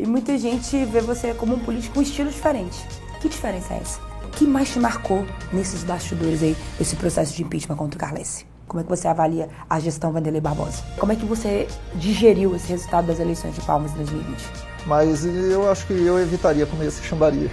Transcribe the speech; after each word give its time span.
e 0.00 0.06
muita 0.06 0.38
gente 0.38 0.82
vê 0.86 1.00
você 1.00 1.34
como 1.34 1.54
um 1.54 1.58
político 1.58 1.94
com 1.94 2.00
um 2.00 2.02
estilo 2.02 2.30
diferente. 2.30 2.86
Que 3.20 3.28
diferença 3.28 3.74
é 3.74 3.78
essa? 3.78 4.00
O 4.24 4.28
que 4.30 4.46
mais 4.46 4.72
te 4.72 4.78
marcou 4.78 5.26
nesses 5.52 5.84
bastidores 5.84 6.42
aí, 6.42 6.56
esse 6.80 6.96
processo 6.96 7.36
de 7.36 7.42
impeachment 7.42 7.76
contra 7.76 7.96
o 7.96 8.00
Carlesse? 8.00 8.46
Como 8.66 8.80
é 8.80 8.84
que 8.84 8.88
você 8.88 9.08
avalia 9.08 9.48
a 9.68 9.78
gestão 9.78 10.12
Vanderlei 10.12 10.40
Barbosa? 10.40 10.82
Como 10.98 11.12
é 11.12 11.16
que 11.16 11.26
você 11.26 11.66
digeriu 11.96 12.54
esse 12.56 12.68
resultado 12.68 13.08
das 13.08 13.20
eleições 13.20 13.54
de 13.54 13.60
Palmas 13.62 13.92
em 13.92 13.96
2020? 13.96 14.42
Mas 14.86 15.26
eu 15.26 15.70
acho 15.70 15.86
que 15.86 15.92
eu 15.92 16.18
evitaria 16.18 16.64
comer 16.64 16.86
esse 16.86 17.02
chambari. 17.02 17.50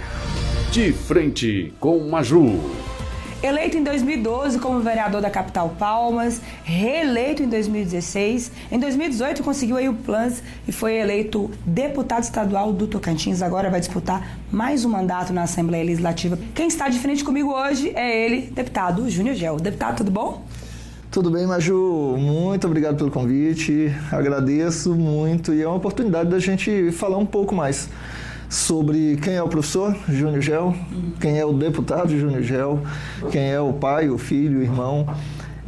De 0.70 0.92
frente 0.92 1.74
com 1.80 1.98
Maju. 2.08 2.87
Eleito 3.40 3.76
em 3.76 3.84
2012 3.84 4.58
como 4.58 4.80
vereador 4.80 5.20
da 5.20 5.30
capital 5.30 5.72
Palmas, 5.78 6.40
reeleito 6.64 7.40
em 7.40 7.48
2016. 7.48 8.50
Em 8.72 8.80
2018 8.80 9.44
conseguiu 9.44 9.76
aí 9.76 9.88
o 9.88 9.94
Plans 9.94 10.42
e 10.66 10.72
foi 10.72 10.96
eleito 10.96 11.48
deputado 11.64 12.24
estadual 12.24 12.72
do 12.72 12.88
Tocantins. 12.88 13.40
Agora 13.40 13.70
vai 13.70 13.78
disputar 13.78 14.40
mais 14.50 14.84
um 14.84 14.88
mandato 14.88 15.32
na 15.32 15.44
Assembleia 15.44 15.84
Legislativa. 15.84 16.36
Quem 16.52 16.66
está 16.66 16.88
de 16.88 16.98
frente 16.98 17.22
comigo 17.22 17.52
hoje 17.52 17.92
é 17.94 18.24
ele, 18.24 18.50
deputado 18.50 19.08
Júnior 19.08 19.36
Gel. 19.36 19.56
Deputado, 19.58 19.98
tudo 19.98 20.10
bom? 20.10 20.44
Tudo 21.08 21.30
bem, 21.30 21.46
Maju? 21.46 22.16
Muito 22.18 22.66
obrigado 22.66 22.96
pelo 22.96 23.10
convite. 23.10 23.94
Agradeço 24.10 24.96
muito 24.96 25.54
e 25.54 25.62
é 25.62 25.66
uma 25.66 25.76
oportunidade 25.76 26.28
da 26.28 26.40
gente 26.40 26.90
falar 26.90 27.18
um 27.18 27.26
pouco 27.26 27.54
mais 27.54 27.88
sobre 28.48 29.16
quem 29.22 29.34
é 29.34 29.42
o 29.42 29.48
professor 29.48 29.96
Júnior 30.08 30.40
Gel, 30.40 30.74
quem 31.20 31.38
é 31.38 31.44
o 31.44 31.52
deputado 31.52 32.16
Júnior 32.18 32.42
Gel, 32.42 32.80
quem 33.30 33.50
é 33.50 33.60
o 33.60 33.72
pai, 33.72 34.08
o 34.08 34.18
filho, 34.18 34.60
o 34.60 34.62
irmão 34.62 35.06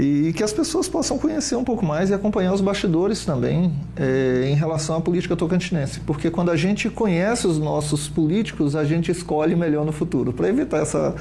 e 0.01 0.33
que 0.33 0.43
as 0.43 0.53
pessoas 0.53 0.89
possam 0.89 1.19
conhecer 1.19 1.57
um 1.57 1.65
pouco 1.65 1.85
mais 1.85 2.09
e 2.09 2.15
acompanhar 2.15 2.55
os 2.55 2.63
bastidores 2.63 3.25
também 3.25 3.71
é, 3.97 4.49
em 4.51 4.55
relação 4.55 4.97
à 4.97 5.01
política 5.01 5.37
tocantinense, 5.37 6.01
porque 6.01 6.31
quando 6.31 6.51
a 6.51 6.57
gente 6.57 6.89
conhece 6.89 7.47
os 7.47 7.59
nossos 7.59 8.09
políticos, 8.09 8.75
a 8.75 8.83
gente 8.83 9.11
escolhe 9.11 9.55
melhor 9.55 9.85
no 9.85 9.93
futuro, 9.93 10.33
para 10.33 10.49
evitar 10.49 10.79
essa 10.79 11.15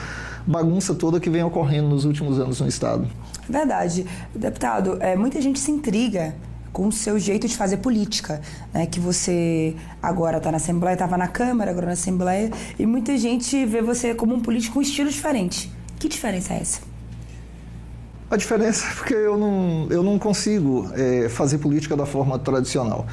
bagunça 0.48 0.96
toda 0.96 1.20
que 1.20 1.30
vem 1.30 1.44
ocorrendo 1.44 1.90
nos 1.90 2.06
últimos 2.06 2.40
anos 2.40 2.62
no 2.62 2.68
Estado. 2.68 3.06
Verdade. 3.50 4.06
Deputado, 4.34 4.98
é, 5.02 5.16
muita 5.16 5.42
gente 5.42 5.60
se 5.60 5.72
intriga 5.72 6.34
com 6.72 6.88
o 6.88 6.92
seu 6.92 7.20
jeito 7.20 7.48
de 7.48 7.56
fazer 7.56 7.78
política, 7.78 8.42
né? 8.74 8.86
Que 8.86 9.00
você 9.00 9.76
agora 10.02 10.38
está 10.38 10.52
na 10.52 10.58
Assembleia, 10.58 10.94
estava 10.94 11.18
na 11.18 11.28
Câmara, 11.28 11.72
agora 11.72 11.88
na 11.88 11.94
Assembleia, 11.94 12.52
e 12.78 12.86
muita 12.86 13.18
gente 13.18 13.66
vê 13.66 13.82
você 13.82 14.14
como 14.14 14.36
um 14.36 14.40
político 14.40 14.74
com 14.74 14.80
um 14.80 14.84
estilo 14.84 15.10
diferente. 15.10 15.72
Que 16.00 16.08
diferença 16.08 16.54
é 16.54 16.58
essa? 16.58 16.82
A 18.32 18.38
diferença 18.38 18.86
é 18.86 18.94
porque 18.94 19.14
eu 19.14 19.38
não, 19.38 19.88
eu 19.90 20.04
não 20.04 20.20
consigo 20.20 20.90
é, 20.94 21.28
fazer 21.30 21.58
política 21.58 21.98
da 21.98 22.06
forma 22.06 22.38
tradicional. 22.38 23.08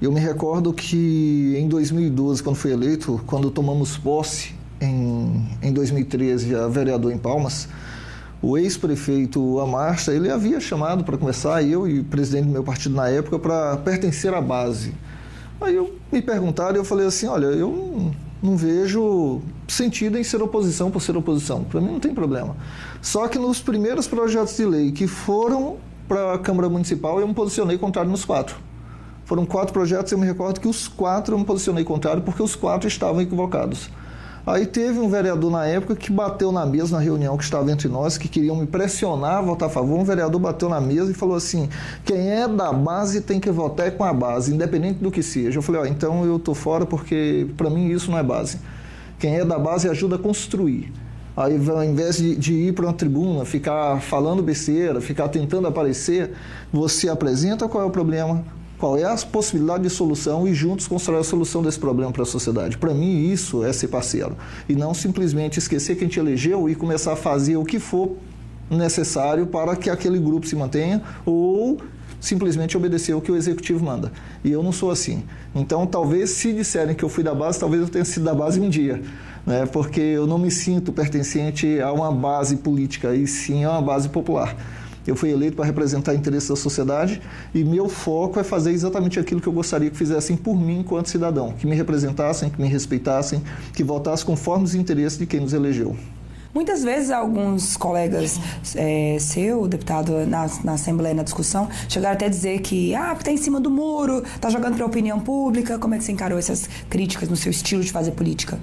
Eu 0.00 0.10
me 0.10 0.18
recordo 0.18 0.72
que 0.72 1.54
em 1.56 1.68
2012, 1.68 2.42
quando 2.42 2.56
fui 2.56 2.72
eleito, 2.72 3.20
quando 3.26 3.50
tomamos 3.50 3.96
posse 3.96 4.54
em, 4.80 5.48
em 5.62 5.72
2013 5.72 6.54
a 6.54 6.66
vereador 6.66 7.12
em 7.12 7.18
Palmas, 7.18 7.68
o 8.44 8.58
ex-prefeito 8.58 9.58
Amarcha, 9.58 10.12
ele 10.12 10.30
havia 10.30 10.60
chamado 10.60 11.02
para 11.02 11.16
conversar, 11.16 11.62
eu 11.62 11.88
e 11.88 12.00
o 12.00 12.04
presidente 12.04 12.44
do 12.44 12.50
meu 12.50 12.62
partido 12.62 12.94
na 12.94 13.08
época, 13.08 13.38
para 13.38 13.76
pertencer 13.78 14.34
à 14.34 14.40
base. 14.40 14.94
Aí 15.60 15.74
eu 15.74 15.94
me 16.12 16.20
perguntaram 16.20 16.76
e 16.76 16.78
eu 16.78 16.84
falei 16.84 17.06
assim, 17.06 17.26
olha, 17.26 17.46
eu 17.46 18.12
não 18.42 18.56
vejo 18.56 19.40
sentido 19.66 20.18
em 20.18 20.24
ser 20.24 20.42
oposição 20.42 20.90
por 20.90 21.00
ser 21.00 21.16
oposição. 21.16 21.64
Para 21.64 21.80
mim 21.80 21.92
não 21.92 22.00
tem 22.00 22.12
problema. 22.12 22.54
Só 23.00 23.26
que 23.28 23.38
nos 23.38 23.60
primeiros 23.60 24.06
projetos 24.06 24.54
de 24.56 24.66
lei 24.66 24.92
que 24.92 25.06
foram 25.06 25.78
para 26.06 26.34
a 26.34 26.38
Câmara 26.38 26.68
Municipal, 26.68 27.18
eu 27.18 27.26
me 27.26 27.32
posicionei 27.32 27.78
contrário 27.78 28.10
nos 28.10 28.26
quatro. 28.26 28.56
Foram 29.24 29.46
quatro 29.46 29.72
projetos, 29.72 30.12
eu 30.12 30.18
me 30.18 30.26
recordo 30.26 30.60
que 30.60 30.68
os 30.68 30.86
quatro 30.86 31.34
eu 31.34 31.38
me 31.38 31.46
posicionei 31.46 31.82
contrário 31.82 32.20
porque 32.20 32.42
os 32.42 32.54
quatro 32.54 32.86
estavam 32.86 33.22
equivocados. 33.22 33.88
Aí 34.46 34.66
teve 34.66 34.98
um 34.98 35.08
vereador 35.08 35.50
na 35.50 35.64
época 35.64 35.96
que 35.96 36.12
bateu 36.12 36.52
na 36.52 36.66
mesa, 36.66 36.96
na 36.96 37.02
reunião 37.02 37.34
que 37.38 37.44
estava 37.44 37.72
entre 37.72 37.88
nós, 37.88 38.18
que 38.18 38.28
queriam 38.28 38.54
me 38.54 38.66
pressionar 38.66 39.38
a 39.38 39.40
votar 39.40 39.70
a 39.70 39.72
favor. 39.72 39.98
Um 39.98 40.04
vereador 40.04 40.38
bateu 40.38 40.68
na 40.68 40.82
mesa 40.82 41.10
e 41.10 41.14
falou 41.14 41.34
assim: 41.34 41.68
quem 42.04 42.28
é 42.28 42.46
da 42.46 42.70
base 42.70 43.22
tem 43.22 43.40
que 43.40 43.50
votar 43.50 43.90
com 43.92 44.04
a 44.04 44.12
base, 44.12 44.54
independente 44.54 44.98
do 44.98 45.10
que 45.10 45.22
seja. 45.22 45.58
Eu 45.58 45.62
falei: 45.62 45.80
ó, 45.80 45.86
então 45.86 46.26
eu 46.26 46.38
tô 46.38 46.52
fora 46.52 46.84
porque 46.84 47.46
para 47.56 47.70
mim 47.70 47.88
isso 47.88 48.10
não 48.10 48.18
é 48.18 48.22
base. 48.22 48.58
Quem 49.18 49.36
é 49.36 49.44
da 49.44 49.58
base 49.58 49.88
ajuda 49.88 50.16
a 50.16 50.18
construir. 50.18 50.92
Aí, 51.36 51.58
ao 51.68 51.82
invés 51.82 52.18
de, 52.18 52.36
de 52.36 52.52
ir 52.52 52.74
para 52.74 52.84
uma 52.84 52.92
tribuna, 52.92 53.44
ficar 53.44 54.00
falando 54.00 54.42
besteira, 54.42 55.00
ficar 55.00 55.28
tentando 55.28 55.66
aparecer, 55.66 56.32
você 56.72 57.08
apresenta 57.08 57.66
qual 57.66 57.82
é 57.82 57.86
o 57.86 57.90
problema, 57.90 58.44
qual 58.78 58.96
é 58.96 59.04
a 59.04 59.16
possibilidade 59.16 59.84
de 59.84 59.90
solução 59.90 60.46
e 60.46 60.54
juntos 60.54 60.86
constrói 60.86 61.20
a 61.20 61.24
solução 61.24 61.62
desse 61.62 61.78
problema 61.78 62.12
para 62.12 62.22
a 62.22 62.26
sociedade. 62.26 62.76
Para 62.76 62.92
mim, 62.92 63.30
isso 63.30 63.64
é 63.64 63.72
ser 63.72 63.88
parceiro. 63.88 64.36
E 64.68 64.74
não 64.74 64.92
simplesmente 64.92 65.58
esquecer 65.58 65.96
que 65.96 66.04
a 66.04 66.06
gente 66.06 66.18
elegeu 66.18 66.68
e 66.68 66.74
começar 66.74 67.12
a 67.12 67.16
fazer 67.16 67.56
o 67.56 67.64
que 67.64 67.78
for 67.78 68.16
necessário 68.70 69.46
para 69.46 69.76
que 69.76 69.90
aquele 69.90 70.18
grupo 70.18 70.46
se 70.46 70.56
mantenha 70.56 71.02
ou 71.24 71.78
simplesmente 72.20 72.76
obedecer 72.76 73.14
o 73.14 73.20
que 73.20 73.30
o 73.30 73.36
executivo 73.36 73.84
manda. 73.84 74.10
E 74.42 74.50
eu 74.50 74.62
não 74.62 74.72
sou 74.72 74.90
assim. 74.90 75.22
Então, 75.54 75.86
talvez 75.86 76.30
se 76.30 76.52
disserem 76.52 76.94
que 76.94 77.04
eu 77.04 77.08
fui 77.08 77.22
da 77.22 77.34
base, 77.34 77.60
talvez 77.60 77.82
eu 77.82 77.88
tenha 77.88 78.04
sido 78.04 78.24
da 78.24 78.34
base 78.34 78.60
um 78.60 78.68
dia, 78.68 79.02
né? 79.46 79.66
Porque 79.66 80.00
eu 80.00 80.26
não 80.26 80.38
me 80.38 80.50
sinto 80.50 80.90
pertencente 80.90 81.80
a 81.80 81.92
uma 81.92 82.10
base 82.10 82.56
política 82.56 83.14
e 83.14 83.26
sim 83.26 83.64
a 83.64 83.72
uma 83.72 83.82
base 83.82 84.08
popular. 84.08 84.56
Eu 85.06 85.14
fui 85.14 85.30
eleito 85.30 85.56
para 85.56 85.64
representar 85.64 86.12
o 86.12 86.14
interesse 86.14 86.48
da 86.48 86.56
sociedade 86.56 87.20
e 87.54 87.62
meu 87.64 87.88
foco 87.88 88.40
é 88.40 88.44
fazer 88.44 88.72
exatamente 88.72 89.18
aquilo 89.20 89.40
que 89.40 89.46
eu 89.46 89.52
gostaria 89.52 89.90
que 89.90 89.96
fizessem 89.96 90.36
por 90.36 90.54
mim 90.54 90.80
enquanto 90.80 91.08
cidadão, 91.08 91.52
que 91.52 91.66
me 91.66 91.76
representassem, 91.76 92.50
que 92.50 92.60
me 92.60 92.68
respeitassem, 92.68 93.42
que 93.72 93.84
votassem 93.84 94.26
conforme 94.26 94.64
os 94.64 94.74
interesses 94.74 95.18
de 95.18 95.26
quem 95.26 95.40
nos 95.40 95.52
elegeu. 95.52 95.96
Muitas 96.54 96.84
vezes 96.84 97.10
alguns 97.10 97.76
colegas 97.76 98.38
é, 98.76 99.16
seu, 99.18 99.66
deputado, 99.66 100.24
na, 100.24 100.48
na 100.62 100.74
Assembleia, 100.74 101.12
na 101.12 101.24
discussão, 101.24 101.68
chegaram 101.88 102.14
até 102.14 102.26
a 102.26 102.28
dizer 102.28 102.60
que 102.60 102.94
ah, 102.94 103.12
está 103.12 103.32
em 103.32 103.36
cima 103.36 103.58
do 103.60 103.68
muro, 103.68 104.22
está 104.22 104.48
jogando 104.48 104.76
para 104.76 104.84
a 104.84 104.86
opinião 104.86 105.18
pública. 105.18 105.80
Como 105.80 105.94
é 105.94 105.98
que 105.98 106.04
você 106.04 106.12
encarou 106.12 106.38
essas 106.38 106.68
críticas 106.88 107.28
no 107.28 107.34
seu 107.34 107.50
estilo 107.50 107.82
de 107.82 107.90
fazer 107.90 108.12
política? 108.12 108.60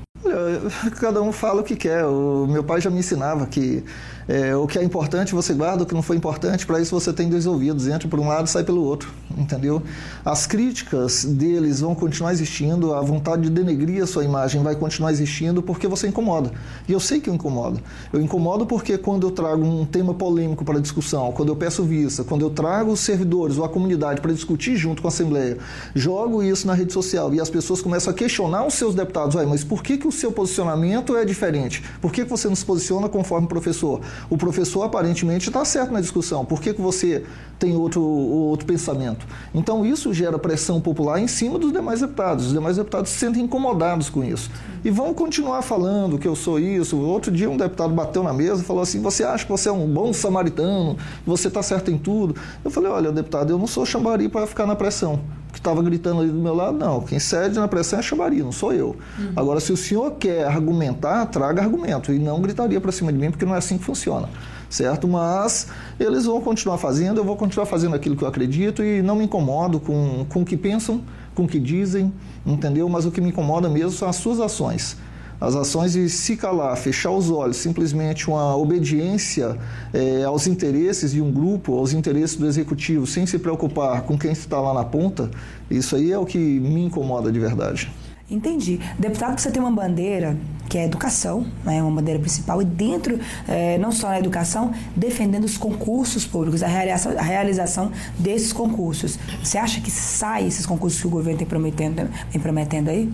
Cada 0.99 1.21
um 1.21 1.31
fala 1.31 1.61
o 1.61 1.63
que 1.63 1.75
quer. 1.75 2.05
O 2.05 2.47
meu 2.47 2.63
pai 2.63 2.81
já 2.81 2.89
me 2.89 2.99
ensinava 2.99 3.45
que 3.45 3.83
é, 4.27 4.55
o 4.55 4.67
que 4.67 4.77
é 4.77 4.83
importante 4.83 5.33
você 5.33 5.53
guarda, 5.53 5.83
o 5.83 5.85
que 5.85 5.93
não 5.93 6.01
foi 6.01 6.15
importante, 6.15 6.65
para 6.65 6.79
isso 6.79 6.97
você 6.97 7.11
tem 7.11 7.29
dois 7.29 7.45
ouvidos, 7.45 7.87
entra 7.87 8.07
por 8.07 8.19
um 8.19 8.27
lado 8.27 8.47
sai 8.47 8.63
pelo 8.63 8.83
outro, 8.83 9.11
entendeu? 9.37 9.81
As 10.23 10.45
críticas 10.45 11.25
deles 11.25 11.79
vão 11.79 11.95
continuar 11.95 12.31
existindo, 12.31 12.93
a 12.93 13.01
vontade 13.01 13.43
de 13.43 13.49
denegrir 13.49 14.03
a 14.03 14.07
sua 14.07 14.23
imagem 14.23 14.61
vai 14.61 14.75
continuar 14.75 15.11
existindo 15.11 15.61
porque 15.61 15.87
você 15.87 16.07
incomoda. 16.07 16.51
E 16.87 16.93
eu 16.93 16.99
sei 16.99 17.19
que 17.19 17.29
eu 17.29 17.33
incomodo. 17.33 17.81
Eu 18.13 18.21
incomodo 18.21 18.65
porque 18.65 18.97
quando 18.97 19.27
eu 19.27 19.31
trago 19.31 19.63
um 19.63 19.85
tema 19.85 20.13
polêmico 20.13 20.63
para 20.63 20.79
discussão, 20.79 21.31
quando 21.31 21.49
eu 21.49 21.55
peço 21.55 21.83
vista, 21.83 22.23
quando 22.23 22.41
eu 22.41 22.49
trago 22.49 22.91
os 22.91 22.99
servidores 22.99 23.57
ou 23.57 23.65
a 23.65 23.69
comunidade 23.69 24.21
para 24.21 24.31
discutir 24.31 24.75
junto 24.77 25.01
com 25.01 25.07
a 25.07 25.11
Assembleia, 25.11 25.57
jogo 25.95 26.43
isso 26.43 26.67
na 26.67 26.73
rede 26.73 26.93
social 26.93 27.33
e 27.33 27.41
as 27.41 27.49
pessoas 27.49 27.81
começam 27.81 28.11
a 28.11 28.15
questionar 28.15 28.65
os 28.65 28.75
seus 28.75 28.95
deputados, 28.95 29.35
mas 29.45 29.63
por 29.63 29.81
que, 29.83 29.97
que 29.97 30.07
o 30.11 30.13
seu 30.13 30.31
posicionamento 30.31 31.15
é 31.15 31.25
diferente? 31.25 31.81
Por 32.01 32.11
que, 32.11 32.23
que 32.23 32.29
você 32.29 32.47
não 32.47 32.55
se 32.55 32.65
posiciona 32.65 33.09
conforme 33.09 33.45
o 33.45 33.49
professor? 33.49 34.01
O 34.29 34.37
professor 34.37 34.83
aparentemente 34.83 35.47
está 35.47 35.65
certo 35.65 35.91
na 35.91 36.01
discussão. 36.01 36.45
Por 36.45 36.61
que, 36.61 36.73
que 36.73 36.81
você 36.81 37.23
tem 37.57 37.75
outro, 37.75 38.03
outro 38.03 38.65
pensamento? 38.65 39.25
Então 39.53 39.85
isso 39.85 40.13
gera 40.13 40.37
pressão 40.37 40.79
popular 40.81 41.19
em 41.19 41.27
cima 41.27 41.57
dos 41.57 41.71
demais 41.71 42.01
deputados. 42.01 42.47
Os 42.47 42.53
demais 42.53 42.77
deputados 42.77 43.09
se 43.09 43.17
sentem 43.17 43.43
incomodados 43.43 44.09
com 44.09 44.23
isso. 44.23 44.51
E 44.83 44.91
vão 44.91 45.13
continuar 45.13 45.61
falando 45.61 46.19
que 46.19 46.27
eu 46.27 46.35
sou 46.35 46.59
isso. 46.59 46.97
Outro 46.99 47.31
dia 47.31 47.49
um 47.49 47.57
deputado 47.57 47.93
bateu 47.93 48.21
na 48.21 48.33
mesa 48.33 48.61
e 48.61 48.65
falou 48.65 48.83
assim: 48.83 49.01
você 49.01 49.23
acha 49.23 49.45
que 49.45 49.51
você 49.51 49.69
é 49.69 49.71
um 49.71 49.87
bom 49.87 50.11
samaritano, 50.11 50.97
você 51.25 51.47
está 51.47 51.63
certo 51.63 51.89
em 51.89 51.97
tudo? 51.97 52.35
Eu 52.63 52.69
falei, 52.69 52.91
olha, 52.91 53.11
deputado, 53.11 53.51
eu 53.51 53.57
não 53.57 53.67
sou 53.67 53.85
chambari 53.85 54.27
para 54.27 54.45
ficar 54.45 54.65
na 54.65 54.75
pressão 54.75 55.19
que 55.51 55.59
estava 55.59 55.81
gritando 55.81 56.21
ali 56.21 56.29
do 56.29 56.39
meu 56.39 56.55
lado, 56.55 56.77
não. 56.77 57.01
Quem 57.01 57.19
cede 57.19 57.59
na 57.59 57.67
pressão 57.67 57.99
é 57.99 58.01
chambari, 58.01 58.41
não 58.41 58.51
sou 58.51 58.73
eu. 58.73 58.95
Uhum. 59.19 59.33
Agora, 59.35 59.59
se 59.59 59.71
o 59.71 59.77
senhor 59.77 60.11
quer 60.11 60.45
argumentar, 60.45 61.25
traga 61.25 61.61
argumento 61.61 62.13
e 62.13 62.19
não 62.19 62.41
gritaria 62.41 62.79
para 62.79 62.91
cima 62.91 63.11
de 63.11 63.19
mim, 63.19 63.29
porque 63.29 63.45
não 63.45 63.53
é 63.53 63.57
assim 63.57 63.77
que 63.77 63.83
funciona, 63.83 64.29
certo? 64.69 65.07
Mas 65.07 65.67
eles 65.99 66.25
vão 66.25 66.39
continuar 66.41 66.77
fazendo, 66.77 67.19
eu 67.19 67.23
vou 67.23 67.35
continuar 67.35 67.65
fazendo 67.65 67.95
aquilo 67.95 68.15
que 68.15 68.23
eu 68.23 68.27
acredito 68.27 68.83
e 68.83 69.01
não 69.01 69.15
me 69.15 69.25
incomodo 69.25 69.79
com, 69.79 70.25
com 70.29 70.41
o 70.41 70.45
que 70.45 70.55
pensam, 70.55 71.01
com 71.35 71.43
o 71.43 71.47
que 71.47 71.59
dizem, 71.59 72.13
entendeu? 72.45 72.87
Mas 72.87 73.05
o 73.05 73.11
que 73.11 73.19
me 73.19 73.29
incomoda 73.29 73.69
mesmo 73.69 73.91
são 73.91 74.07
as 74.07 74.15
suas 74.15 74.39
ações. 74.39 74.97
As 75.41 75.55
ações 75.55 75.93
de 75.93 76.07
se 76.07 76.37
calar, 76.37 76.77
fechar 76.77 77.09
os 77.09 77.31
olhos, 77.31 77.57
simplesmente 77.57 78.29
uma 78.29 78.55
obediência 78.55 79.57
é, 79.91 80.23
aos 80.23 80.45
interesses 80.45 81.13
de 81.13 81.19
um 81.19 81.31
grupo, 81.31 81.75
aos 81.75 81.93
interesses 81.93 82.37
do 82.37 82.45
executivo, 82.45 83.07
sem 83.07 83.25
se 83.25 83.39
preocupar 83.39 84.03
com 84.03 84.15
quem 84.15 84.31
está 84.31 84.61
lá 84.61 84.71
na 84.71 84.83
ponta, 84.83 85.31
isso 85.67 85.95
aí 85.95 86.11
é 86.11 86.17
o 86.19 86.27
que 86.27 86.37
me 86.37 86.85
incomoda 86.85 87.31
de 87.31 87.39
verdade. 87.39 87.91
Entendi. 88.29 88.79
Deputado, 88.99 89.39
você 89.39 89.49
tem 89.49 89.59
uma 89.59 89.71
bandeira 89.71 90.37
que 90.69 90.77
é 90.77 90.83
a 90.83 90.85
educação, 90.85 91.45
né, 91.65 91.81
uma 91.81 91.91
bandeira 91.91 92.19
principal, 92.19 92.61
e 92.61 92.65
dentro, 92.65 93.19
é, 93.45 93.77
não 93.79 93.91
só 93.91 94.07
na 94.09 94.19
educação, 94.19 94.71
defendendo 94.95 95.43
os 95.43 95.57
concursos 95.57 96.25
públicos, 96.25 96.63
a 96.63 96.67
realização, 96.67 97.11
a 97.17 97.21
realização 97.21 97.91
desses 98.17 98.53
concursos. 98.53 99.19
Você 99.43 99.57
acha 99.57 99.81
que 99.81 99.91
sai 99.91 100.47
esses 100.47 100.65
concursos 100.67 101.01
que 101.01 101.07
o 101.07 101.09
governo 101.09 101.39
tem 101.39 101.47
prometendo, 101.47 102.07
tem 102.31 102.39
prometendo 102.39 102.89
aí? 102.89 103.11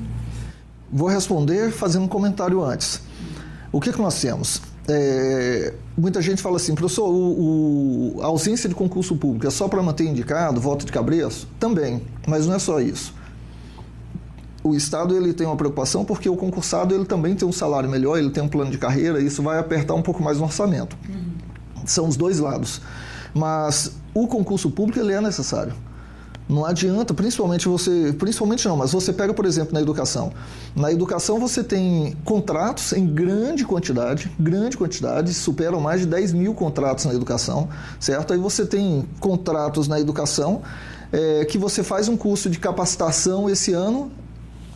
Vou 0.91 1.07
responder 1.07 1.71
fazendo 1.71 2.03
um 2.05 2.07
comentário 2.07 2.63
antes. 2.63 3.01
O 3.71 3.81
que, 3.81 3.91
que 3.91 4.01
nós 4.01 4.19
temos? 4.19 4.61
É, 4.87 5.73
muita 5.97 6.21
gente 6.21 6.41
fala 6.41 6.55
assim, 6.55 6.73
professor, 6.73 7.09
o, 7.09 8.15
o, 8.15 8.21
a 8.21 8.27
ausência 8.27 8.69
de 8.69 8.75
concurso 8.75 9.15
público 9.17 9.45
é 9.45 9.49
só 9.49 9.67
para 9.67 9.83
manter 9.83 10.05
indicado, 10.05 10.61
voto 10.61 10.85
de 10.85 10.91
cabreço? 10.91 11.47
Também, 11.59 12.01
mas 12.25 12.47
não 12.47 12.55
é 12.55 12.59
só 12.59 12.79
isso 12.79 13.13
o 14.67 14.75
Estado 14.75 15.15
ele 15.15 15.33
tem 15.33 15.47
uma 15.47 15.55
preocupação 15.55 16.03
porque 16.03 16.29
o 16.29 16.35
concursado 16.35 16.93
ele 16.93 17.05
também 17.05 17.35
tem 17.35 17.47
um 17.47 17.51
salário 17.51 17.89
melhor, 17.89 18.17
ele 18.17 18.29
tem 18.29 18.43
um 18.43 18.49
plano 18.49 18.69
de 18.69 18.77
carreira, 18.77 19.21
isso 19.21 19.41
vai 19.41 19.57
apertar 19.57 19.93
um 19.93 20.01
pouco 20.01 20.21
mais 20.21 20.39
o 20.39 20.43
orçamento. 20.43 20.97
Uhum. 21.07 21.85
São 21.85 22.07
os 22.07 22.17
dois 22.17 22.39
lados. 22.39 22.81
Mas 23.33 23.93
o 24.13 24.27
concurso 24.27 24.69
público 24.69 24.99
ele 24.99 25.13
é 25.13 25.21
necessário. 25.21 25.73
Não 26.47 26.65
adianta, 26.65 27.13
principalmente 27.13 27.67
você, 27.67 28.15
principalmente 28.17 28.65
não, 28.67 28.77
mas 28.77 28.93
você 28.93 29.11
pega, 29.11 29.33
por 29.33 29.45
exemplo, 29.45 29.73
na 29.73 29.81
educação. 29.81 30.31
Na 30.73 30.91
educação 30.91 31.39
você 31.39 31.61
tem 31.61 32.15
contratos 32.23 32.93
em 32.93 33.05
grande 33.05 33.65
quantidade, 33.65 34.31
grande 34.39 34.77
quantidade, 34.77 35.33
superam 35.33 35.81
mais 35.81 36.01
de 36.01 36.07
10 36.07 36.31
mil 36.31 36.53
contratos 36.53 37.03
na 37.03 37.13
educação, 37.13 37.67
certo? 37.99 38.31
Aí 38.31 38.39
você 38.39 38.65
tem 38.65 39.05
contratos 39.19 39.89
na 39.89 39.99
educação 39.99 40.61
é, 41.11 41.43
que 41.43 41.57
você 41.57 41.83
faz 41.83 42.07
um 42.07 42.15
curso 42.15 42.49
de 42.49 42.59
capacitação 42.59 43.49
esse 43.49 43.73
ano 43.73 44.09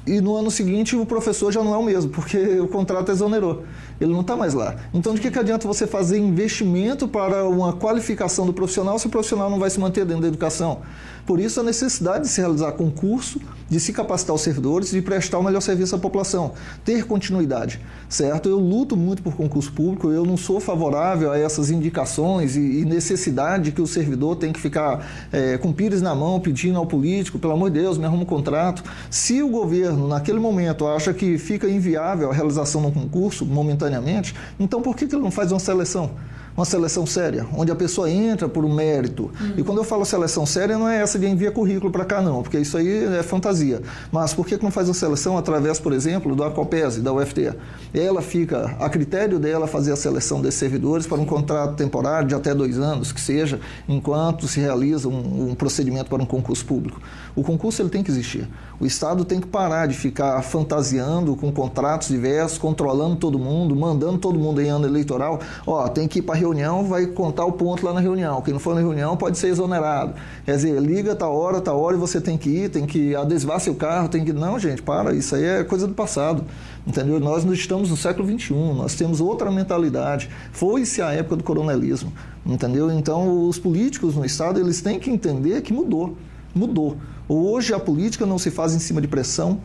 e 0.05 0.19
no 0.19 0.35
ano 0.35 0.49
seguinte 0.49 0.95
o 0.95 1.05
professor 1.05 1.51
já 1.51 1.63
não 1.63 1.73
é 1.75 1.77
o 1.77 1.83
mesmo, 1.83 2.09
porque 2.11 2.59
o 2.59 2.67
contrato 2.67 3.11
exonerou. 3.11 3.63
Ele 3.99 4.11
não 4.11 4.21
está 4.21 4.35
mais 4.35 4.53
lá. 4.53 4.75
Então, 4.93 5.13
de 5.13 5.21
que, 5.21 5.29
que 5.29 5.37
adianta 5.37 5.67
você 5.67 5.85
fazer 5.85 6.17
investimento 6.17 7.07
para 7.07 7.47
uma 7.47 7.73
qualificação 7.73 8.45
do 8.45 8.51
profissional 8.51 8.97
se 8.97 9.05
o 9.05 9.09
profissional 9.09 9.49
não 9.49 9.59
vai 9.59 9.69
se 9.69 9.79
manter 9.79 10.03
dentro 10.03 10.23
da 10.23 10.27
educação? 10.27 10.81
Por 11.25 11.39
isso, 11.39 11.59
a 11.59 11.63
necessidade 11.63 12.25
de 12.25 12.29
se 12.29 12.41
realizar 12.41 12.71
concurso, 12.73 13.39
de 13.69 13.79
se 13.79 13.93
capacitar 13.93 14.35
os 14.35 14.41
servidores, 14.41 14.91
de 14.91 15.01
prestar 15.01 15.39
o 15.39 15.43
melhor 15.43 15.61
serviço 15.61 15.95
à 15.95 15.97
população, 15.97 16.53
ter 16.83 17.05
continuidade, 17.05 17.79
certo? 18.09 18.49
Eu 18.49 18.59
luto 18.59 18.97
muito 18.97 19.21
por 19.21 19.35
concurso 19.35 19.71
público, 19.71 20.11
eu 20.11 20.25
não 20.25 20.35
sou 20.35 20.59
favorável 20.59 21.31
a 21.31 21.37
essas 21.37 21.69
indicações 21.69 22.57
e, 22.57 22.83
necessidade 22.85 23.71
que 23.71 23.81
o 23.81 23.87
servidor 23.87 24.35
tem 24.35 24.51
que 24.51 24.59
ficar 24.59 25.07
é, 25.31 25.57
com 25.57 25.71
pires 25.71 26.01
na 26.01 26.13
mão 26.13 26.39
pedindo 26.39 26.77
ao 26.77 26.85
político, 26.85 27.39
pelo 27.39 27.53
amor 27.53 27.69
de 27.69 27.79
Deus, 27.79 27.97
me 27.97 28.05
arruma 28.05 28.23
um 28.23 28.25
contrato. 28.25 28.83
Se 29.09 29.41
o 29.41 29.47
governo, 29.47 30.07
naquele 30.07 30.39
momento, 30.39 30.85
acha 30.87 31.13
que 31.13 31.37
fica 31.37 31.69
inviável 31.69 32.29
a 32.29 32.33
realização 32.33 32.81
de 32.81 32.87
um 32.87 32.91
concurso, 32.91 33.45
momentaneamente, 33.45 34.35
então 34.59 34.81
por 34.81 34.95
que, 34.95 35.07
que 35.07 35.15
ele 35.15 35.23
não 35.23 35.31
faz 35.31 35.51
uma 35.51 35.59
seleção? 35.59 36.11
Uma 36.55 36.65
seleção 36.65 37.05
séria, 37.05 37.45
onde 37.55 37.71
a 37.71 37.75
pessoa 37.75 38.09
entra 38.09 38.47
por 38.49 38.65
um 38.65 38.73
mérito. 38.73 39.31
Uhum. 39.39 39.53
E 39.57 39.63
quando 39.63 39.79
eu 39.79 39.83
falo 39.83 40.05
seleção 40.05 40.45
séria, 40.45 40.77
não 40.77 40.87
é 40.87 41.01
essa 41.01 41.17
de 41.17 41.27
envia 41.27 41.51
currículo 41.51 41.91
para 41.91 42.05
cá, 42.05 42.21
não, 42.21 42.41
porque 42.41 42.57
isso 42.57 42.77
aí 42.77 43.05
é 43.05 43.23
fantasia. 43.23 43.81
Mas 44.11 44.33
por 44.33 44.45
que 44.45 44.61
não 44.61 44.71
faz 44.71 44.89
a 44.89 44.93
seleção 44.93 45.37
através, 45.37 45.79
por 45.79 45.93
exemplo, 45.93 46.35
do 46.35 46.43
Acopese, 46.43 47.01
da 47.01 47.13
UFT? 47.13 47.53
Ela 47.93 48.21
fica, 48.21 48.75
a 48.79 48.89
critério 48.89 49.39
dela, 49.39 49.67
fazer 49.67 49.91
a 49.91 49.95
seleção 49.95 50.41
desses 50.41 50.59
servidores 50.59 51.07
para 51.07 51.19
um 51.19 51.25
contrato 51.25 51.75
temporário 51.75 52.27
de 52.27 52.35
até 52.35 52.53
dois 52.53 52.77
anos, 52.77 53.11
que 53.11 53.21
seja, 53.21 53.59
enquanto 53.87 54.47
se 54.47 54.59
realiza 54.59 55.07
um, 55.07 55.51
um 55.51 55.55
procedimento 55.55 56.09
para 56.09 56.21
um 56.21 56.25
concurso 56.25 56.65
público. 56.65 56.99
O 57.35 57.43
concurso 57.43 57.81
ele 57.81 57.89
tem 57.89 58.03
que 58.03 58.11
existir. 58.11 58.47
O 58.79 58.85
Estado 58.85 59.23
tem 59.23 59.39
que 59.39 59.47
parar 59.47 59.87
de 59.87 59.93
ficar 59.93 60.41
fantasiando 60.41 61.35
com 61.35 61.51
contratos 61.51 62.09
diversos, 62.09 62.57
controlando 62.57 63.15
todo 63.15 63.37
mundo, 63.37 63.75
mandando 63.75 64.17
todo 64.17 64.37
mundo 64.37 64.61
em 64.61 64.69
ano 64.69 64.85
eleitoral. 64.85 65.39
Ó, 65.65 65.87
tem 65.87 66.07
que 66.07 66.19
ir 66.19 66.21
para 66.23 66.35
reunião, 66.41 66.83
vai 66.83 67.05
contar 67.05 67.45
o 67.45 67.51
ponto 67.51 67.85
lá 67.85 67.93
na 67.93 67.99
reunião. 67.99 68.41
Quem 68.41 68.53
não 68.53 68.59
for 68.59 68.75
na 68.75 68.81
reunião 68.81 69.15
pode 69.15 69.37
ser 69.37 69.47
exonerado. 69.47 70.13
Quer 70.45 70.55
dizer, 70.55 70.81
liga, 70.81 71.15
tá 71.15 71.27
hora, 71.27 71.61
tá 71.61 71.73
hora 71.73 71.95
e 71.95 71.99
você 71.99 72.19
tem 72.19 72.37
que 72.37 72.49
ir, 72.49 72.69
tem 72.69 72.85
que 72.85 73.15
adesivar 73.15 73.59
seu 73.59 73.75
carro, 73.75 74.09
tem 74.09 74.25
que. 74.25 74.33
Não, 74.33 74.59
gente, 74.59 74.81
para, 74.81 75.13
isso 75.13 75.35
aí 75.35 75.45
é 75.45 75.63
coisa 75.63 75.87
do 75.87 75.93
passado. 75.93 76.43
Entendeu? 76.85 77.19
Nós 77.19 77.45
não 77.45 77.53
estamos 77.53 77.89
no 77.89 77.97
século 77.97 78.27
XXI, 78.27 78.53
nós 78.75 78.95
temos 78.95 79.21
outra 79.21 79.51
mentalidade. 79.51 80.29
Foi-se 80.51 81.01
a 81.01 81.11
época 81.11 81.37
do 81.37 81.43
coronelismo. 81.43 82.11
Entendeu? 82.45 82.91
Então, 82.91 83.47
os 83.47 83.59
políticos 83.59 84.15
no 84.15 84.25
Estado, 84.25 84.59
eles 84.59 84.81
têm 84.81 84.99
que 84.99 85.09
entender 85.09 85.61
que 85.61 85.71
mudou. 85.71 86.17
Mudou. 86.53 86.97
Hoje 87.29 87.73
a 87.73 87.79
política 87.79 88.25
não 88.25 88.37
se 88.37 88.51
faz 88.51 88.73
em 88.73 88.79
cima 88.79 88.99
de 88.99 89.07
pressão, 89.07 89.61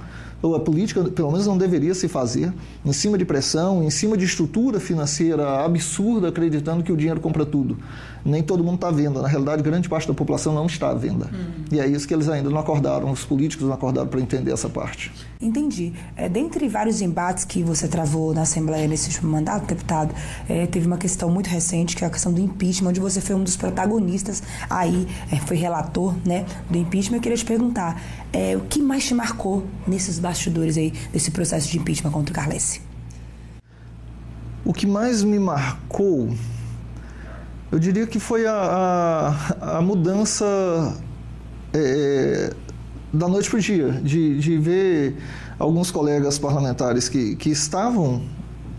a 0.55 0.61
política, 0.61 1.03
pelo 1.05 1.31
menos, 1.31 1.47
não 1.47 1.59
deveria 1.59 1.95
se 1.95 2.09
fazer 2.09 2.53
em 2.85 2.93
cima 2.93 3.19
de 3.19 3.25
pressão, 3.25 3.83
em 3.83 3.91
cima 3.91 4.17
de 4.17 4.25
estrutura 4.25 4.79
financeira 4.79 5.65
absurda, 5.65 6.29
acreditando 6.29 6.83
que 6.83 6.93
o 6.93 6.97
dinheiro 6.97 7.21
compra 7.21 7.45
tudo 7.45 7.77
nem 8.26 8.43
todo 8.43 8.62
mundo 8.62 8.76
está 8.76 8.90
vendo. 8.90 9.23
Na 9.23 9.28
realidade, 9.28 9.62
grande 9.62 9.88
parte 9.88 10.08
da 10.08 10.14
população 10.14 10.52
não 10.52 10.67
está 10.67 10.90
à 10.90 10.94
venda. 10.94 11.31
Hum. 11.32 11.64
E 11.70 11.81
é 11.81 11.87
isso 11.87 12.06
que 12.06 12.12
eles 12.12 12.28
ainda 12.28 12.50
não 12.50 12.58
acordaram, 12.58 13.11
os 13.11 13.25
políticos 13.25 13.67
não 13.67 13.75
acordaram 13.75 14.08
para 14.08 14.20
entender 14.20 14.52
essa 14.52 14.69
parte. 14.69 15.12
Entendi. 15.40 15.93
É, 16.17 16.28
dentre 16.28 16.69
vários 16.69 17.00
embates 17.00 17.44
que 17.44 17.62
você 17.62 17.87
travou 17.87 18.34
na 18.34 18.43
Assembleia 18.43 18.88
nesse 18.88 19.08
último 19.08 19.31
mandato, 19.31 19.67
deputado, 19.67 20.14
é, 20.49 20.67
teve 20.67 20.87
uma 20.87 20.96
questão 20.96 21.31
muito 21.31 21.46
recente, 21.46 21.94
que 21.94 22.05
é 22.05 22.06
a 22.06 22.11
questão 22.11 22.32
do 22.32 22.40
impeachment, 22.40 22.90
onde 22.90 23.00
você 23.00 23.20
foi 23.20 23.37
um 23.37 23.44
dos 23.44 23.56
protagonistas 23.56 24.43
aí, 24.69 25.06
é, 25.31 25.37
foi 25.37 25.56
relator 25.56 26.14
né, 26.25 26.44
do 26.69 26.78
impeachment. 26.78 27.19
Eu 27.19 27.23
queria 27.23 27.38
te 27.38 27.44
perguntar, 27.44 28.02
é, 28.32 28.56
o 28.56 28.61
que 28.62 28.82
mais 28.82 29.05
te 29.05 29.14
marcou 29.14 29.64
nesses 29.87 30.19
bastidores 30.19 30.76
aí, 30.76 30.93
desse 31.12 31.31
processo 31.31 31.69
de 31.69 31.78
impeachment 31.78 32.11
contra 32.11 32.32
o 32.32 32.34
Carlesse? 32.34 32.81
O 34.64 34.73
que 34.73 34.87
mais 34.87 35.23
me 35.23 35.38
marcou 35.38 36.31
eu 37.71 37.79
diria 37.79 38.07
que 38.07 38.21
foi 38.21 38.47
a, 38.47 39.35
a, 39.61 39.79
a 39.79 39.81
mudança 39.81 40.45
é, 41.73 42.53
da 43.13 43.29
noite 43.29 43.51
para 43.51 43.59
o 43.59 43.61
dia, 43.61 43.93
de, 44.03 44.39
de 44.39 44.59
ver 44.59 45.17
alguns 45.59 45.91
colegas 45.91 46.39
parlamentares 46.39 47.09
que, 47.09 47.37
que 47.37 47.51
estavam 47.51 48.23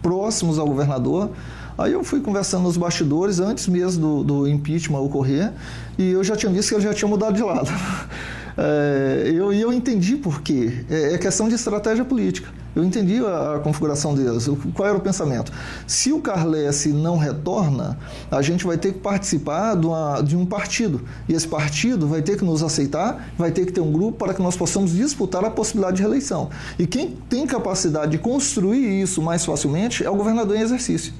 próximos 0.01 0.57
ao 0.57 0.67
governador. 0.67 1.31
Aí 1.77 1.93
eu 1.93 2.03
fui 2.03 2.21
conversando 2.21 2.63
nos 2.63 2.77
bastidores, 2.77 3.39
antes 3.39 3.67
mesmo 3.67 4.01
do, 4.01 4.23
do 4.23 4.47
impeachment 4.47 4.99
ocorrer, 4.99 5.53
e 5.97 6.11
eu 6.11 6.23
já 6.23 6.35
tinha 6.35 6.51
visto 6.51 6.69
que 6.69 6.75
ele 6.75 6.83
já 6.83 6.93
tinha 6.93 7.09
mudado 7.09 7.35
de 7.35 7.43
lado. 7.43 7.69
É, 8.59 9.31
eu, 9.35 9.53
eu 9.53 9.71
entendi 9.71 10.15
por 10.15 10.41
quê. 10.41 10.83
É, 10.89 11.13
é 11.13 11.17
questão 11.19 11.47
de 11.47 11.53
estratégia 11.53 12.03
política. 12.03 12.49
Eu 12.77 12.83
entendi 12.83 13.17
a, 13.25 13.55
a, 13.55 13.59
configuração 13.59 14.13
deles. 14.13 14.47
Qual 14.75 14.87
era 14.87 14.95
o 14.95 15.01
pensamento? 15.01 15.51
Se 15.87 16.13
o 16.13 16.21
Carlesse 16.21 16.89
não 16.89 17.17
retorna, 17.17 17.97
a 18.29 18.39
gente 18.43 18.63
vai 18.67 18.77
ter 18.77 18.93
que 18.93 18.99
participar 18.99 19.75
de, 19.75 19.87
uma, 19.87 20.21
de 20.21 20.37
um 20.37 20.45
partido. 20.45 21.01
E 21.27 21.33
esse 21.33 21.47
partido 21.47 22.07
vai 22.07 22.21
ter 22.21 22.37
que 22.37 22.45
nos 22.45 22.61
aceitar, 22.61 23.31
vai 23.35 23.49
ter 23.49 23.65
que 23.65 23.71
ter 23.71 23.81
um 23.81 23.91
grupo 23.91 24.19
para 24.19 24.31
que 24.31 24.43
nós 24.43 24.55
possamos 24.55 24.91
disputar 24.91 25.43
a 25.43 25.49
possibilidade 25.49 25.97
de 25.97 26.03
reeleição. 26.03 26.51
E 26.77 26.85
quem 26.85 27.17
tem 27.27 27.47
capacidade 27.47 28.11
de 28.11 28.19
construir 28.19 29.01
isso 29.01 29.23
mais 29.23 29.43
facilmente 29.43 30.05
é 30.05 30.09
o 30.11 30.15
governador 30.15 30.55
em 30.55 30.61
exercício. 30.61 31.13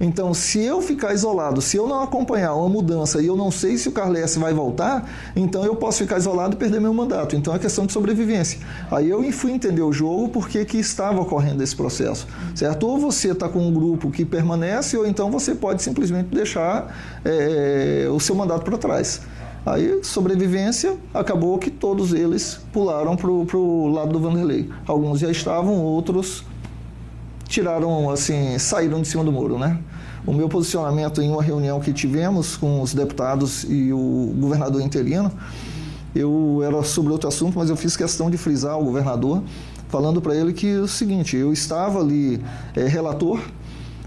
Então, 0.00 0.34
se 0.34 0.62
eu 0.62 0.82
ficar 0.82 1.14
isolado, 1.14 1.60
se 1.62 1.76
eu 1.76 1.86
não 1.86 2.02
acompanhar 2.02 2.54
uma 2.54 2.68
mudança 2.68 3.20
e 3.22 3.26
eu 3.26 3.36
não 3.36 3.50
sei 3.50 3.78
se 3.78 3.88
o 3.88 3.92
Carles 3.92 4.36
vai 4.36 4.52
voltar, 4.52 5.08
então 5.34 5.64
eu 5.64 5.76
posso 5.76 5.98
ficar 5.98 6.18
isolado 6.18 6.54
e 6.54 6.56
perder 6.56 6.80
meu 6.80 6.92
mandato. 6.92 7.34
Então 7.34 7.54
é 7.54 7.58
questão 7.58 7.86
de 7.86 7.92
sobrevivência. 7.92 8.60
Aí 8.90 9.08
eu 9.08 9.22
fui 9.32 9.52
entender 9.52 9.82
o 9.82 9.92
jogo 9.92 10.28
porque 10.28 10.64
que 10.64 10.78
estava 10.78 11.20
ocorrendo 11.20 11.62
esse 11.62 11.74
processo, 11.74 12.26
certo? 12.54 12.86
Ou 12.86 12.98
você 12.98 13.32
está 13.32 13.48
com 13.48 13.60
um 13.60 13.72
grupo 13.72 14.10
que 14.10 14.24
permanece, 14.24 14.96
ou 14.96 15.06
então 15.06 15.30
você 15.30 15.54
pode 15.54 15.82
simplesmente 15.82 16.28
deixar 16.28 16.94
é, 17.24 18.06
o 18.10 18.20
seu 18.20 18.34
mandato 18.34 18.64
para 18.64 18.78
trás. 18.78 19.20
Aí, 19.64 19.98
sobrevivência, 20.04 20.96
acabou 21.12 21.58
que 21.58 21.72
todos 21.72 22.12
eles 22.12 22.60
pularam 22.72 23.16
para 23.16 23.28
o 23.28 23.88
lado 23.88 24.12
do 24.12 24.20
Vanderlei. 24.20 24.70
Alguns 24.86 25.18
já 25.18 25.28
estavam, 25.28 25.82
outros 25.82 26.44
tiraram, 27.56 28.10
assim, 28.10 28.58
saíram 28.58 29.00
de 29.00 29.08
cima 29.08 29.24
do 29.24 29.32
muro, 29.32 29.58
né? 29.58 29.78
O 30.26 30.32
meu 30.34 30.46
posicionamento 30.46 31.22
em 31.22 31.30
uma 31.30 31.42
reunião 31.42 31.80
que 31.80 31.90
tivemos 31.90 32.54
com 32.54 32.82
os 32.82 32.92
deputados 32.92 33.64
e 33.66 33.90
o 33.94 34.34
governador 34.38 34.82
interino, 34.82 35.32
eu 36.14 36.60
era 36.62 36.82
sobre 36.82 37.12
outro 37.12 37.28
assunto, 37.28 37.58
mas 37.58 37.70
eu 37.70 37.76
fiz 37.76 37.96
questão 37.96 38.28
de 38.28 38.36
frisar 38.36 38.78
o 38.78 38.84
governador, 38.84 39.42
falando 39.88 40.20
para 40.20 40.34
ele 40.34 40.52
que 40.52 40.68
é 40.68 40.80
o 40.80 40.88
seguinte, 40.88 41.34
eu 41.34 41.50
estava 41.50 41.98
ali 42.00 42.38
é, 42.74 42.86
relator, 42.86 43.40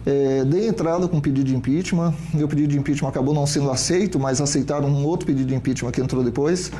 é, 0.05 0.45
dei 0.45 0.67
entrada 0.67 1.07
com 1.07 1.19
pedido 1.19 1.45
de 1.45 1.55
impeachment, 1.55 2.13
meu 2.31 2.47
pedido 2.47 2.67
de 2.67 2.77
impeachment 2.77 3.09
acabou 3.09 3.33
não 3.33 3.47
sendo 3.47 3.71
aceito, 3.71 4.19
mas 4.19 4.39
aceitaram 4.39 4.87
um 4.87 5.05
outro 5.05 5.25
pedido 5.25 5.47
de 5.47 5.55
impeachment 5.55 5.91
que 5.91 6.01
entrou 6.01 6.23
depois. 6.23 6.71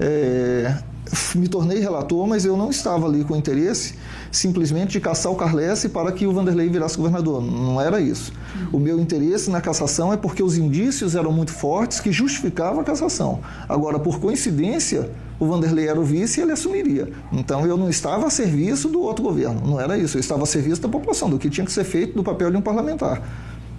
É, 0.00 0.74
me 1.34 1.48
tornei 1.48 1.78
relator, 1.78 2.26
mas 2.26 2.44
eu 2.44 2.56
não 2.56 2.70
estava 2.70 3.06
ali 3.06 3.24
com 3.24 3.36
interesse 3.36 3.94
simplesmente 4.30 4.92
de 4.92 5.00
caçar 5.00 5.32
o 5.32 5.36
Carlesse 5.36 5.88
para 5.88 6.12
que 6.12 6.26
o 6.26 6.32
Vanderlei 6.32 6.68
virasse 6.68 6.96
governador. 6.96 7.42
Não 7.42 7.80
era 7.80 8.00
isso. 8.00 8.32
O 8.72 8.78
meu 8.78 8.98
interesse 8.98 9.50
na 9.50 9.60
cassação 9.60 10.12
é 10.12 10.16
porque 10.16 10.42
os 10.42 10.56
indícios 10.56 11.14
eram 11.14 11.32
muito 11.32 11.52
fortes 11.52 12.00
que 12.00 12.12
justificavam 12.12 12.80
a 12.80 12.84
cassação. 12.84 13.40
Agora, 13.68 13.98
por 13.98 14.20
coincidência, 14.20 15.10
o 15.38 15.46
Vanderlei 15.46 15.88
era 15.88 15.98
o 15.98 16.04
vice 16.04 16.40
e 16.40 16.42
ele 16.42 16.52
assumiria. 16.52 17.10
Então 17.32 17.66
eu 17.66 17.76
não 17.76 17.88
estava 17.88 18.26
a 18.26 18.30
serviço 18.30 18.88
do 18.88 19.00
outro 19.00 19.22
governo, 19.22 19.62
não 19.64 19.80
era 19.80 19.96
isso. 19.96 20.16
Eu 20.16 20.20
estava 20.20 20.42
a 20.42 20.46
serviço 20.46 20.82
da 20.82 20.88
população, 20.88 21.30
do 21.30 21.38
que 21.38 21.48
tinha 21.48 21.64
que 21.64 21.72
ser 21.72 21.84
feito 21.84 22.14
do 22.14 22.22
papel 22.22 22.50
de 22.50 22.56
um 22.56 22.62
parlamentar. 22.62 23.22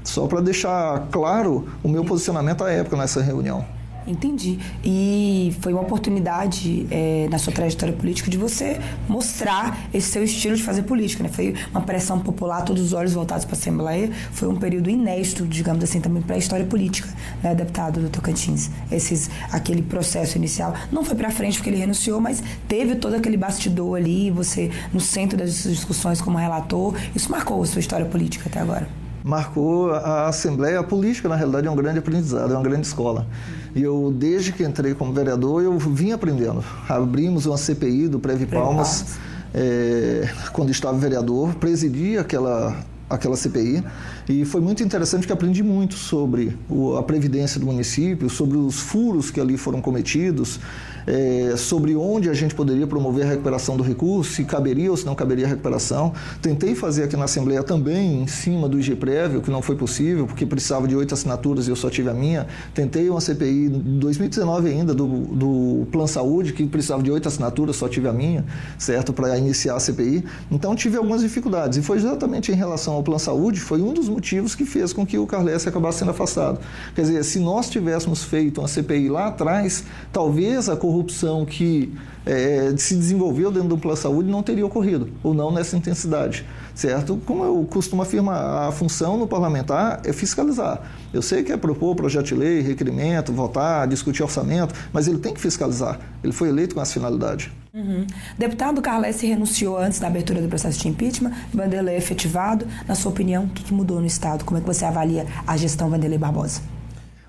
Só 0.03 0.25
para 0.27 0.41
deixar 0.41 1.07
claro 1.11 1.67
o 1.83 1.89
meu 1.89 2.03
posicionamento 2.03 2.63
à 2.63 2.71
época 2.71 2.97
nessa 2.97 3.21
reunião. 3.21 3.78
Entendi. 4.09 4.57
E 4.83 5.55
foi 5.61 5.71
uma 5.71 5.83
oportunidade 5.83 6.87
é, 6.89 7.27
na 7.29 7.37
sua 7.37 7.53
trajetória 7.53 7.93
política 7.93 8.29
de 8.29 8.37
você 8.37 8.79
mostrar 9.07 9.87
esse 9.93 10.09
seu 10.09 10.23
estilo 10.23 10.55
de 10.55 10.63
fazer 10.63 10.81
política, 10.81 11.21
né? 11.21 11.29
Foi 11.29 11.53
uma 11.69 11.81
pressão 11.81 12.19
popular, 12.19 12.63
todos 12.63 12.81
os 12.81 12.93
olhos 12.93 13.13
voltados 13.13 13.45
para 13.45 13.55
a 13.55 13.59
Assembleia. 13.59 14.11
Foi 14.31 14.47
um 14.47 14.55
período 14.55 14.89
inédito, 14.89 15.45
digamos 15.45 15.83
assim, 15.83 16.01
também 16.01 16.23
para 16.23 16.35
a 16.35 16.39
história 16.39 16.65
política, 16.65 17.07
né, 17.43 17.53
deputado 17.53 17.99
do 18.01 18.09
Tocantins. 18.09 18.71
Esses, 18.91 19.29
aquele 19.51 19.83
processo 19.83 20.37
inicial 20.37 20.73
não 20.91 21.05
foi 21.05 21.15
para 21.15 21.29
frente 21.29 21.57
porque 21.57 21.69
ele 21.69 21.77
renunciou, 21.77 22.19
mas 22.19 22.41
teve 22.67 22.95
todo 22.95 23.13
aquele 23.13 23.37
bastidor 23.37 23.95
ali, 23.95 24.31
você 24.31 24.71
no 24.91 24.99
centro 24.99 25.37
das 25.37 25.63
discussões 25.63 26.19
como 26.19 26.35
relator. 26.35 26.95
Isso 27.15 27.29
marcou 27.29 27.61
a 27.61 27.65
sua 27.67 27.79
história 27.79 28.07
política 28.07 28.49
até 28.49 28.59
agora 28.59 28.98
marcou 29.29 29.91
a 29.91 30.27
Assembleia. 30.27 30.79
A 30.79 30.83
política, 30.83 31.29
na 31.29 31.35
realidade, 31.35 31.67
é 31.67 31.71
um 31.71 31.75
grande 31.75 31.99
aprendizado, 31.99 32.51
é 32.51 32.57
uma 32.57 32.63
grande 32.63 32.87
escola. 32.87 33.27
E 33.75 33.83
eu, 33.83 34.11
desde 34.17 34.51
que 34.51 34.63
entrei 34.63 34.95
como 34.95 35.13
vereador, 35.13 35.61
eu 35.63 35.77
vim 35.77 36.11
aprendendo. 36.11 36.63
Abrimos 36.87 37.45
uma 37.45 37.57
CPI 37.57 38.07
do 38.07 38.19
Preve 38.19 38.47
Palmas, 38.47 39.17
é, 39.53 40.27
quando 40.51 40.71
estava 40.71 40.97
vereador, 40.97 41.53
presidi 41.55 42.17
aquela, 42.17 42.75
aquela 43.07 43.35
CPI 43.35 43.83
e 44.27 44.45
foi 44.45 44.61
muito 44.61 44.83
interessante 44.83 45.25
que 45.25 45.33
aprendi 45.33 45.63
muito 45.63 45.95
sobre 45.95 46.57
a 46.97 47.03
previdência 47.03 47.59
do 47.59 47.65
município, 47.65 48.29
sobre 48.29 48.57
os 48.57 48.79
furos 48.79 49.31
que 49.31 49.39
ali 49.39 49.57
foram 49.57 49.81
cometidos, 49.81 50.59
é, 51.05 51.55
sobre 51.57 51.95
onde 51.95 52.29
a 52.29 52.33
gente 52.33 52.55
poderia 52.55 52.87
promover 52.87 53.25
a 53.25 53.29
recuperação 53.29 53.77
do 53.77 53.83
recurso, 53.83 54.33
se 54.33 54.43
caberia 54.43 54.91
ou 54.91 54.97
se 54.97 55.05
não 55.05 55.15
caberia 55.15 55.45
a 55.45 55.49
recuperação. 55.49 56.13
Tentei 56.41 56.75
fazer 56.75 57.03
aqui 57.03 57.15
na 57.15 57.25
Assembleia 57.25 57.63
também, 57.63 58.21
em 58.21 58.27
cima 58.27 58.67
do 58.67 58.79
IG 58.79 58.95
Prévio, 58.95 59.41
que 59.41 59.51
não 59.51 59.61
foi 59.61 59.75
possível, 59.75 60.25
porque 60.25 60.45
precisava 60.45 60.87
de 60.87 60.95
oito 60.95 61.13
assinaturas 61.13 61.67
e 61.67 61.69
eu 61.69 61.75
só 61.75 61.89
tive 61.89 62.09
a 62.09 62.13
minha. 62.13 62.47
Tentei 62.73 63.09
uma 63.09 63.21
CPI 63.21 63.65
em 63.65 63.99
2019 63.99 64.69
ainda, 64.69 64.93
do, 64.93 65.07
do 65.07 65.87
Plano 65.91 66.07
Saúde, 66.07 66.53
que 66.53 66.65
precisava 66.65 67.01
de 67.01 67.11
oito 67.11 67.27
assinaturas, 67.27 67.75
só 67.75 67.87
tive 67.87 68.07
a 68.07 68.13
minha, 68.13 68.45
certo, 68.77 69.13
para 69.13 69.37
iniciar 69.37 69.75
a 69.75 69.79
CPI. 69.79 70.23
Então 70.51 70.75
tive 70.75 70.97
algumas 70.97 71.21
dificuldades. 71.21 71.77
E 71.77 71.81
foi 71.81 71.97
exatamente 71.97 72.51
em 72.51 72.55
relação 72.55 72.93
ao 72.93 73.03
Plano 73.03 73.19
Saúde, 73.19 73.59
foi 73.59 73.81
um 73.81 73.93
dos 73.93 74.09
motivos 74.09 74.55
que 74.55 74.65
fez 74.65 74.93
com 74.93 75.05
que 75.05 75.17
o 75.17 75.25
Carles 75.25 75.65
acabasse 75.67 75.99
sendo 75.99 76.11
afastado. 76.11 76.59
Quer 76.95 77.01
dizer, 77.01 77.23
se 77.23 77.39
nós 77.39 77.69
tivéssemos 77.69 78.23
feito 78.23 78.61
uma 78.61 78.67
CPI 78.67 79.09
lá 79.09 79.27
atrás, 79.27 79.83
talvez 80.11 80.69
a 80.69 80.75
corrupção 80.89 81.45
que 81.45 81.93
é, 82.25 82.73
se 82.77 82.95
desenvolveu 82.95 83.51
dentro 83.51 83.69
do 83.69 83.77
plano 83.77 83.95
de 83.95 84.01
saúde 84.01 84.27
não 84.27 84.41
teria 84.41 84.65
ocorrido, 84.65 85.07
ou 85.21 85.35
não 85.35 85.51
nessa 85.51 85.77
intensidade, 85.77 86.43
certo? 86.73 87.21
Como 87.27 87.43
eu 87.43 87.63
costumo 87.69 88.01
afirmar, 88.01 88.67
a 88.67 88.71
função 88.71 89.15
no 89.15 89.27
parlamentar 89.27 90.01
é 90.03 90.11
fiscalizar. 90.11 90.81
Eu 91.13 91.21
sei 91.21 91.43
que 91.43 91.51
é 91.51 91.57
propor 91.57 91.95
projeto 91.95 92.25
de 92.25 92.35
lei, 92.35 92.61
requerimento, 92.61 93.31
votar, 93.31 93.87
discutir 93.87 94.23
orçamento, 94.23 94.73
mas 94.91 95.07
ele 95.07 95.19
tem 95.19 95.31
que 95.31 95.39
fiscalizar. 95.39 95.99
Ele 96.23 96.33
foi 96.33 96.49
eleito 96.49 96.73
com 96.73 96.81
essa 96.81 96.93
finalidade. 96.93 97.51
Uhum. 97.71 98.07
Deputado 98.35 98.81
Carles 98.81 99.21
renunciou 99.21 99.77
antes 99.77 99.99
da 99.99 100.07
abertura 100.07 100.41
do 100.41 100.47
processo 100.47 100.79
de 100.79 100.87
impeachment, 100.87 101.31
Vanderlei 101.53 101.97
efetivado. 101.97 102.65
Na 102.87 102.95
sua 102.95 103.11
opinião, 103.11 103.43
o 103.43 103.49
que 103.49 103.71
mudou 103.71 103.99
no 103.99 104.07
Estado? 104.07 104.43
Como 104.43 104.57
é 104.57 104.61
que 104.61 104.67
você 104.67 104.85
avalia 104.85 105.27
a 105.45 105.55
gestão 105.55 105.87
Vanderlei 105.87 106.17
Barbosa? 106.17 106.61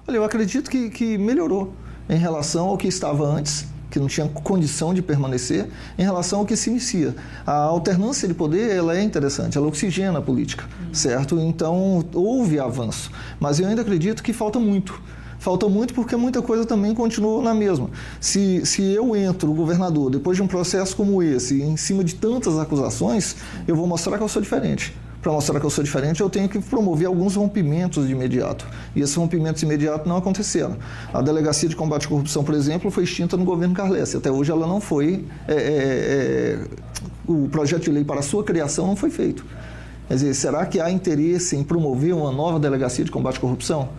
Olha, 0.08 0.16
eu 0.16 0.24
acredito 0.24 0.70
que, 0.70 0.88
que 0.88 1.18
melhorou 1.18 1.74
em 2.10 2.18
relação 2.18 2.66
ao 2.66 2.76
que 2.76 2.88
estava 2.88 3.24
antes 3.24 3.64
que 3.90 3.98
não 3.98 4.06
tinha 4.06 4.28
condição 4.28 4.94
de 4.94 5.02
permanecer, 5.02 5.68
em 5.98 6.02
relação 6.02 6.38
ao 6.38 6.46
que 6.46 6.56
se 6.56 6.70
inicia. 6.70 7.14
A 7.44 7.52
alternância 7.52 8.28
de 8.28 8.32
poder 8.32 8.70
ela 8.70 8.96
é 8.96 9.02
interessante, 9.02 9.58
ela 9.58 9.66
oxigena 9.66 10.20
a 10.20 10.22
política, 10.22 10.64
certo? 10.92 11.38
Então, 11.40 12.04
houve 12.14 12.60
avanço, 12.60 13.10
mas 13.40 13.58
eu 13.58 13.66
ainda 13.66 13.82
acredito 13.82 14.22
que 14.22 14.32
falta 14.32 14.58
muito. 14.58 15.02
Falta 15.40 15.68
muito 15.68 15.94
porque 15.94 16.14
muita 16.16 16.42
coisa 16.42 16.66
também 16.66 16.94
continua 16.94 17.42
na 17.42 17.54
mesma. 17.54 17.88
Se, 18.20 18.64
se 18.66 18.82
eu 18.82 19.16
entro, 19.16 19.52
governador, 19.54 20.10
depois 20.10 20.36
de 20.36 20.42
um 20.42 20.46
processo 20.46 20.94
como 20.94 21.22
esse, 21.22 21.62
em 21.62 21.78
cima 21.78 22.04
de 22.04 22.14
tantas 22.14 22.58
acusações, 22.58 23.36
eu 23.66 23.74
vou 23.74 23.86
mostrar 23.86 24.18
que 24.18 24.22
eu 24.22 24.28
sou 24.28 24.40
diferente 24.40 24.94
para 25.20 25.32
mostrar 25.32 25.60
que 25.60 25.66
eu 25.66 25.70
sou 25.70 25.84
diferente, 25.84 26.20
eu 26.20 26.30
tenho 26.30 26.48
que 26.48 26.58
promover 26.58 27.06
alguns 27.06 27.36
rompimentos 27.36 28.06
de 28.06 28.12
imediato. 28.12 28.66
E 28.96 29.00
esses 29.00 29.14
rompimentos 29.14 29.62
imediatos 29.62 30.06
não 30.06 30.16
aconteceram. 30.16 30.76
A 31.12 31.20
Delegacia 31.20 31.68
de 31.68 31.76
Combate 31.76 32.06
à 32.06 32.08
Corrupção, 32.08 32.42
por 32.42 32.54
exemplo, 32.54 32.90
foi 32.90 33.04
extinta 33.04 33.36
no 33.36 33.44
governo 33.44 33.74
Carles. 33.74 34.14
Até 34.14 34.30
hoje 34.30 34.50
ela 34.50 34.66
não 34.66 34.80
foi. 34.80 35.26
É, 35.46 35.52
é, 35.52 35.56
é, 35.56 36.58
o 37.26 37.48
projeto 37.48 37.82
de 37.82 37.90
lei 37.90 38.04
para 38.04 38.20
a 38.20 38.22
sua 38.22 38.42
criação 38.42 38.86
não 38.86 38.96
foi 38.96 39.10
feito. 39.10 39.44
Quer 40.08 40.14
dizer, 40.14 40.34
será 40.34 40.64
que 40.66 40.80
há 40.80 40.90
interesse 40.90 41.54
em 41.54 41.62
promover 41.62 42.14
uma 42.14 42.32
nova 42.32 42.58
Delegacia 42.58 43.04
de 43.04 43.10
Combate 43.10 43.36
à 43.36 43.40
Corrupção? 43.40 43.90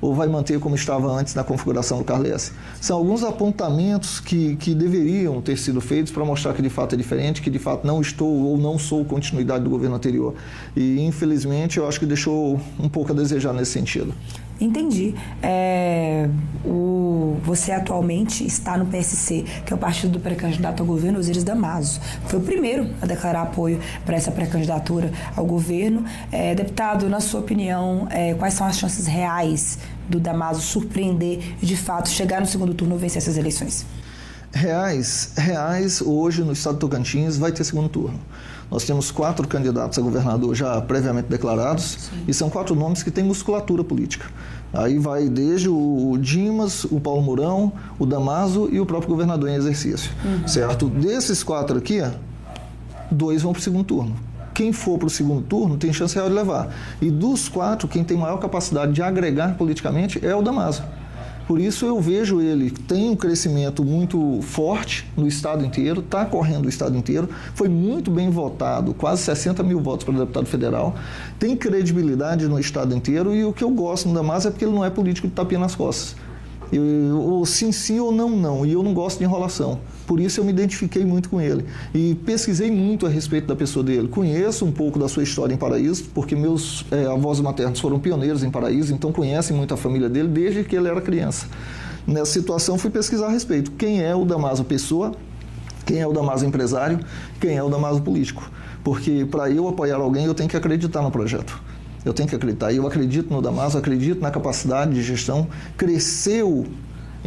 Ou 0.00 0.14
vai 0.14 0.28
manter 0.28 0.58
como 0.60 0.74
estava 0.74 1.10
antes 1.10 1.34
na 1.34 1.44
configuração 1.44 1.98
do 1.98 2.04
Carles? 2.04 2.52
São 2.80 2.96
alguns 2.96 3.22
apontamentos 3.22 4.20
que, 4.20 4.56
que 4.56 4.74
deveriam 4.74 5.40
ter 5.40 5.56
sido 5.56 5.80
feitos 5.80 6.12
para 6.12 6.24
mostrar 6.24 6.54
que 6.54 6.62
de 6.62 6.70
fato 6.70 6.94
é 6.94 6.98
diferente, 6.98 7.42
que 7.42 7.50
de 7.50 7.58
fato 7.58 7.86
não 7.86 8.00
estou 8.00 8.28
ou 8.28 8.56
não 8.58 8.78
sou 8.78 9.04
continuidade 9.04 9.64
do 9.64 9.70
governo 9.70 9.96
anterior. 9.96 10.34
E 10.76 11.00
infelizmente 11.00 11.78
eu 11.78 11.88
acho 11.88 11.98
que 11.98 12.06
deixou 12.06 12.60
um 12.78 12.88
pouco 12.88 13.12
a 13.12 13.14
desejar 13.14 13.52
nesse 13.52 13.72
sentido. 13.72 14.14
Entendi. 14.60 15.14
É, 15.42 16.28
o, 16.64 17.38
você 17.44 17.70
atualmente 17.70 18.44
está 18.44 18.76
no 18.76 18.86
PSC, 18.86 19.44
que 19.64 19.72
é 19.72 19.76
o 19.76 19.78
partido 19.78 20.12
do 20.12 20.20
pré-candidato 20.20 20.80
ao 20.80 20.86
governo, 20.86 21.18
Osiris 21.18 21.44
Damaso. 21.44 22.00
Foi 22.26 22.38
o 22.38 22.42
primeiro 22.42 22.90
a 23.00 23.06
declarar 23.06 23.42
apoio 23.42 23.80
para 24.04 24.16
essa 24.16 24.30
pré-candidatura 24.30 25.12
ao 25.36 25.46
governo. 25.46 26.04
É, 26.32 26.54
deputado, 26.54 27.08
na 27.08 27.20
sua 27.20 27.40
opinião, 27.40 28.08
é, 28.10 28.34
quais 28.34 28.54
são 28.54 28.66
as 28.66 28.78
chances 28.78 29.06
reais 29.06 29.78
do 30.08 30.18
Damaso 30.18 30.60
surpreender 30.60 31.56
e, 31.62 31.66
de 31.66 31.76
fato, 31.76 32.08
chegar 32.08 32.40
no 32.40 32.46
segundo 32.46 32.74
turno 32.74 32.94
ou 32.94 33.00
vencer 33.00 33.18
essas 33.18 33.36
eleições? 33.36 33.86
Reais, 34.50 35.32
reais, 35.36 36.00
hoje 36.00 36.42
no 36.42 36.52
estado 36.52 36.74
de 36.74 36.80
Tocantins 36.80 37.36
vai 37.36 37.52
ter 37.52 37.62
segundo 37.64 37.88
turno. 37.88 38.18
Nós 38.70 38.84
temos 38.84 39.10
quatro 39.10 39.48
candidatos 39.48 39.98
a 39.98 40.02
governador 40.02 40.54
já 40.54 40.80
previamente 40.80 41.28
declarados 41.28 42.10
Sim. 42.10 42.24
e 42.28 42.34
são 42.34 42.50
quatro 42.50 42.74
nomes 42.74 43.02
que 43.02 43.10
têm 43.10 43.24
musculatura 43.24 43.82
política. 43.82 44.26
Aí 44.72 44.98
vai 44.98 45.28
desde 45.28 45.68
o 45.68 46.18
Dimas, 46.20 46.84
o 46.84 47.00
Paulo 47.00 47.22
Mourão, 47.22 47.72
o 47.98 48.04
Damaso 48.04 48.68
e 48.70 48.78
o 48.78 48.84
próprio 48.84 49.08
governador 49.08 49.48
em 49.48 49.54
exercício. 49.54 50.10
Uhum. 50.22 50.46
Certo? 50.46 50.88
Desses 50.88 51.42
quatro 51.42 51.78
aqui, 51.78 52.02
dois 53.10 53.42
vão 53.42 53.52
para 53.52 53.60
o 53.60 53.62
segundo 53.62 53.84
turno. 53.84 54.16
Quem 54.52 54.72
for 54.72 54.98
para 54.98 55.06
o 55.06 55.10
segundo 55.10 55.42
turno 55.42 55.76
tem 55.78 55.92
chance 55.92 56.14
real 56.14 56.28
de 56.28 56.34
levar. 56.34 56.74
E 57.00 57.10
dos 57.10 57.48
quatro, 57.48 57.88
quem 57.88 58.04
tem 58.04 58.16
maior 58.16 58.38
capacidade 58.38 58.92
de 58.92 59.00
agregar 59.00 59.54
politicamente 59.56 60.24
é 60.24 60.34
o 60.34 60.42
Damaso. 60.42 60.82
Por 61.48 61.58
isso 61.58 61.86
eu 61.86 61.98
vejo 61.98 62.42
ele 62.42 62.70
tem 62.70 63.08
um 63.08 63.16
crescimento 63.16 63.82
muito 63.82 64.38
forte 64.42 65.10
no 65.16 65.26
estado 65.26 65.64
inteiro, 65.64 66.00
está 66.00 66.26
correndo 66.26 66.66
o 66.66 66.68
estado 66.68 66.94
inteiro, 66.94 67.26
foi 67.54 67.68
muito 67.68 68.10
bem 68.10 68.28
votado, 68.28 68.92
quase 68.92 69.22
60 69.22 69.62
mil 69.62 69.80
votos 69.80 70.04
para 70.04 70.12
deputado 70.12 70.44
federal, 70.44 70.94
tem 71.38 71.56
credibilidade 71.56 72.46
no 72.46 72.60
estado 72.60 72.94
inteiro 72.94 73.34
e 73.34 73.46
o 73.46 73.52
que 73.54 73.64
eu 73.64 73.70
gosto 73.70 74.08
ainda 74.08 74.22
mais 74.22 74.44
é 74.44 74.50
porque 74.50 74.66
ele 74.66 74.74
não 74.74 74.84
é 74.84 74.90
político 74.90 75.26
de 75.26 75.32
tapinha 75.32 75.58
nas 75.58 75.74
costas. 75.74 76.14
Eu, 76.70 77.18
ou 77.18 77.46
sim, 77.46 77.72
sim 77.72 77.98
ou 77.98 78.12
não, 78.12 78.28
não. 78.28 78.66
E 78.66 78.74
eu 78.74 78.82
não 78.82 78.92
gosto 78.92 79.16
de 79.16 79.24
enrolação. 79.24 79.80
Por 80.08 80.20
isso 80.20 80.40
eu 80.40 80.44
me 80.44 80.50
identifiquei 80.50 81.04
muito 81.04 81.28
com 81.28 81.38
ele. 81.38 81.66
E 81.94 82.14
pesquisei 82.24 82.70
muito 82.70 83.04
a 83.04 83.10
respeito 83.10 83.46
da 83.46 83.54
pessoa 83.54 83.84
dele. 83.84 84.08
Conheço 84.08 84.64
um 84.64 84.72
pouco 84.72 84.98
da 84.98 85.06
sua 85.06 85.22
história 85.22 85.52
em 85.52 85.58
Paraíso, 85.58 86.04
porque 86.14 86.34
meus 86.34 86.86
é, 86.90 87.04
avós 87.04 87.38
maternos 87.40 87.78
foram 87.78 88.00
pioneiros 88.00 88.42
em 88.42 88.50
Paraíso, 88.50 88.94
então 88.94 89.12
conhecem 89.12 89.54
muito 89.54 89.74
a 89.74 89.76
família 89.76 90.08
dele 90.08 90.28
desde 90.28 90.64
que 90.64 90.74
ele 90.74 90.88
era 90.88 90.98
criança. 91.02 91.46
Nessa 92.06 92.32
situação 92.32 92.78
fui 92.78 92.90
pesquisar 92.90 93.26
a 93.26 93.30
respeito. 93.30 93.70
Quem 93.72 94.02
é 94.02 94.16
o 94.16 94.24
Damaso 94.24 94.64
pessoa, 94.64 95.12
quem 95.84 95.98
é 95.98 96.06
o 96.06 96.12
Damaso 96.12 96.46
empresário, 96.46 97.00
quem 97.38 97.58
é 97.58 97.62
o 97.62 97.68
Damaso 97.68 98.00
político. 98.00 98.50
Porque 98.82 99.26
para 99.30 99.50
eu 99.50 99.68
apoiar 99.68 99.96
alguém 99.96 100.24
eu 100.24 100.32
tenho 100.32 100.48
que 100.48 100.56
acreditar 100.56 101.02
no 101.02 101.10
projeto. 101.10 101.60
Eu 102.02 102.14
tenho 102.14 102.26
que 102.26 102.34
acreditar. 102.34 102.72
Eu 102.72 102.86
acredito 102.86 103.30
no 103.30 103.42
Damaso, 103.42 103.76
acredito 103.76 104.22
na 104.22 104.30
capacidade 104.30 104.94
de 104.94 105.02
gestão. 105.02 105.48
Cresceu 105.76 106.66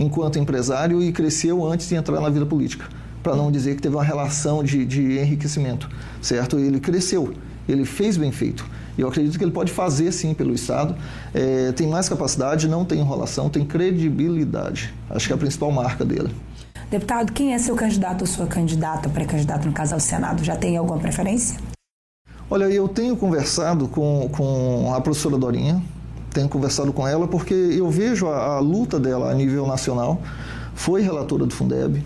enquanto 0.01 0.39
empresário 0.39 1.01
e 1.01 1.11
cresceu 1.11 1.65
antes 1.65 1.87
de 1.87 1.95
entrar 1.95 2.19
na 2.19 2.29
vida 2.29 2.45
política. 2.45 2.85
Para 3.21 3.35
não 3.35 3.51
dizer 3.51 3.75
que 3.75 3.81
teve 3.81 3.95
uma 3.95 4.03
relação 4.03 4.63
de, 4.63 4.83
de 4.85 5.19
enriquecimento, 5.19 5.87
certo? 6.21 6.57
Ele 6.57 6.79
cresceu, 6.79 7.33
ele 7.69 7.85
fez 7.85 8.17
bem 8.17 8.31
feito. 8.31 8.65
Eu 8.97 9.07
acredito 9.07 9.37
que 9.37 9.43
ele 9.43 9.51
pode 9.51 9.71
fazer 9.71 10.11
sim 10.11 10.33
pelo 10.33 10.53
Estado. 10.53 10.95
É, 11.33 11.71
tem 11.71 11.87
mais 11.87 12.09
capacidade, 12.09 12.67
não 12.67 12.83
tem 12.83 12.99
enrolação, 12.99 13.49
tem 13.49 13.63
credibilidade. 13.63 14.93
Acho 15.09 15.27
que 15.27 15.33
é 15.33 15.35
a 15.35 15.39
principal 15.39 15.71
marca 15.71 16.03
dele. 16.03 16.29
Deputado, 16.89 17.31
quem 17.31 17.53
é 17.53 17.57
seu 17.57 17.75
candidato 17.75 18.21
ou 18.21 18.27
sua 18.27 18.47
candidata, 18.47 19.07
pré-candidato, 19.07 19.65
no 19.65 19.73
caso 19.73 19.93
ao 19.93 19.99
Senado? 19.99 20.43
Já 20.43 20.57
tem 20.57 20.75
alguma 20.75 20.99
preferência? 20.99 21.57
Olha, 22.49 22.65
eu 22.65 22.87
tenho 22.87 23.15
conversado 23.15 23.87
com, 23.87 24.27
com 24.29 24.93
a 24.93 24.99
professora 24.99 25.37
Dorinha, 25.37 25.81
tenho 26.33 26.49
conversado 26.49 26.91
com 26.93 27.07
ela 27.07 27.27
porque 27.27 27.53
eu 27.53 27.89
vejo 27.89 28.27
a, 28.27 28.55
a 28.55 28.59
luta 28.59 28.99
dela 28.99 29.29
a 29.31 29.33
nível 29.33 29.67
nacional. 29.67 30.21
Foi 30.73 31.01
relatora 31.01 31.45
do 31.45 31.53
Fundeb, 31.53 32.03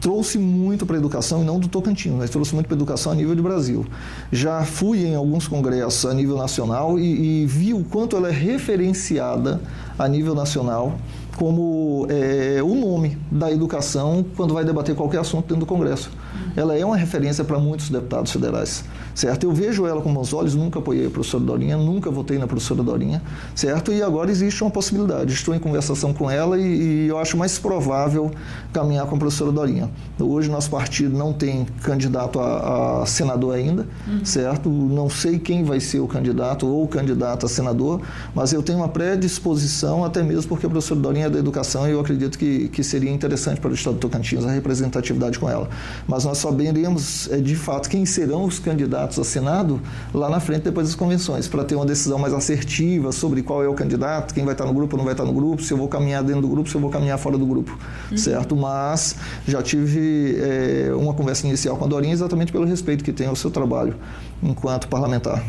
trouxe 0.00 0.38
muito 0.38 0.84
para 0.84 0.96
a 0.96 0.98
educação, 0.98 1.42
e 1.42 1.44
não 1.44 1.58
do 1.58 1.68
Tocantins, 1.68 2.12
mas 2.12 2.30
trouxe 2.30 2.54
muito 2.54 2.66
para 2.66 2.74
a 2.74 2.78
educação 2.78 3.12
a 3.12 3.14
nível 3.14 3.34
de 3.34 3.42
Brasil. 3.42 3.86
Já 4.30 4.64
fui 4.64 5.04
em 5.04 5.14
alguns 5.14 5.48
congressos 5.48 6.04
a 6.04 6.14
nível 6.14 6.36
nacional 6.36 6.98
e, 6.98 7.42
e 7.42 7.46
vi 7.46 7.72
o 7.72 7.84
quanto 7.84 8.16
ela 8.16 8.28
é 8.28 8.32
referenciada 8.32 9.60
a 9.98 10.08
nível 10.08 10.34
nacional 10.34 10.98
como 11.36 12.06
é, 12.10 12.60
o 12.62 12.74
nome 12.74 13.16
da 13.30 13.50
educação 13.50 14.24
quando 14.36 14.52
vai 14.52 14.64
debater 14.64 14.94
qualquer 14.96 15.20
assunto 15.20 15.46
dentro 15.46 15.60
do 15.60 15.66
Congresso. 15.66 16.10
Ela 16.58 16.76
é 16.76 16.84
uma 16.84 16.96
referência 16.96 17.44
para 17.44 17.56
muitos 17.56 17.88
deputados 17.88 18.32
federais, 18.32 18.82
certo? 19.14 19.44
Eu 19.44 19.52
vejo 19.52 19.86
ela 19.86 20.02
com 20.02 20.12
bons 20.12 20.32
olhos, 20.32 20.56
nunca 20.56 20.80
apoiei 20.80 21.06
a 21.06 21.10
professora 21.10 21.44
Dorinha, 21.44 21.76
nunca 21.76 22.10
votei 22.10 22.36
na 22.36 22.48
professora 22.48 22.82
Dorinha, 22.82 23.22
certo? 23.54 23.92
E 23.92 24.02
agora 24.02 24.28
existe 24.28 24.60
uma 24.64 24.70
possibilidade. 24.70 25.32
Estou 25.32 25.54
em 25.54 25.60
conversação 25.60 26.12
com 26.12 26.28
ela 26.28 26.58
e, 26.58 27.04
e 27.04 27.06
eu 27.06 27.16
acho 27.16 27.36
mais 27.36 27.58
provável 27.60 28.32
caminhar 28.72 29.06
com 29.06 29.14
a 29.14 29.18
professora 29.20 29.52
Dorinha. 29.52 29.88
Hoje 30.18 30.50
nosso 30.50 30.68
partido 30.68 31.16
não 31.16 31.32
tem 31.32 31.64
candidato 31.84 32.40
a, 32.40 33.02
a 33.02 33.06
senador 33.06 33.54
ainda, 33.54 33.86
uhum. 34.08 34.24
certo? 34.24 34.68
Não 34.68 35.08
sei 35.08 35.38
quem 35.38 35.62
vai 35.62 35.78
ser 35.78 36.00
o 36.00 36.08
candidato 36.08 36.66
ou 36.66 36.82
o 36.82 36.88
candidato 36.88 37.46
a 37.46 37.48
senador, 37.48 38.00
mas 38.34 38.52
eu 38.52 38.64
tenho 38.64 38.78
uma 38.78 38.88
predisposição, 38.88 40.04
até 40.04 40.24
mesmo 40.24 40.48
porque 40.48 40.66
a 40.66 40.68
professora 40.68 40.98
Dorinha 40.98 41.26
é 41.26 41.30
da 41.30 41.38
educação 41.38 41.86
e 41.86 41.92
eu 41.92 42.00
acredito 42.00 42.36
que, 42.36 42.68
que 42.68 42.82
seria 42.82 43.12
interessante 43.12 43.60
para 43.60 43.70
o 43.70 43.74
Estado 43.74 43.94
do 43.94 44.00
Tocantins 44.00 44.44
a 44.44 44.50
representatividade 44.50 45.38
com 45.38 45.48
ela. 45.48 45.68
Mas 46.08 46.24
nós 46.24 46.47
saberemos, 46.48 47.30
é, 47.30 47.36
de 47.36 47.54
fato, 47.54 47.88
quem 47.88 48.06
serão 48.06 48.44
os 48.44 48.58
candidatos 48.58 49.18
a 49.18 49.24
Senado 49.24 49.80
lá 50.12 50.30
na 50.30 50.40
frente, 50.40 50.62
depois 50.62 50.86
das 50.86 50.96
convenções, 50.96 51.46
para 51.46 51.62
ter 51.64 51.74
uma 51.74 51.84
decisão 51.84 52.18
mais 52.18 52.32
assertiva 52.32 53.12
sobre 53.12 53.42
qual 53.42 53.62
é 53.62 53.68
o 53.68 53.74
candidato, 53.74 54.34
quem 54.34 54.44
vai 54.44 54.54
estar 54.54 54.64
no 54.64 54.72
grupo 54.72 54.94
ou 54.94 54.98
não 54.98 55.04
vai 55.04 55.14
estar 55.14 55.24
no 55.24 55.32
grupo, 55.32 55.62
se 55.62 55.72
eu 55.72 55.76
vou 55.76 55.88
caminhar 55.88 56.22
dentro 56.22 56.42
do 56.42 56.48
grupo, 56.48 56.68
se 56.68 56.74
eu 56.74 56.80
vou 56.80 56.90
caminhar 56.90 57.18
fora 57.18 57.36
do 57.36 57.46
grupo, 57.46 57.78
uhum. 58.10 58.16
certo? 58.16 58.56
Mas 58.56 59.16
já 59.46 59.62
tive 59.62 60.36
é, 60.40 60.92
uma 60.94 61.12
conversa 61.12 61.46
inicial 61.46 61.76
com 61.76 61.84
a 61.84 61.88
Dorinha 61.88 62.12
exatamente 62.12 62.50
pelo 62.50 62.64
respeito 62.64 63.04
que 63.04 63.12
tem 63.12 63.26
ao 63.26 63.36
seu 63.36 63.50
trabalho 63.50 63.94
enquanto 64.42 64.88
parlamentar. 64.88 65.44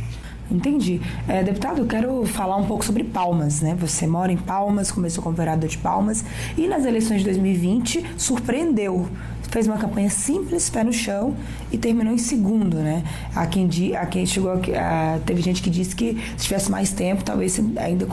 Entendi. 0.52 1.00
É, 1.28 1.44
deputado, 1.44 1.82
eu 1.82 1.86
quero 1.86 2.26
falar 2.26 2.56
um 2.56 2.66
pouco 2.66 2.84
sobre 2.84 3.04
Palmas, 3.04 3.62
né? 3.62 3.76
Você 3.80 4.08
mora 4.08 4.32
em 4.32 4.38
Palmas, 4.38 4.92
começou 4.92 5.24
como 5.24 5.36
vereador 5.36 5.70
de 5.70 5.78
Palmas 5.78 6.26
e 6.58 6.68
nas 6.68 6.86
eleições 6.86 7.20
de 7.20 7.26
2020 7.26 8.04
surpreendeu. 8.18 9.08
Fez 9.52 9.66
uma 9.68 9.78
campanha 9.78 10.10
simples, 10.10 10.70
pé 10.70 10.84
no 10.84 10.94
chão 10.94 11.36
e 11.72 11.78
terminou 11.78 12.14
em 12.14 12.18
segundo, 12.18 12.78
né? 12.78 13.04
A 13.36 13.48
quem, 13.48 13.68
a 13.96 14.06
quem 14.06 14.26
chegou, 14.26 14.52
a, 14.52 15.20
teve 15.26 15.42
gente 15.42 15.62
que 15.62 15.70
disse 15.70 15.96
que 15.96 16.22
se 16.38 16.46
tivesse 16.46 16.70
mais 16.70 16.92
tempo, 16.92 17.24
talvez 17.24 17.60
ainda 17.78 18.06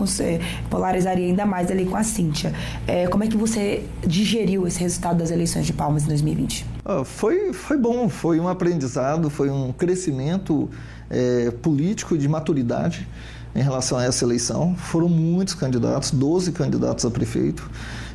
polarizaria 0.71 1.27
ainda 1.27 1.45
mais 1.45 1.71
ali 1.71 1.85
com 1.85 1.97
a 1.97 2.03
Cíntia. 2.03 2.53
É, 2.87 3.07
como 3.07 3.25
é 3.25 3.27
que 3.27 3.37
você 3.37 3.85
digeriu 4.07 4.67
esse 4.67 4.81
resultado 4.81 5.19
das 5.19 5.31
eleições 5.31 5.67
de 5.67 5.73
Palmas 5.73 6.05
em 6.05 6.09
2020? 6.09 6.67
Ah, 6.85 7.05
foi, 7.05 7.53
foi 7.53 7.77
bom, 7.77 8.09
foi 8.09 8.41
um 8.41 8.49
aprendizado, 8.49 9.29
foi 9.29 9.51
um 9.51 9.73
crescimento 9.73 10.71
é, 11.11 11.51
político 11.51 12.17
de 12.17 12.29
maturidade 12.29 13.07
em 13.55 13.63
relação 13.63 13.99
a 13.99 14.05
essa 14.05 14.25
eleição. 14.25 14.77
Foram 14.77 15.09
muitos 15.09 15.55
candidatos, 15.55 16.11
12 16.11 16.53
candidatos 16.53 17.05
a 17.05 17.11
prefeito. 17.11 17.69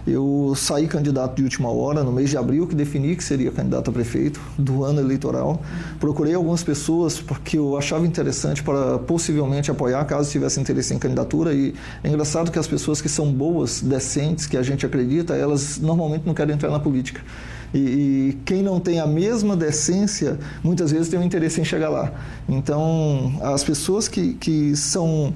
Eu 0.05 0.53
saí 0.55 0.87
candidato 0.87 1.35
de 1.35 1.43
última 1.43 1.69
hora, 1.69 2.03
no 2.03 2.11
mês 2.11 2.29
de 2.29 2.37
abril, 2.37 2.65
que 2.65 2.73
defini 2.73 3.15
que 3.15 3.23
seria 3.23 3.51
candidato 3.51 3.89
a 3.89 3.93
prefeito 3.93 4.41
do 4.57 4.83
ano 4.83 4.99
eleitoral. 4.99 5.61
Procurei 5.99 6.33
algumas 6.33 6.63
pessoas 6.63 7.19
porque 7.19 7.57
eu 7.57 7.77
achava 7.77 8.05
interessante 8.05 8.63
para 8.63 8.97
possivelmente 8.99 9.69
apoiar, 9.69 10.03
caso 10.05 10.31
tivesse 10.31 10.59
interesse 10.59 10.93
em 10.93 10.99
candidatura. 10.99 11.53
E 11.53 11.73
é 12.03 12.09
engraçado 12.09 12.51
que 12.51 12.57
as 12.57 12.67
pessoas 12.67 13.01
que 13.01 13.09
são 13.09 13.31
boas, 13.31 13.81
decentes, 13.81 14.47
que 14.47 14.57
a 14.57 14.63
gente 14.63 14.85
acredita, 14.85 15.35
elas 15.35 15.77
normalmente 15.79 16.25
não 16.25 16.33
querem 16.33 16.55
entrar 16.55 16.71
na 16.71 16.79
política. 16.79 17.21
E, 17.73 17.77
e, 17.77 18.37
quem 18.43 18.61
não 18.61 18.79
tem 18.79 18.99
a 18.99 19.07
mesma 19.07 19.55
decência, 19.55 20.37
muitas 20.63 20.91
vezes 20.91 21.07
tem 21.07 21.19
um 21.19 21.23
interesse 21.23 21.61
em 21.61 21.63
chegar 21.63 21.89
lá. 21.89 22.11
Então, 22.49 23.33
as 23.41 23.63
pessoas 23.63 24.07
que, 24.07 24.33
que 24.33 24.75
são. 24.75 25.33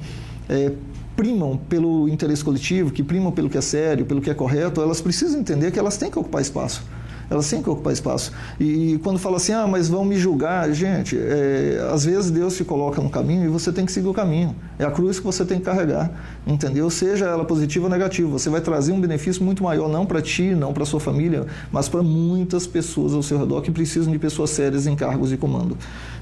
É, 0.49 0.71
primam 1.15 1.57
pelo 1.57 2.07
interesse 2.09 2.43
coletivo, 2.43 2.91
que 2.91 3.03
primam 3.03 3.31
pelo 3.31 3.49
que 3.49 3.57
é 3.57 3.61
sério, 3.61 4.05
pelo 4.05 4.21
que 4.21 4.29
é 4.29 4.33
correto, 4.33 4.81
elas 4.81 5.01
precisam 5.01 5.39
entender 5.39 5.71
que 5.71 5.79
elas 5.79 5.97
têm 5.97 6.11
que 6.11 6.19
ocupar 6.19 6.41
espaço 6.41 6.83
elas 7.29 7.49
têm 7.49 7.61
que 7.61 7.69
ocupar 7.69 7.93
espaço. 7.93 8.31
E 8.59 8.99
quando 9.03 9.17
fala 9.17 9.37
assim, 9.37 9.53
ah, 9.53 9.67
mas 9.67 9.87
vão 9.87 10.05
me 10.05 10.17
julgar, 10.17 10.71
gente, 10.71 11.17
é, 11.17 11.87
às 11.91 12.05
vezes 12.05 12.29
Deus 12.29 12.55
te 12.55 12.63
coloca 12.63 13.01
no 13.01 13.09
caminho 13.09 13.45
e 13.45 13.47
você 13.47 13.71
tem 13.71 13.85
que 13.85 13.91
seguir 13.91 14.07
o 14.07 14.13
caminho. 14.13 14.55
É 14.77 14.85
a 14.85 14.91
cruz 14.91 15.19
que 15.19 15.25
você 15.25 15.43
tem 15.45 15.59
que 15.59 15.65
carregar, 15.65 16.11
entendeu? 16.45 16.89
Seja 16.89 17.25
ela 17.25 17.45
positiva 17.45 17.85
ou 17.85 17.91
negativa, 17.91 18.29
você 18.29 18.49
vai 18.49 18.61
trazer 18.61 18.91
um 18.91 18.99
benefício 18.99 19.43
muito 19.43 19.63
maior, 19.63 19.89
não 19.89 20.05
para 20.05 20.21
ti, 20.21 20.53
não 20.53 20.73
para 20.73 20.85
sua 20.85 20.99
família, 20.99 21.45
mas 21.71 21.89
para 21.89 22.03
muitas 22.03 22.67
pessoas 22.67 23.13
ao 23.13 23.23
seu 23.23 23.39
redor 23.39 23.61
que 23.61 23.71
precisam 23.71 24.11
de 24.11 24.19
pessoas 24.19 24.49
sérias 24.51 24.85
em 24.87 24.95
cargos 24.95 25.29
de 25.29 25.37
comando. 25.37 25.77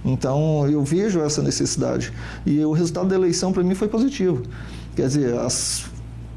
Então, 0.06 0.68
eu 0.70 0.84
vejo 0.84 1.22
essa 1.22 1.42
necessidade. 1.42 2.12
E 2.46 2.64
o 2.64 2.72
resultado 2.72 3.08
da 3.08 3.16
eleição, 3.16 3.52
para 3.54 3.64
mim, 3.64 3.74
foi 3.74 3.88
positivo. 3.88 4.44
Quer 4.96 5.08
dizer, 5.08 5.38
as 5.40 5.86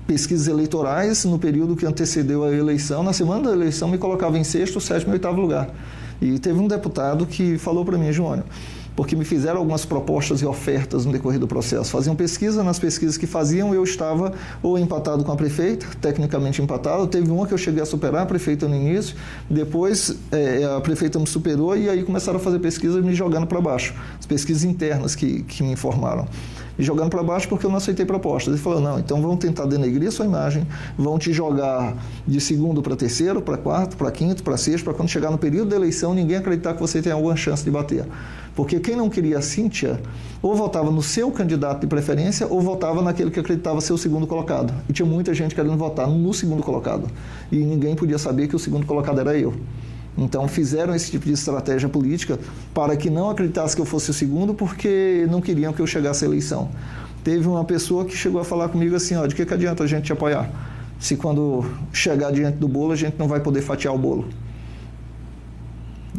pesquisas 0.07 0.47
eleitorais 0.47 1.25
no 1.25 1.39
período 1.39 1.77
que 1.77 1.85
antecedeu 1.85 2.45
a 2.45 2.53
eleição. 2.53 3.03
Na 3.03 3.13
semana 3.13 3.49
da 3.49 3.53
eleição 3.53 3.89
me 3.89 3.99
colocava 3.99 4.39
em 4.39 4.45
sexto, 4.45 4.81
sétimo 4.81 5.13
e 5.13 5.15
oitavo 5.15 5.41
lugar. 5.41 5.69
E 6.21 6.39
teve 6.39 6.59
um 6.59 6.67
deputado 6.67 7.27
que 7.27 7.59
falou 7.59 7.85
para 7.85 7.99
mim, 7.99 8.13
João, 8.13 8.43
porque 8.97 9.15
me 9.15 9.25
fizeram 9.25 9.59
algumas 9.59 9.85
propostas 9.85 10.41
e 10.41 10.47
ofertas 10.47 11.05
no 11.05 11.13
decorrer 11.13 11.39
do 11.39 11.47
processo. 11.47 11.91
Faziam 11.91 12.17
pesquisa, 12.17 12.65
nas 12.65 12.79
pesquisas 12.79 13.19
que 13.19 13.27
faziam 13.27 13.75
eu 13.75 13.85
estava 13.85 14.33
ou 14.63 14.79
empatado 14.79 15.23
com 15.23 15.31
a 15.31 15.37
prefeita, 15.37 15.87
tecnicamente 16.01 16.63
empatado. 16.63 17.07
Teve 17.07 17.31
uma 17.31 17.47
que 17.47 17.53
eu 17.53 17.59
cheguei 17.59 17.83
a 17.83 17.87
superar 17.87 18.23
a 18.23 18.27
prefeita 18.27 18.67
no 18.67 18.75
início, 18.75 19.15
depois 19.49 20.17
é, 20.33 20.65
a 20.65 20.81
prefeita 20.81 21.19
me 21.19 21.27
superou 21.27 21.77
e 21.77 21.91
aí 21.91 22.03
começaram 22.03 22.39
a 22.39 22.43
fazer 22.43 22.59
pesquisas 22.59 23.05
me 23.05 23.15
jogando 23.15 23.47
para 23.47 23.61
baixo. 23.61 23.95
As 24.19 24.25
pesquisas 24.25 24.65
internas 24.65 25.15
que, 25.15 25.43
que 25.43 25.63
me 25.63 25.73
informaram 25.73 26.27
e 26.79 26.83
jogando 26.83 27.11
para 27.11 27.23
baixo 27.23 27.49
porque 27.49 27.67
eu 27.67 27.71
não 27.71 27.77
aceitei 27.77 28.05
propostas. 28.05 28.55
Ele 28.55 28.63
falou: 28.63 28.81
não, 28.81 28.99
então 28.99 29.21
vão 29.21 29.37
tentar 29.37 29.67
denegrir 29.67 30.09
a 30.09 30.11
sua 30.11 30.25
imagem, 30.25 30.67
vão 30.97 31.19
te 31.19 31.33
jogar 31.33 31.97
de 32.27 32.41
segundo 32.41 32.83
para 32.83 32.97
terceiro, 32.97 33.41
para 33.41 33.57
quarto, 33.57 33.97
para 33.97 34.11
quinto, 34.11 34.43
para 34.43 34.57
sexto, 34.57 34.85
para 34.85 34.95
quando 34.95 35.09
chegar 35.09 35.31
no 35.31 35.39
período 35.39 35.71
da 35.71 35.77
eleição 35.77 36.15
ninguém 36.15 36.37
acreditar 36.37 36.75
que 36.75 36.81
você 36.81 37.03
tem 37.03 37.13
alguma 37.13 37.37
chance 37.37 37.65
de 37.65 37.71
bater. 37.71 38.05
Porque 38.57 38.81
quem 38.81 38.97
não 38.97 39.11
queria 39.11 39.37
a 39.37 39.43
Cíntia, 39.43 40.01
ou 40.41 40.55
votava 40.55 40.91
no 40.91 41.03
seu 41.03 41.31
candidato 41.31 41.83
de 41.83 41.87
preferência, 41.87 42.47
ou 42.49 42.63
votava 42.63 43.03
naquele 43.03 43.31
que 43.31 43.39
acreditava 43.39 43.83
ser 43.83 43.93
o 43.93 43.99
segundo 43.99 44.27
colocado. 44.27 44.73
E 44.89 44.95
tinha 44.95 45.05
muita 45.05 45.35
gente 45.35 45.55
querendo 45.55 45.77
votar 45.77 46.09
no 46.09 46.33
segundo 46.33 46.63
colocado. 46.63 47.07
E 47.53 47.59
ninguém 47.59 47.95
podia 47.95 48.17
saber 48.17 48.49
que 48.49 48.57
o 48.57 48.59
segundo 48.59 48.87
colocado 48.87 49.21
era 49.21 49.37
eu. 49.37 49.53
Então 50.17 50.49
fizeram 50.49 50.95
esse 50.95 51.11
tipo 51.11 51.27
de 51.27 51.33
estratégia 51.33 51.87
política 51.87 52.39
para 52.73 52.97
que 52.97 53.11
não 53.11 53.29
acreditasse 53.29 53.77
que 53.77 53.83
eu 53.83 53.87
fosse 53.87 54.11
o 54.11 54.15
segundo, 54.15 54.55
porque 54.55 55.27
não 55.31 55.43
queriam 55.43 55.75
que 55.75 55.81
eu 55.81 55.87
chegasse 55.87 56.25
à 56.25 56.29
eleição. 56.29 56.71
Teve 57.23 57.47
uma 57.47 57.65
pessoa 57.65 58.07
que 58.07 58.17
chegou 58.17 58.41
a 58.41 58.45
falar 58.45 58.71
comigo 58.71 58.97
assim, 58.97 59.17
ó, 59.17 59.27
de 59.27 59.35
que, 59.35 59.45
que 59.45 59.53
adianta 59.53 59.85
a 59.85 59.87
gente 59.87 60.05
te 60.05 60.13
apoiar? 60.15 60.51
Se 60.99 61.15
quando 61.17 61.63
chegar 61.93 62.33
diante 62.33 62.57
do 62.57 62.67
bolo 62.67 62.93
a 62.93 62.97
gente 62.97 63.19
não 63.19 63.29
vai 63.29 63.41
poder 63.41 63.61
fatiar 63.61 63.95
o 63.95 63.99
bolo. 63.99 64.27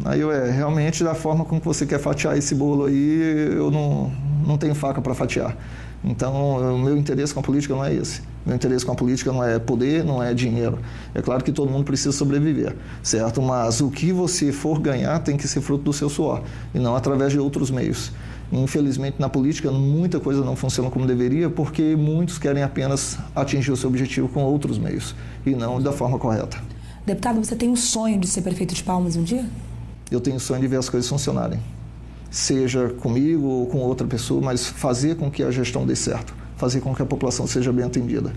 Aí 0.04 0.20
eu, 0.20 0.30
é, 0.30 0.50
realmente 0.50 1.02
da 1.02 1.14
forma 1.14 1.44
como 1.44 1.60
você 1.60 1.84
quer 1.84 1.98
fatiar 1.98 2.36
esse 2.36 2.54
bolo 2.54 2.86
aí, 2.86 3.52
eu 3.56 3.70
não, 3.70 4.12
não 4.46 4.56
tenho 4.56 4.74
faca 4.74 5.00
para 5.00 5.14
fatiar. 5.14 5.56
Então, 6.04 6.74
o 6.74 6.78
meu 6.78 6.96
interesse 6.96 7.34
com 7.34 7.40
a 7.40 7.42
política 7.42 7.74
não 7.74 7.84
é 7.84 7.92
esse. 7.92 8.22
Meu 8.46 8.54
interesse 8.54 8.86
com 8.86 8.92
a 8.92 8.94
política 8.94 9.32
não 9.32 9.42
é 9.42 9.58
poder, 9.58 10.04
não 10.04 10.22
é 10.22 10.32
dinheiro. 10.32 10.78
É 11.12 11.20
claro 11.20 11.42
que 11.42 11.50
todo 11.50 11.70
mundo 11.70 11.84
precisa 11.84 12.12
sobreviver, 12.12 12.76
certo? 13.02 13.42
Mas 13.42 13.80
o 13.80 13.90
que 13.90 14.12
você 14.12 14.52
for 14.52 14.78
ganhar 14.78 15.18
tem 15.18 15.36
que 15.36 15.48
ser 15.48 15.60
fruto 15.60 15.84
do 15.84 15.92
seu 15.92 16.08
suor 16.08 16.42
e 16.72 16.78
não 16.78 16.94
através 16.94 17.32
de 17.32 17.38
outros 17.38 17.70
meios. 17.70 18.12
Infelizmente, 18.50 19.16
na 19.18 19.28
política, 19.28 19.70
muita 19.70 20.20
coisa 20.20 20.42
não 20.42 20.56
funciona 20.56 20.88
como 20.88 21.04
deveria 21.04 21.50
porque 21.50 21.96
muitos 21.96 22.38
querem 22.38 22.62
apenas 22.62 23.18
atingir 23.34 23.72
o 23.72 23.76
seu 23.76 23.90
objetivo 23.90 24.28
com 24.28 24.42
outros 24.44 24.78
meios 24.78 25.14
e 25.44 25.50
não 25.50 25.82
da 25.82 25.92
forma 25.92 26.18
correta. 26.18 26.58
Deputado, 27.04 27.44
você 27.44 27.56
tem 27.56 27.68
um 27.68 27.76
sonho 27.76 28.18
de 28.18 28.26
ser 28.26 28.42
prefeito 28.42 28.74
de 28.74 28.82
Palmas 28.82 29.16
um 29.16 29.22
dia? 29.22 29.44
Eu 30.10 30.20
tenho 30.20 30.36
o 30.36 30.40
sonho 30.40 30.60
de 30.60 30.66
ver 30.66 30.76
as 30.76 30.88
coisas 30.88 31.08
funcionarem 31.08 31.60
seja 32.30 32.88
comigo 33.00 33.46
ou 33.46 33.66
com 33.66 33.78
outra 33.78 34.06
pessoa, 34.06 34.40
mas 34.40 34.66
fazer 34.66 35.16
com 35.16 35.30
que 35.30 35.42
a 35.42 35.50
gestão 35.50 35.86
dê 35.86 35.96
certo, 35.96 36.34
fazer 36.56 36.80
com 36.80 36.94
que 36.94 37.02
a 37.02 37.06
população 37.06 37.46
seja 37.46 37.72
bem 37.72 37.84
atendida. 37.84 38.32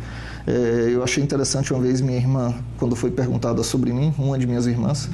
É, 0.47 0.89
eu 0.91 1.03
achei 1.03 1.23
interessante 1.23 1.73
uma 1.73 1.81
vez 1.81 2.01
minha 2.01 2.17
irmã, 2.17 2.53
quando 2.77 2.95
foi 2.95 3.11
perguntada 3.11 3.63
sobre 3.63 3.91
mim, 3.91 4.13
uma 4.17 4.37
de 4.37 4.47
minhas 4.47 4.65
irmãs, 4.65 5.09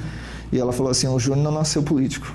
e 0.51 0.59
ela 0.59 0.71
falou 0.71 0.91
assim: 0.91 1.07
o 1.07 1.19
Júnior 1.19 1.43
não 1.43 1.51
nasceu 1.51 1.81
político. 1.81 2.31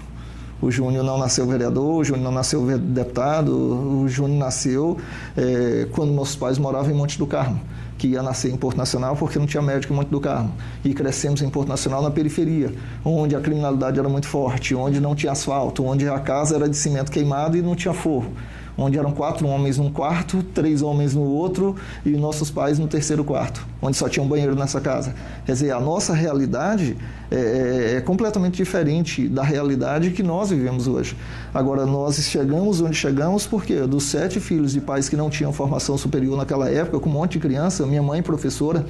O 0.60 0.70
Júnior 0.70 1.02
não 1.02 1.18
nasceu 1.18 1.44
vereador, 1.44 1.96
o 1.96 2.04
Júnior 2.04 2.22
não 2.22 2.30
nasceu 2.30 2.64
deputado, 2.78 3.50
o 3.52 4.08
Júnior 4.08 4.38
nasceu 4.38 4.96
é, 5.36 5.88
quando 5.90 6.12
nossos 6.12 6.36
pais 6.36 6.56
moravam 6.56 6.92
em 6.92 6.94
Monte 6.94 7.18
do 7.18 7.26
Carmo 7.26 7.60
que 8.02 8.08
ia 8.08 8.22
nascer 8.22 8.50
em 8.50 8.56
Porto 8.56 8.76
Nacional 8.76 9.14
porque 9.14 9.38
não 9.38 9.46
tinha 9.46 9.62
médico 9.62 9.92
em 9.92 9.96
Monte 9.96 10.08
do 10.08 10.20
Carmo. 10.20 10.52
E 10.84 10.92
crescemos 10.92 11.40
em 11.40 11.48
Porto 11.48 11.68
Nacional 11.68 12.02
na 12.02 12.10
periferia, 12.10 12.74
onde 13.04 13.36
a 13.36 13.40
criminalidade 13.40 13.96
era 13.96 14.08
muito 14.08 14.26
forte, 14.26 14.74
onde 14.74 14.98
não 14.98 15.14
tinha 15.14 15.30
asfalto, 15.30 15.84
onde 15.84 16.08
a 16.08 16.18
casa 16.18 16.56
era 16.56 16.68
de 16.68 16.76
cimento 16.76 17.12
queimado 17.12 17.56
e 17.56 17.62
não 17.62 17.76
tinha 17.76 17.94
forro 17.94 18.32
onde 18.76 18.98
eram 18.98 19.12
quatro 19.12 19.46
homens 19.46 19.78
num 19.78 19.90
quarto, 19.90 20.42
três 20.54 20.82
homens 20.82 21.14
no 21.14 21.22
outro 21.22 21.76
e 22.04 22.10
nossos 22.10 22.50
pais 22.50 22.78
no 22.78 22.86
terceiro 22.88 23.22
quarto, 23.24 23.66
onde 23.80 23.96
só 23.96 24.08
tinha 24.08 24.24
um 24.24 24.28
banheiro 24.28 24.54
nessa 24.54 24.80
casa. 24.80 25.14
Quer 25.44 25.52
dizer, 25.52 25.70
a 25.72 25.80
nossa 25.80 26.14
realidade 26.14 26.96
é, 27.30 27.36
é, 27.36 27.96
é 27.96 28.00
completamente 28.00 28.56
diferente 28.56 29.28
da 29.28 29.42
realidade 29.42 30.10
que 30.10 30.22
nós 30.22 30.50
vivemos 30.50 30.86
hoje. 30.86 31.16
Agora, 31.52 31.84
nós 31.86 32.16
chegamos 32.16 32.80
onde 32.80 32.96
chegamos 32.96 33.46
porque 33.46 33.80
dos 33.80 34.04
sete 34.04 34.40
filhos 34.40 34.72
de 34.72 34.80
pais 34.80 35.08
que 35.08 35.16
não 35.16 35.28
tinham 35.28 35.52
formação 35.52 35.96
superior 35.98 36.36
naquela 36.36 36.68
época, 36.70 36.98
com 36.98 37.08
um 37.08 37.12
monte 37.12 37.32
de 37.32 37.40
criança, 37.40 37.86
minha 37.86 38.02
mãe 38.02 38.22
professora, 38.22 38.84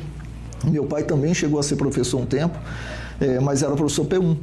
meu 0.65 0.85
pai 0.85 1.03
também 1.03 1.35
chegou 1.35 1.59
a 1.59 1.63
ser 1.63 1.77
professor 1.77 2.21
um 2.21 2.27
tempo, 2.27 2.57
é, 3.21 3.41
mas 3.41 3.63
era 3.63 3.75
professor 3.75 4.07
P1 4.07 4.37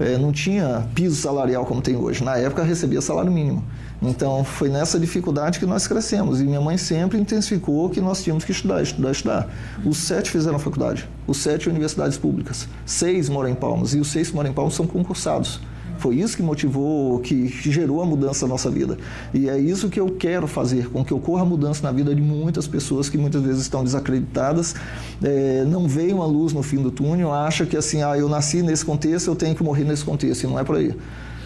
é, 0.00 0.16
não 0.16 0.32
tinha 0.32 0.88
piso 0.94 1.14
salarial 1.14 1.66
como 1.66 1.82
tem 1.82 1.94
hoje. 1.94 2.24
Na 2.24 2.36
época 2.38 2.62
recebia 2.62 3.02
salário 3.02 3.30
mínimo. 3.30 3.62
Então 4.02 4.42
foi 4.44 4.68
nessa 4.68 4.98
dificuldade 4.98 5.58
que 5.58 5.66
nós 5.66 5.86
crescemos. 5.86 6.40
E 6.40 6.44
minha 6.44 6.60
mãe 6.60 6.76
sempre 6.78 7.18
intensificou 7.18 7.90
que 7.90 8.00
nós 8.00 8.22
tínhamos 8.22 8.44
que 8.44 8.52
estudar, 8.52 8.82
estudar, 8.82 9.10
estudar. 9.10 9.48
Os 9.84 9.98
sete 9.98 10.30
fizeram 10.30 10.58
faculdade, 10.58 11.08
os 11.26 11.36
sete 11.36 11.68
universidades 11.68 12.16
públicas. 12.16 12.66
Seis 12.86 13.28
moram 13.28 13.50
em 13.50 13.54
Palmas 13.54 13.94
e 13.94 13.98
os 13.98 14.10
seis 14.10 14.30
que 14.30 14.34
moram 14.34 14.50
em 14.50 14.54
Palmas 14.54 14.74
são 14.74 14.86
concursados. 14.86 15.60
Foi 16.00 16.14
isso 16.14 16.34
que 16.34 16.42
motivou, 16.42 17.20
que 17.20 17.46
gerou 17.46 18.00
a 18.00 18.06
mudança 18.06 18.46
na 18.46 18.52
nossa 18.52 18.70
vida. 18.70 18.96
E 19.34 19.50
é 19.50 19.58
isso 19.58 19.90
que 19.90 20.00
eu 20.00 20.08
quero 20.18 20.46
fazer, 20.46 20.88
com 20.88 21.04
que 21.04 21.12
ocorra 21.12 21.44
mudança 21.44 21.82
na 21.82 21.92
vida 21.92 22.14
de 22.14 22.22
muitas 22.22 22.66
pessoas 22.66 23.10
que 23.10 23.18
muitas 23.18 23.42
vezes 23.42 23.60
estão 23.60 23.84
desacreditadas, 23.84 24.74
é, 25.22 25.62
não 25.66 25.86
veem 25.86 26.14
uma 26.14 26.24
luz 26.24 26.54
no 26.54 26.62
fim 26.62 26.80
do 26.80 26.90
túnel, 26.90 27.30
acha 27.34 27.66
que 27.66 27.76
assim, 27.76 28.02
ah, 28.02 28.16
eu 28.16 28.30
nasci 28.30 28.62
nesse 28.62 28.82
contexto, 28.82 29.28
eu 29.28 29.36
tenho 29.36 29.54
que 29.54 29.62
morrer 29.62 29.84
nesse 29.84 30.02
contexto, 30.02 30.44
e 30.44 30.46
não 30.46 30.58
é 30.58 30.64
por 30.64 30.76
aí. 30.76 30.96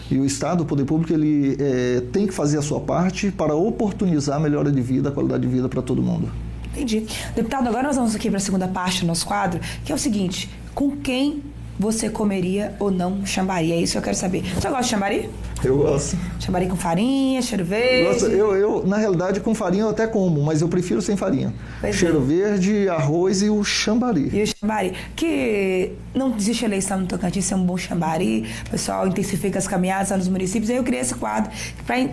E 0.09 0.17
o 0.17 0.25
Estado, 0.25 0.63
o 0.63 0.65
poder 0.65 0.85
público, 0.85 1.13
ele 1.13 1.57
é, 1.59 2.01
tem 2.11 2.27
que 2.27 2.33
fazer 2.33 2.57
a 2.57 2.61
sua 2.61 2.79
parte 2.79 3.31
para 3.31 3.55
oportunizar 3.55 4.37
a 4.37 4.39
melhora 4.39 4.71
de 4.71 4.81
vida, 4.81 5.09
a 5.09 5.11
qualidade 5.11 5.47
de 5.47 5.53
vida 5.53 5.67
para 5.67 5.81
todo 5.81 6.01
mundo. 6.01 6.31
Entendi. 6.73 7.05
Deputado, 7.35 7.67
agora 7.67 7.83
nós 7.83 7.95
vamos 7.95 8.15
aqui 8.15 8.29
para 8.29 8.37
a 8.37 8.41
segunda 8.41 8.67
parte 8.67 9.01
do 9.01 9.07
nosso 9.07 9.25
quadro, 9.25 9.59
que 9.83 9.91
é 9.91 9.95
o 9.95 9.97
seguinte: 9.97 10.49
com 10.73 10.97
quem 10.97 11.41
você 11.77 12.09
comeria 12.09 12.73
ou 12.79 12.89
não 12.89 13.25
chambari? 13.25 13.71
É 13.71 13.75
isso 13.75 13.93
que 13.93 13.97
eu 13.97 14.01
quero 14.01 14.15
saber. 14.15 14.43
Você 14.53 14.67
gosta 14.67 14.83
de 14.83 14.89
chambari? 14.89 15.29
Eu 15.63 15.77
gosto. 15.77 16.17
Chambari 16.39 16.67
com 16.67 16.75
farinha, 16.75 17.41
cheiro 17.41 17.65
verde? 17.65 18.25
Eu, 18.25 18.55
eu, 18.55 18.85
na 18.85 18.97
realidade, 18.97 19.39
com 19.39 19.55
farinha 19.55 19.83
eu 19.83 19.89
até 19.89 20.05
como, 20.05 20.41
mas 20.43 20.61
eu 20.61 20.67
prefiro 20.67 21.01
sem 21.01 21.17
farinha. 21.17 21.53
Pois 21.81 21.95
cheiro 21.95 22.21
é. 22.21 22.25
verde, 22.25 22.89
arroz 22.89 23.41
e 23.41 23.49
o 23.49 23.63
chambari. 23.63 24.29
E 24.31 24.43
o 24.43 24.47
chambari. 24.47 24.93
Que 25.15 25.93
não 26.13 26.35
existe 26.35 26.65
eleição 26.65 26.99
no 26.99 27.07
Tocantins 27.07 27.45
ser 27.45 27.55
um 27.55 27.65
bom 27.65 27.77
chambari. 27.77 28.45
O 28.67 28.69
pessoal 28.71 29.07
intensifica 29.07 29.57
as 29.57 29.67
caminhadas 29.67 30.11
nos 30.17 30.27
municípios. 30.27 30.69
Aí 30.69 30.77
eu 30.77 30.83
criei 30.83 31.01
esse 31.01 31.15
quadro 31.15 31.51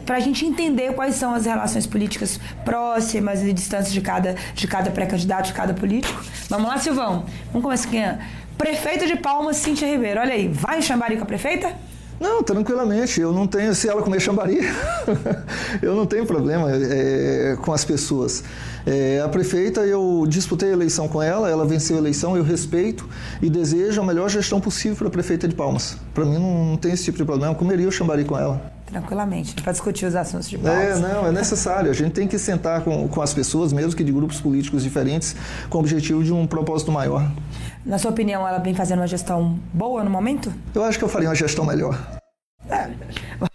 para 0.06 0.16
a 0.16 0.20
gente 0.20 0.46
entender 0.46 0.94
quais 0.94 1.16
são 1.16 1.34
as 1.34 1.44
relações 1.44 1.86
políticas 1.86 2.40
próximas 2.64 3.42
e 3.42 3.52
distantes 3.52 3.92
de 3.92 4.00
cada, 4.00 4.34
de 4.54 4.66
cada 4.66 4.90
pré-candidato, 4.90 5.46
de 5.46 5.52
cada 5.52 5.74
político. 5.74 6.22
Vamos 6.48 6.68
lá, 6.68 6.78
Silvão. 6.78 7.26
Vamos 7.52 7.62
começar 7.62 7.88
aqui. 7.88 8.41
Prefeita 8.62 9.08
de 9.08 9.16
Palmas, 9.16 9.56
Cíntia 9.56 9.90
Ribeiro. 9.90 10.20
Olha 10.20 10.34
aí, 10.34 10.46
vai 10.46 10.78
em 10.78 10.82
Xambari 10.82 11.16
com 11.16 11.24
a 11.24 11.26
prefeita? 11.26 11.74
Não, 12.20 12.44
tranquilamente. 12.44 13.20
Eu 13.20 13.32
não 13.32 13.44
tenho, 13.44 13.74
se 13.74 13.88
ela 13.88 14.00
comer 14.02 14.20
chambari, 14.20 14.60
eu 15.82 15.96
não 15.96 16.06
tenho 16.06 16.24
problema 16.24 16.70
é, 16.70 17.56
com 17.60 17.72
as 17.72 17.84
pessoas. 17.84 18.44
É, 18.86 19.20
a 19.20 19.28
prefeita, 19.28 19.80
eu 19.80 20.24
disputei 20.28 20.68
a 20.68 20.72
eleição 20.74 21.08
com 21.08 21.20
ela, 21.20 21.50
ela 21.50 21.66
venceu 21.66 21.96
a 21.96 21.98
eleição, 21.98 22.36
eu 22.36 22.44
respeito 22.44 23.08
e 23.42 23.50
desejo 23.50 24.00
a 24.00 24.04
melhor 24.06 24.30
gestão 24.30 24.60
possível 24.60 24.96
para 24.96 25.08
a 25.08 25.10
prefeita 25.10 25.48
de 25.48 25.56
Palmas. 25.56 25.96
Para 26.14 26.24
mim 26.24 26.38
não, 26.38 26.64
não, 26.66 26.76
tem 26.76 26.92
esse 26.92 27.02
tipo 27.02 27.18
de 27.18 27.24
problema, 27.24 27.52
eu 27.52 27.56
comeria 27.56 27.88
o 27.88 27.90
chambari 27.90 28.24
com 28.24 28.38
ela. 28.38 28.62
Tranquilamente, 28.92 29.54
para 29.54 29.72
discutir 29.72 30.04
os 30.04 30.14
assuntos 30.14 30.50
de 30.50 30.58
Palmas. 30.58 30.98
É, 30.98 31.00
não, 31.00 31.26
é 31.26 31.32
necessário. 31.32 31.90
A 31.90 31.94
gente 31.94 32.12
tem 32.12 32.28
que 32.28 32.38
sentar 32.38 32.82
com, 32.82 33.08
com 33.08 33.22
as 33.22 33.32
pessoas, 33.32 33.72
mesmo 33.72 33.96
que 33.96 34.04
de 34.04 34.12
grupos 34.12 34.38
políticos 34.38 34.82
diferentes, 34.82 35.34
com 35.70 35.78
o 35.78 35.80
objetivo 35.80 36.22
de 36.22 36.30
um 36.30 36.46
propósito 36.46 36.92
maior. 36.92 37.26
Na 37.86 37.98
sua 37.98 38.10
opinião, 38.10 38.46
ela 38.46 38.58
vem 38.58 38.74
fazendo 38.74 38.98
uma 38.98 39.06
gestão 39.06 39.58
boa 39.72 40.04
no 40.04 40.10
momento? 40.10 40.52
Eu 40.74 40.84
acho 40.84 40.98
que 40.98 41.04
eu 41.04 41.08
faria 41.08 41.30
uma 41.30 41.34
gestão 41.34 41.64
melhor. 41.64 41.98
É. 42.68 42.90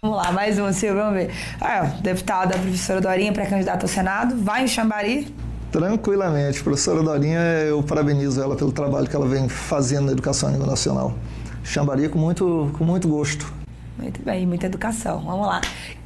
Vamos 0.02 0.16
lá, 0.16 0.32
mais 0.32 0.58
uma, 0.58 0.72
Silvio, 0.72 1.02
vamos 1.02 1.14
ver. 1.14 1.30
Ah, 1.60 1.82
deputada, 2.02 2.58
professora 2.58 3.00
Dorinha, 3.00 3.32
pré-candidata 3.32 3.84
ao 3.84 3.88
Senado, 3.88 4.36
vai 4.42 4.64
em 4.64 4.68
Xambari? 4.68 5.32
Tranquilamente. 5.70 6.64
Professora 6.64 7.00
Dorinha, 7.00 7.38
eu 7.68 7.80
parabenizo 7.80 8.42
ela 8.42 8.56
pelo 8.56 8.72
trabalho 8.72 9.06
que 9.06 9.14
ela 9.14 9.28
vem 9.28 9.48
fazendo 9.48 10.06
na 10.06 10.12
educação 10.12 10.48
a 10.48 10.52
nível 10.52 10.66
nacional. 10.66 11.14
Xambari 11.62 12.08
com 12.08 12.18
muito, 12.18 12.72
com 12.76 12.82
muito 12.82 13.06
gosto. 13.06 13.57
Muito 13.98 14.22
bem, 14.22 14.46
muita 14.46 14.66
educação. 14.66 15.20
Vamos 15.20 15.46
lá. 15.46 15.60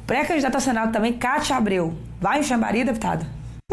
Pré-candidata 0.07 0.57
ao 0.57 0.61
Senado 0.61 0.91
também, 0.91 1.13
Cátia 1.13 1.55
Abreu. 1.55 1.93
Vai 2.19 2.39
em 2.39 2.43
Xambari, 2.43 2.83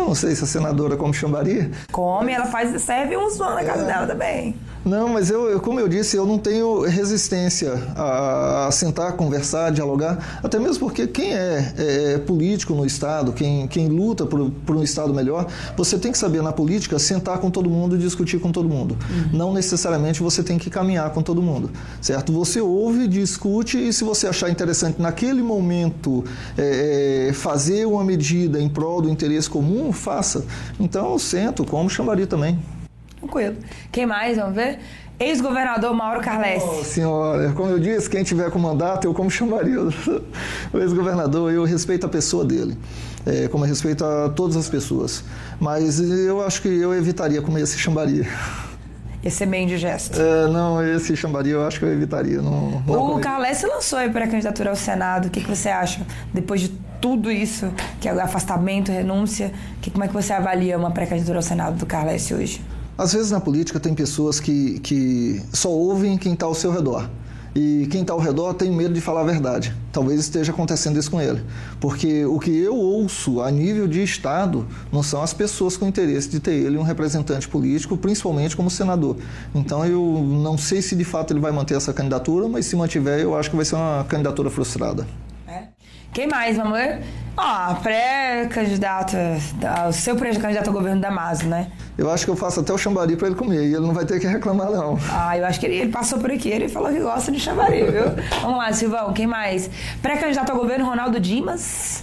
deputada? 0.01 0.09
Não 0.09 0.15
sei 0.15 0.35
se 0.35 0.45
a 0.45 0.47
senadora 0.47 0.97
come 0.97 1.13
chambari. 1.13 1.71
Come, 1.93 2.33
ela 2.33 2.47
faz, 2.47 2.81
serve 2.83 3.17
uns 3.17 3.39
na 3.39 3.65
casa 3.65 3.83
é. 3.83 3.87
dela 3.87 4.07
também. 4.07 4.57
Não, 4.85 5.09
mas 5.09 5.31
eu, 5.31 5.51
eu, 5.51 5.61
como 5.61 5.79
eu 5.79 5.87
disse, 5.87 6.17
eu 6.17 6.25
não 6.25 6.39
tenho 6.39 6.83
resistência 6.83 7.75
a, 7.95 8.67
a 8.67 8.71
sentar, 8.71 9.13
conversar, 9.13 9.71
dialogar, 9.71 10.41
até 10.43 10.59
mesmo 10.59 10.87
porque 10.87 11.07
quem 11.07 11.35
é, 11.35 11.75
é, 11.77 12.13
é 12.15 12.19
político 12.19 12.75
no 12.75 12.87
Estado, 12.87 13.33
quem, 13.33 13.69
quem 13.69 13.89
luta 13.89 14.25
por, 14.25 14.51
por, 14.51 14.77
um 14.77 14.83
Estado 14.83 15.13
melhor, 15.13 15.47
você 15.77 15.99
tem 15.99 16.11
que 16.11 16.17
saber 16.17 16.43
na 16.43 16.53
política 16.53 16.99
sentar 16.99 17.39
com 17.39 17.51
todo 17.51 17.69
mundo 17.69 17.95
e 17.95 17.99
discutir 17.99 18.41
com 18.41 18.51
todo 18.51 18.69
mundo. 18.69 18.97
Uhum. 19.11 19.39
Não 19.39 19.53
necessariamente 19.53 20.23
você 20.23 20.43
tem 20.43 20.57
que 20.57 20.71
caminhar 20.71 21.11
com 21.11 21.23
todo 21.23 21.43
mundo, 21.43 21.71
certo? 22.01 22.33
Você 22.33 22.61
ouve, 22.61 23.07
discute 23.07 23.77
e 23.77 23.93
se 23.93 24.03
você 24.03 24.27
achar 24.27 24.49
interessante 24.49 25.01
naquele 25.01 25.43
momento 25.43 26.25
é, 26.57 27.29
é 27.29 27.33
fazer 27.35 27.85
uma 27.87 28.03
medida 28.03 28.61
em 28.61 28.69
prol 28.69 29.03
do 29.03 29.11
interesse 29.11 29.51
comum, 29.51 29.90
faça. 29.93 30.45
Então 30.79 31.13
eu 31.13 31.19
sento, 31.19 31.65
como 31.65 31.89
chamaria 31.91 32.27
também. 32.27 32.59
Tranquilo. 33.19 33.57
Quem 33.93 34.07
mais? 34.07 34.37
Vamos 34.37 34.55
ver? 34.55 34.79
Ex-governador 35.21 35.93
Mauro 35.95 36.23
Carles. 36.23 36.63
Oh, 36.65 36.83
senhora, 36.83 37.53
como 37.53 37.69
eu 37.69 37.79
disse, 37.79 38.09
quem 38.09 38.25
tiver 38.25 38.51
com 38.51 38.59
mandato, 38.59 39.07
eu 39.07 39.13
como 39.13 39.31
chamaria 39.31 39.79
o 40.73 40.79
ex-governador, 40.79 41.53
eu 41.53 41.63
respeito 41.65 42.07
a 42.07 42.09
pessoa 42.09 42.43
dele, 42.43 42.75
é, 43.27 43.47
como 43.49 43.65
eu 43.65 43.69
respeito 43.69 44.03
a 44.03 44.31
todas 44.31 44.57
as 44.57 44.67
pessoas. 44.71 45.23
Mas 45.61 46.01
eu 46.01 46.43
acho 46.43 46.63
que 46.63 46.69
eu 46.69 46.95
evitaria 46.95 47.43
comer 47.43 47.61
esse 47.61 47.79
chambari. 47.79 48.27
Ia 49.23 49.31
ser 49.31 49.45
bem 49.45 49.65
indigesto. 49.65 50.19
É, 50.19 50.49
não, 50.49 50.83
esse 50.83 51.15
chambari 51.15 51.51
eu 51.51 51.67
acho 51.67 51.79
que 51.79 51.85
eu 51.85 51.93
evitaria. 51.93 52.41
Não, 52.41 52.83
não 52.87 53.17
o 53.17 53.21
Carles 53.21 53.59
se 53.59 53.67
lançou 53.67 53.99
aí 53.99 54.09
para 54.09 54.25
a 54.25 54.29
candidatura 54.29 54.71
ao 54.71 54.77
Senado. 54.77 55.27
O 55.27 55.31
que, 55.31 55.43
que 55.43 55.49
você 55.55 55.69
acha? 55.69 56.01
Depois 56.33 56.63
de 56.63 56.73
tudo 57.01 57.31
isso, 57.31 57.73
que 58.01 58.09
é 58.09 58.13
afastamento, 58.13 58.93
renúncia, 58.93 59.53
que, 59.81 59.91
como 59.91 60.05
é 60.05 60.09
que 60.09 60.15
você 60.15 60.33
avalia 60.33 60.77
uma 60.77 60.91
pré-candidatura 60.91 61.39
ao 61.39 61.43
Senado 61.43 61.77
do 61.77 61.87
Carles 61.87 62.31
hoje? 62.31 62.63
Às 62.97 63.15
vezes 63.15 63.31
na 63.31 63.41
política 63.41 63.81
tem 63.81 63.95
pessoas 63.95 64.39
que, 64.39 64.79
que 64.81 65.43
só 65.53 65.71
ouvem 65.71 66.19
quem 66.19 66.35
está 66.35 66.47
ao 66.47 66.55
seu 66.55 66.71
redor. 66.71 67.09
E 67.55 67.89
quem 67.91 68.03
está 68.03 68.13
ao 68.13 68.21
redor 68.21 68.55
tem 68.55 68.71
medo 68.71 68.95
de 68.95 69.01
falar 69.01 69.23
a 69.23 69.25
verdade. 69.25 69.75
Talvez 69.91 70.21
esteja 70.21 70.53
acontecendo 70.53 70.99
isso 70.99 71.11
com 71.11 71.21
ele. 71.21 71.43
Porque 71.81 72.25
o 72.25 72.39
que 72.39 72.57
eu 72.57 72.77
ouço 72.77 73.41
a 73.41 73.51
nível 73.51 73.89
de 73.89 74.03
Estado 74.03 74.67
não 74.93 75.03
são 75.03 75.21
as 75.21 75.33
pessoas 75.33 75.77
com 75.77 75.87
interesse 75.87 76.29
de 76.29 76.39
ter 76.39 76.53
ele 76.53 76.79
um 76.79 76.83
representante 76.83 77.49
político, 77.49 77.97
principalmente 77.97 78.57
como 78.57 78.71
senador. 78.71 79.17
Então 79.53 79.85
eu 79.85 80.23
não 80.43 80.57
sei 80.57 80.81
se 80.81 80.95
de 80.95 81.05
fato 81.05 81.33
ele 81.33 81.41
vai 81.41 81.51
manter 81.51 81.75
essa 81.75 81.93
candidatura, 81.93 82.49
mas 82.49 82.67
se 82.67 82.77
mantiver, 82.77 83.19
eu 83.19 83.37
acho 83.37 83.51
que 83.51 83.57
vai 83.57 83.65
ser 83.65 83.75
uma 83.75 84.05
candidatura 84.09 84.49
frustrada. 84.49 85.05
Quem 86.13 86.27
mais, 86.27 86.59
amor? 86.59 86.99
Ó, 87.37 87.75
pré-candidata, 87.75 89.17
o 89.89 89.93
seu 89.93 90.17
pré-candidato 90.17 90.67
ao 90.67 90.75
governo 90.75 91.01
Damaso, 91.01 91.47
né? 91.47 91.71
Eu 91.97 92.11
acho 92.11 92.25
que 92.25 92.31
eu 92.31 92.37
faço 92.37 92.61
até 92.61 92.73
o 92.73 92.79
chambari 92.79 93.17
para 93.17 93.29
ele 93.29 93.37
comer 93.37 93.69
e 93.69 93.75
ele 93.75 93.87
não 93.87 93.95
vai 93.95 94.05
ter 94.05 94.19
que 94.19 94.27
reclamar, 94.27 94.71
não. 94.71 94.99
Ah, 95.09 95.39
eu 95.39 95.47
acho 95.47 95.61
que 95.61 95.67
ele, 95.67 95.77
ele 95.77 95.93
passou 95.93 96.19
por 96.19 96.31
aqui, 96.33 96.49
ele 96.49 96.69
falou 96.69 96.91
que 96.91 96.99
gosta 96.99 97.31
de 97.31 97.39
chambari, 97.39 97.85
viu? 97.85 98.03
Vamos 98.43 98.59
lá, 98.59 98.73
Silvão, 98.73 99.13
quem 99.13 99.27
mais? 99.27 99.71
Pré-candidato 100.03 100.51
ao 100.51 100.59
governo, 100.59 100.85
Ronaldo 100.85 101.21
Dimas. 101.21 102.03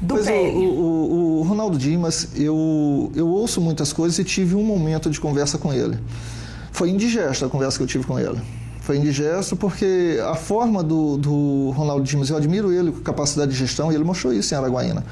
Do 0.00 0.14
pois 0.14 0.26
PL. 0.26 0.56
O, 0.56 0.60
o, 0.60 1.40
o 1.40 1.42
Ronaldo 1.42 1.76
Dimas, 1.76 2.30
eu, 2.34 3.12
eu 3.14 3.28
ouço 3.28 3.60
muitas 3.60 3.92
coisas 3.92 4.18
e 4.18 4.24
tive 4.24 4.54
um 4.54 4.64
momento 4.64 5.10
de 5.10 5.20
conversa 5.20 5.58
com 5.58 5.72
ele. 5.72 5.98
Foi 6.72 6.88
indigesta 6.88 7.46
a 7.46 7.48
conversa 7.50 7.76
que 7.76 7.84
eu 7.84 7.88
tive 7.88 8.04
com 8.04 8.18
ele 8.18 8.40
foi 8.82 8.98
indigesto 8.98 9.54
porque 9.54 10.18
a 10.28 10.34
forma 10.34 10.82
do, 10.82 11.16
do 11.16 11.70
Ronaldo 11.70 12.04
Dimas, 12.04 12.30
eu 12.30 12.36
admiro 12.36 12.72
ele 12.72 12.90
com 12.90 13.00
capacidade 13.00 13.52
de 13.52 13.56
gestão, 13.56 13.92
e 13.92 13.94
ele 13.94 14.02
mostrou 14.02 14.32
isso 14.32 14.52
em 14.52 14.56
Araguaína, 14.56 15.04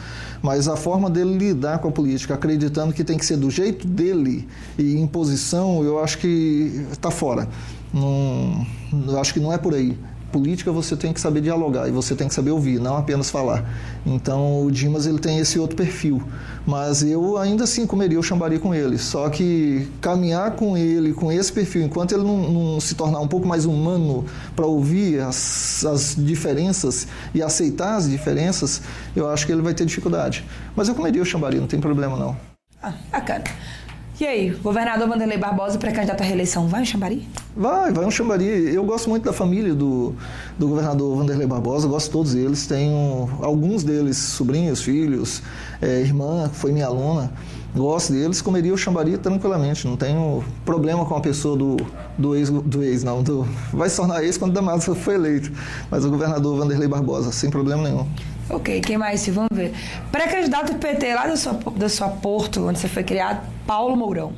mas 0.42 0.66
a 0.66 0.76
forma 0.76 1.08
dele 1.08 1.38
lidar 1.38 1.78
com 1.78 1.88
a 1.88 1.92
política, 1.92 2.34
acreditando 2.34 2.92
que 2.92 3.04
tem 3.04 3.16
que 3.16 3.24
ser 3.24 3.36
do 3.36 3.48
jeito 3.48 3.86
dele 3.86 4.48
e 4.76 4.98
imposição, 4.98 5.84
eu 5.84 6.02
acho 6.02 6.18
que 6.18 6.84
está 6.90 7.12
fora. 7.12 7.48
Não, 7.94 8.66
eu 9.06 9.20
acho 9.20 9.32
que 9.32 9.38
não 9.38 9.52
é 9.52 9.58
por 9.58 9.72
aí. 9.72 9.96
Política 10.30 10.72
você 10.72 10.96
tem 10.96 11.12
que 11.12 11.20
saber 11.20 11.40
dialogar 11.40 11.88
e 11.88 11.90
você 11.90 12.14
tem 12.14 12.28
que 12.28 12.34
saber 12.34 12.50
ouvir, 12.50 12.80
não 12.80 12.96
apenas 12.96 13.30
falar. 13.30 13.64
Então 14.06 14.64
o 14.64 14.70
Dimas 14.70 15.06
ele 15.06 15.18
tem 15.18 15.38
esse 15.38 15.58
outro 15.58 15.76
perfil, 15.76 16.22
mas 16.66 17.02
eu 17.02 17.36
ainda 17.36 17.64
assim 17.64 17.86
comeria 17.86 18.18
o 18.18 18.22
chambari 18.22 18.58
com 18.58 18.74
ele. 18.74 18.98
Só 18.98 19.28
que 19.28 19.88
caminhar 20.00 20.52
com 20.52 20.76
ele, 20.76 21.12
com 21.12 21.30
esse 21.30 21.52
perfil, 21.52 21.82
enquanto 21.82 22.12
ele 22.12 22.24
não, 22.24 22.50
não 22.50 22.80
se 22.80 22.94
tornar 22.94 23.20
um 23.20 23.28
pouco 23.28 23.46
mais 23.46 23.64
humano 23.64 24.24
para 24.54 24.66
ouvir 24.66 25.20
as, 25.20 25.84
as 25.84 26.14
diferenças 26.16 27.06
e 27.34 27.42
aceitar 27.42 27.96
as 27.96 28.08
diferenças, 28.08 28.82
eu 29.14 29.28
acho 29.28 29.46
que 29.46 29.52
ele 29.52 29.62
vai 29.62 29.74
ter 29.74 29.84
dificuldade. 29.84 30.44
Mas 30.74 30.88
eu 30.88 30.94
comeria 30.94 31.22
o 31.22 31.24
chambari, 31.24 31.58
não 31.58 31.66
tem 31.66 31.80
problema 31.80 32.16
não. 32.16 32.36
Ah, 32.82 32.94
bacana. 33.10 33.44
E 34.20 34.26
aí, 34.26 34.50
governador 34.50 35.08
Vanderlei 35.08 35.38
Barbosa, 35.38 35.78
pré-candidato 35.78 36.20
à 36.20 36.24
reeleição, 36.24 36.68
vai 36.68 36.82
um 36.82 36.84
Xambari? 36.84 37.26
Vai, 37.56 37.90
vai 37.90 38.04
um 38.04 38.10
Xambari. 38.10 38.44
Eu 38.44 38.84
gosto 38.84 39.08
muito 39.08 39.24
da 39.24 39.32
família 39.32 39.74
do, 39.74 40.14
do 40.58 40.68
governador 40.68 41.16
Vanderlei 41.16 41.46
Barbosa, 41.46 41.88
gosto 41.88 42.08
de 42.08 42.12
todos 42.12 42.34
eles. 42.34 42.66
Tenho 42.66 43.30
alguns 43.40 43.82
deles, 43.82 44.18
sobrinhos, 44.18 44.82
filhos, 44.82 45.42
é, 45.80 46.02
irmã, 46.02 46.50
que 46.50 46.56
foi 46.56 46.70
minha 46.70 46.84
aluna. 46.84 47.32
Gosto 47.74 48.12
deles, 48.12 48.42
comeria 48.42 48.74
o 48.74 48.76
Xambari 48.76 49.16
tranquilamente. 49.16 49.86
Não 49.86 49.96
tenho 49.96 50.44
problema 50.66 51.06
com 51.06 51.16
a 51.16 51.20
pessoa 51.22 51.56
do, 51.56 51.78
do 52.18 52.36
ex, 52.36 52.50
do 52.50 52.82
ex 52.82 53.02
não. 53.02 53.22
Do, 53.22 53.48
vai 53.72 53.88
se 53.88 53.96
tornar 53.96 54.22
ex 54.22 54.36
quando 54.36 54.52
Damaso 54.52 54.94
foi 54.94 55.14
eleito. 55.14 55.50
Mas 55.90 56.04
o 56.04 56.10
governador 56.10 56.58
Vanderlei 56.58 56.88
Barbosa, 56.88 57.32
sem 57.32 57.48
problema 57.48 57.84
nenhum. 57.84 58.06
Ok, 58.50 58.80
quem 58.80 58.98
mais? 58.98 59.26
Vamos 59.28 59.48
ver. 59.50 59.72
Pré-candidato 60.12 60.72
do 60.72 60.78
PT 60.78 61.14
lá 61.14 61.26
da 61.26 61.36
sua, 61.36 61.52
da 61.74 61.88
sua 61.88 62.08
Porto, 62.08 62.66
onde 62.66 62.80
você 62.80 62.88
foi 62.88 63.04
criado, 63.04 63.40
Paulo 63.70 63.96
Mourão. 63.96 64.32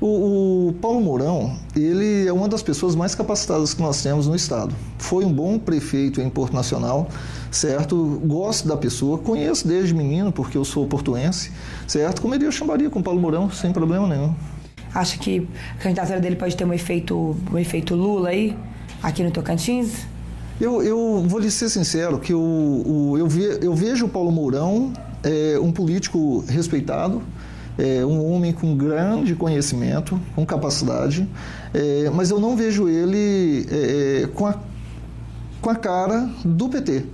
O, 0.00 0.68
o, 0.68 0.72
Paulo 0.80 1.02
Mourão, 1.02 1.54
ele 1.76 2.26
é 2.26 2.32
uma 2.32 2.48
das 2.48 2.62
pessoas 2.62 2.94
mais 2.94 3.14
capacitadas 3.14 3.74
que 3.74 3.82
nós 3.82 4.02
temos 4.02 4.26
no 4.26 4.34
estado. 4.34 4.74
Foi 4.96 5.22
um 5.22 5.30
bom 5.30 5.58
prefeito 5.58 6.18
em 6.18 6.30
Porto 6.30 6.54
Nacional, 6.54 7.06
certo? 7.50 8.18
Gosto 8.24 8.66
da 8.66 8.78
pessoa, 8.78 9.18
conheço 9.18 9.68
desde 9.68 9.92
menino, 9.92 10.32
porque 10.32 10.56
eu 10.56 10.64
sou 10.64 10.86
portuense, 10.86 11.52
certo? 11.86 12.22
Comeria 12.22 12.48
eu 12.48 12.52
chamaria 12.52 12.88
com 12.88 13.00
o 13.00 13.02
Paulo 13.02 13.20
Mourão, 13.20 13.50
sem 13.50 13.70
problema 13.70 14.08
nenhum. 14.08 14.34
Acha 14.94 15.18
que 15.18 15.46
a 15.78 15.82
candidatura 15.82 16.18
dele 16.18 16.36
pode 16.36 16.56
ter 16.56 16.64
um 16.64 16.72
efeito, 16.72 17.36
um 17.52 17.58
efeito 17.58 17.94
Lula 17.94 18.30
aí, 18.30 18.56
aqui 19.02 19.22
no 19.22 19.30
Tocantins? 19.30 20.06
Eu, 20.58 20.82
eu 20.82 21.22
vou 21.26 21.38
lhe 21.38 21.50
ser 21.50 21.68
sincero 21.68 22.18
que 22.18 22.32
eu, 22.32 23.14
eu, 23.18 23.26
ve, 23.26 23.58
eu 23.60 23.74
vejo 23.74 24.06
o 24.06 24.08
Paulo 24.08 24.32
Mourão 24.32 24.90
é, 25.22 25.58
um 25.60 25.70
político 25.70 26.42
respeitado, 26.48 27.22
é, 27.80 28.04
um 28.04 28.30
homem 28.30 28.52
com 28.52 28.76
grande 28.76 29.34
conhecimento, 29.34 30.20
com 30.34 30.44
capacidade, 30.44 31.26
é, 31.72 32.10
mas 32.14 32.30
eu 32.30 32.38
não 32.38 32.54
vejo 32.54 32.88
ele 32.88 33.66
é, 33.70 34.22
é, 34.22 34.26
com, 34.26 34.46
a, 34.46 34.54
com 35.62 35.70
a 35.70 35.74
cara 35.74 36.28
do 36.44 36.68
PT. 36.68 37.04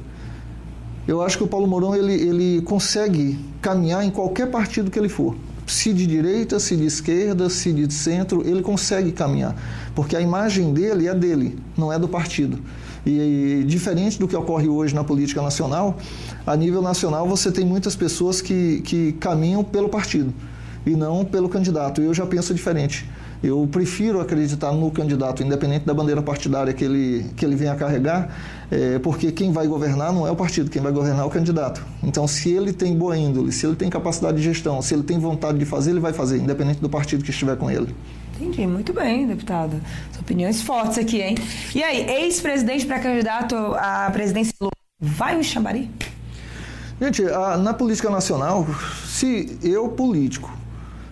Eu 1.07 1.23
acho 1.23 1.39
que 1.39 1.45
o 1.45 1.47
Paulo 1.47 1.69
Mourão 1.69 1.95
ele, 1.95 2.15
ele 2.15 2.63
consegue 2.63 3.39
caminhar 3.63 4.05
em 4.05 4.11
qualquer 4.11 4.51
partido 4.51 4.91
que 4.91 4.99
ele 4.99 5.09
for. 5.09 5.37
Se 5.65 5.93
de 5.93 6.05
direita, 6.05 6.59
se 6.59 6.77
de 6.77 6.85
esquerda, 6.85 7.49
se 7.49 7.73
de 7.73 7.93
centro, 7.93 8.43
ele 8.45 8.61
consegue 8.61 9.13
caminhar. 9.13 9.55
Porque 9.95 10.17
a 10.17 10.21
imagem 10.21 10.73
dele 10.73 11.07
é 11.07 11.15
dele, 11.15 11.59
não 11.77 11.93
é 11.93 11.99
do 11.99 12.09
partido. 12.09 12.59
E 13.05 13.65
diferente 13.69 14.19
do 14.19 14.27
que 14.27 14.35
ocorre 14.35 14.69
hoje 14.69 14.93
na 14.95 15.05
política 15.05 15.41
nacional, 15.41 15.97
a 16.45 16.57
nível 16.57 16.83
nacional 16.83 17.29
você 17.29 17.53
tem 17.53 17.65
muitas 17.65 17.95
pessoas 17.95 18.41
que, 18.41 18.81
que 18.81 19.13
caminham 19.13 19.63
pelo 19.63 19.89
partido 19.89 20.35
e 20.87 20.95
não 20.95 21.25
pelo 21.25 21.49
candidato. 21.49 22.01
Eu 22.01 22.15
já 22.15 22.25
penso 22.25 22.55
diferente. 22.55 23.07
Eu 23.43 23.69
prefiro 23.71 24.21
acreditar 24.21 24.73
no 24.73 24.91
candidato, 24.91 25.43
independente 25.43 25.85
da 25.85 25.93
bandeira 25.93 26.23
partidária 26.23 26.73
que 26.73 26.85
ele, 26.85 27.27
que 27.37 27.45
ele 27.45 27.55
venha 27.55 27.75
carregar, 27.75 28.35
é, 28.71 28.99
porque 28.99 29.31
quem 29.31 29.53
vai 29.53 29.67
governar 29.67 30.13
não 30.13 30.27
é 30.27 30.31
o 30.31 30.37
partido, 30.37 30.71
quem 30.71 30.81
vai 30.81 30.91
governar 30.91 31.23
é 31.23 31.25
o 31.25 31.31
candidato. 31.31 31.85
Então, 32.03 32.27
se 32.27 32.51
ele 32.51 32.73
tem 32.73 32.97
boa 32.97 33.17
índole, 33.17 33.53
se 33.53 33.67
ele 33.67 33.77
tem 33.77 33.91
capacidade 33.91 34.39
de 34.39 34.43
gestão, 34.43 34.81
se 34.81 34.95
ele 34.95 35.03
tem 35.03 35.19
vontade 35.19 35.59
de 35.59 35.67
fazer, 35.67 35.91
ele 35.91 36.01
vai 36.01 36.13
fazer, 36.13 36.39
independente 36.39 36.81
do 36.81 36.89
partido 36.89 37.23
que 37.23 37.31
estiver 37.31 37.57
com 37.57 37.71
ele. 37.71 37.95
Entendi, 38.41 38.67
muito 38.67 38.93
bem, 38.93 39.27
deputada. 39.27 39.81
As 40.13 40.19
opiniões 40.19 40.63
fortes 40.63 40.99
aqui, 40.99 41.21
hein? 41.21 41.37
E 41.75 41.83
aí, 41.83 42.09
ex-presidente 42.23 42.87
para 42.87 42.99
candidato 42.99 43.55
à 43.55 44.11
presidência 44.11 44.55
Lula, 44.61 44.73
vai 45.01 45.39
o 45.39 45.45
Xambari? 45.45 45.91
Gente, 47.01 47.23
a, 47.25 47.59
na 47.59 47.75
política 47.75 48.09
nacional, 48.09 48.67
se 49.07 49.59
eu, 49.63 49.89
político, 49.89 50.51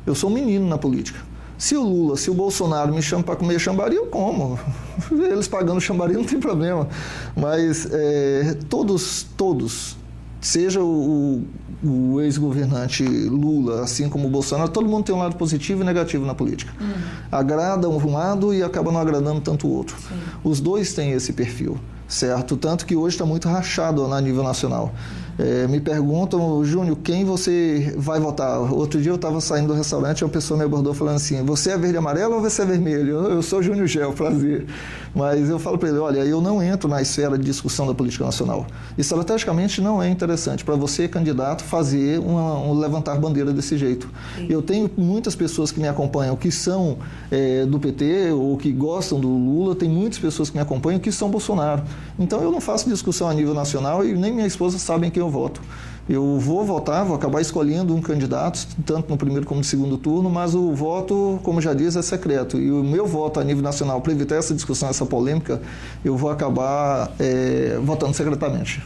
eu 0.07 0.15
sou 0.15 0.31
um 0.31 0.33
menino 0.33 0.67
na 0.67 0.79
política. 0.79 1.19
Se 1.57 1.77
o 1.77 1.83
Lula, 1.83 2.17
se 2.17 2.31
o 2.31 2.35
Bolsonaro 2.35 2.93
me 2.93 3.01
chama 3.01 3.23
para 3.23 3.37
comer 3.37 3.59
chambari, 3.59 3.95
eu 3.95 4.07
como. 4.07 4.59
Eles 5.11 5.49
pagando 5.49 5.81
chambari 5.81 6.15
não 6.15 6.25
tem 6.25 6.41
problema. 6.41 6.89
Mas 7.37 7.89
é, 7.91 8.57
todos, 8.69 9.25
todos, 9.37 9.97
seja 10.41 10.83
o, 10.83 11.43
o 11.83 12.21
ex-governante 12.21 13.05
Lula, 13.05 13.83
assim 13.83 14.09
como 14.09 14.27
o 14.27 14.31
Bolsonaro, 14.31 14.69
todo 14.69 14.89
mundo 14.89 15.05
tem 15.05 15.15
um 15.15 15.19
lado 15.19 15.37
positivo 15.37 15.83
e 15.83 15.87
negativo 15.87 16.27
na 16.27 16.35
política. 16.35 16.73
Uhum. 16.81 16.93
Agrada 17.31 17.89
um 17.89 18.13
lado 18.13 18.53
e 18.53 18.63
acaba 18.63 18.91
não 18.91 19.01
agradando 19.01 19.41
tanto 19.41 19.69
o 19.69 19.71
outro. 19.71 19.97
Sim. 19.97 20.15
Os 20.43 20.61
dois 20.61 20.93
têm 20.93 21.13
esse 21.13 21.33
perfil, 21.33 21.79
certo? 22.09 22.57
Tanto 22.57 22.85
que 22.85 22.97
hoje 22.97 23.15
está 23.15 23.25
muito 23.25 23.49
rachado 23.49 24.05
a 24.13 24.21
nível 24.21 24.43
nacional. 24.43 24.87
Uhum. 24.87 25.24
É, 25.39 25.67
me 25.67 25.81
perguntam, 25.81 26.65
Júnior, 26.65 26.97
quem 27.03 27.25
você 27.25 27.93
vai 27.97 28.21
votar? 28.21 28.73
Outro 28.73 29.01
dia 29.01 29.11
eu 29.11 29.17
estava 29.17 29.41
saindo 29.41 29.69
do 29.69 29.75
restaurante 29.75 30.21
e 30.21 30.25
uma 30.25 30.31
pessoa 30.31 30.57
me 30.57 30.65
abordou 30.65 30.95
falando 30.95 31.17
assim: 31.17 31.43
você 31.45 31.71
é 31.71 31.79
verde 31.79 31.97
e 31.97 31.99
amarelo 31.99 32.37
ou 32.37 32.41
você 32.41 32.63
é 32.63 32.65
vermelho? 32.65 33.09
Eu, 33.09 33.31
eu 33.33 33.43
sou 33.43 33.63
Júnior 33.63 33.87
Gel, 33.87 34.13
prazer. 34.13 34.67
Mas 35.15 35.49
eu 35.49 35.59
falo 35.59 35.77
para 35.77 35.89
ele: 35.89 35.99
olha, 35.99 36.21
eu 36.21 36.41
não 36.41 36.63
entro 36.63 36.89
na 36.89 37.03
esfera 37.03 37.37
de 37.37 37.45
discussão 37.45 37.87
da 37.87 37.95
política 37.95 38.25
nacional. 38.25 38.67
Estrategicamente 38.97 39.81
não 39.81 40.03
é 40.03 40.09
interessante 40.09 40.65
para 40.65 40.77
você, 40.77 41.09
candidato, 41.09 41.65
fazer 41.65 42.21
uma, 42.21 42.59
um 42.59 42.79
levantar 42.79 43.19
bandeira 43.19 43.53
desse 43.53 43.77
jeito. 43.77 44.09
Sim. 44.37 44.47
Eu 44.49 44.63
tenho 44.63 44.91
muitas 44.97 45.35
pessoas 45.35 45.73
que 45.73 45.81
me 45.81 45.89
acompanham 45.89 46.37
que 46.37 46.51
são 46.51 46.99
é, 47.31 47.67
do 47.67 47.79
PT 47.79 48.31
ou 48.33 48.57
que 48.57 48.73
gostam 48.73 49.19
do 49.19 49.29
Lula, 49.29 49.75
tem 49.75 49.89
muitas 49.89 50.19
pessoas 50.19 50.51
que 50.51 50.57
me 50.57 50.63
acompanham 50.63 51.01
que 51.01 51.11
são 51.11 51.29
Bolsonaro. 51.31 51.83
Então 52.19 52.41
eu 52.41 52.51
não 52.51 52.61
faço 52.61 52.89
discussão 52.89 53.29
a 53.29 53.35
nível 53.35 53.55
nacional 53.55 54.05
e 54.05 54.15
nem 54.15 54.33
minha 54.33 54.47
esposa 54.47 54.79
sabem 54.79 55.11
que 55.11 55.21
eu 55.21 55.24
voto. 55.31 55.61
Eu 56.09 56.39
vou 56.39 56.65
votar, 56.65 57.03
vou 57.05 57.17
acabar 57.17 57.41
escolhendo 57.41 57.95
um 57.95 58.01
candidato, 58.03 58.67
tanto 58.85 59.09
no 59.09 59.17
primeiro 59.17 59.47
como 59.47 59.59
no 59.59 59.65
segundo 59.65 59.97
turno, 59.97 60.29
mas 60.29 60.55
o 60.55 60.75
voto, 60.75 61.41
como 61.43 61.63
já 61.63 61.73
diz, 61.73 61.97
é 61.97 62.03
secreto. 62.03 62.59
E 62.59 62.71
o 62.71 62.85
meu 62.85 63.07
voto 63.07 63.41
a 63.41 63.45
nível 63.45 63.63
nacional, 63.63 64.03
para 64.03 64.13
evitar 64.13 64.37
essa 64.37 64.55
discussão, 64.55 64.91
essa 64.91 65.07
polêmica, 65.07 65.63
eu 66.05 66.15
vou 66.15 66.31
acabar 66.31 67.11
é, 67.19 67.79
votando 67.83 68.13
secretamente. 68.13 68.83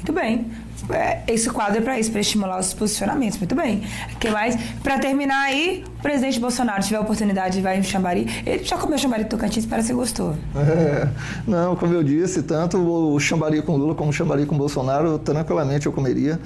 Muito 0.00 0.12
bem. 0.12 0.46
É, 0.88 1.20
esse 1.28 1.48
quadro 1.50 1.78
é 1.78 1.80
para 1.80 1.98
isso, 1.98 2.10
para 2.10 2.20
estimular 2.20 2.58
os 2.58 2.72
posicionamentos. 2.72 3.38
Muito 3.38 3.54
bem. 3.54 3.82
O 4.14 4.18
que 4.18 4.30
mais? 4.30 4.56
Para 4.82 4.98
terminar 4.98 5.42
aí, 5.42 5.84
o 5.98 6.02
presidente 6.02 6.40
Bolsonaro 6.40 6.82
tiver 6.82 6.96
a 6.96 7.00
oportunidade, 7.02 7.60
vai 7.60 7.78
em 7.78 7.82
Xambari. 7.82 8.26
Ele 8.46 8.64
já 8.64 8.78
comeu 8.78 8.98
Xambari 8.98 9.24
Tocantins, 9.26 9.66
parece 9.66 9.88
que 9.88 9.94
gostou. 9.94 10.34
É, 10.56 11.08
não, 11.46 11.76
como 11.76 11.92
eu 11.92 12.02
disse, 12.02 12.42
tanto 12.42 12.78
o 12.78 13.20
Xambari 13.20 13.60
com 13.62 13.76
Lula 13.76 13.94
como 13.94 14.10
o 14.10 14.12
Xambari 14.12 14.46
com 14.46 14.56
Bolsonaro, 14.56 15.18
tranquilamente 15.18 15.86
eu 15.86 15.92
comeria. 15.92 16.40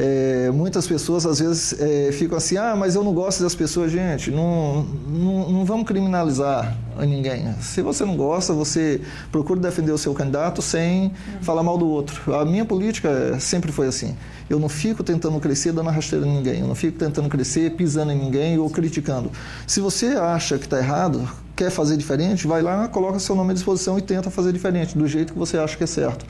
É, 0.00 0.48
muitas 0.52 0.86
pessoas 0.86 1.26
às 1.26 1.40
vezes 1.40 1.74
é, 1.80 2.12
ficam 2.12 2.38
assim, 2.38 2.56
ah, 2.56 2.76
mas 2.76 2.94
eu 2.94 3.02
não 3.02 3.12
gosto 3.12 3.42
das 3.42 3.52
pessoas, 3.52 3.90
gente, 3.90 4.30
não, 4.30 4.84
não, 5.08 5.50
não 5.50 5.64
vamos 5.64 5.88
criminalizar 5.88 6.78
ninguém. 7.00 7.52
Se 7.60 7.82
você 7.82 8.04
não 8.04 8.16
gosta, 8.16 8.52
você 8.52 9.00
procura 9.32 9.58
defender 9.58 9.90
o 9.90 9.98
seu 9.98 10.14
candidato 10.14 10.62
sem 10.62 11.06
uhum. 11.06 11.10
falar 11.42 11.64
mal 11.64 11.76
do 11.76 11.88
outro. 11.88 12.32
A 12.32 12.44
minha 12.44 12.64
política 12.64 13.40
sempre 13.40 13.72
foi 13.72 13.88
assim. 13.88 14.14
Eu 14.48 14.60
não 14.60 14.68
fico 14.68 15.02
tentando 15.02 15.38
crescer 15.40 15.72
dando 15.72 15.90
rasteira 15.90 16.24
em 16.24 16.32
ninguém, 16.32 16.60
eu 16.60 16.68
não 16.68 16.76
fico 16.76 16.96
tentando 16.96 17.28
crescer 17.28 17.72
pisando 17.72 18.12
em 18.12 18.18
ninguém 18.18 18.56
ou 18.56 18.70
criticando. 18.70 19.32
Se 19.66 19.80
você 19.80 20.06
acha 20.06 20.58
que 20.58 20.64
está 20.66 20.78
errado, 20.78 21.28
quer 21.56 21.70
fazer 21.70 21.96
diferente, 21.96 22.46
vai 22.46 22.62
lá, 22.62 22.86
coloca 22.86 23.18
seu 23.18 23.34
nome 23.34 23.50
à 23.50 23.54
disposição 23.54 23.98
e 23.98 24.02
tenta 24.02 24.30
fazer 24.30 24.52
diferente, 24.52 24.96
do 24.96 25.08
jeito 25.08 25.32
que 25.32 25.38
você 25.38 25.58
acha 25.58 25.76
que 25.76 25.82
é 25.82 25.88
certo. 25.88 26.24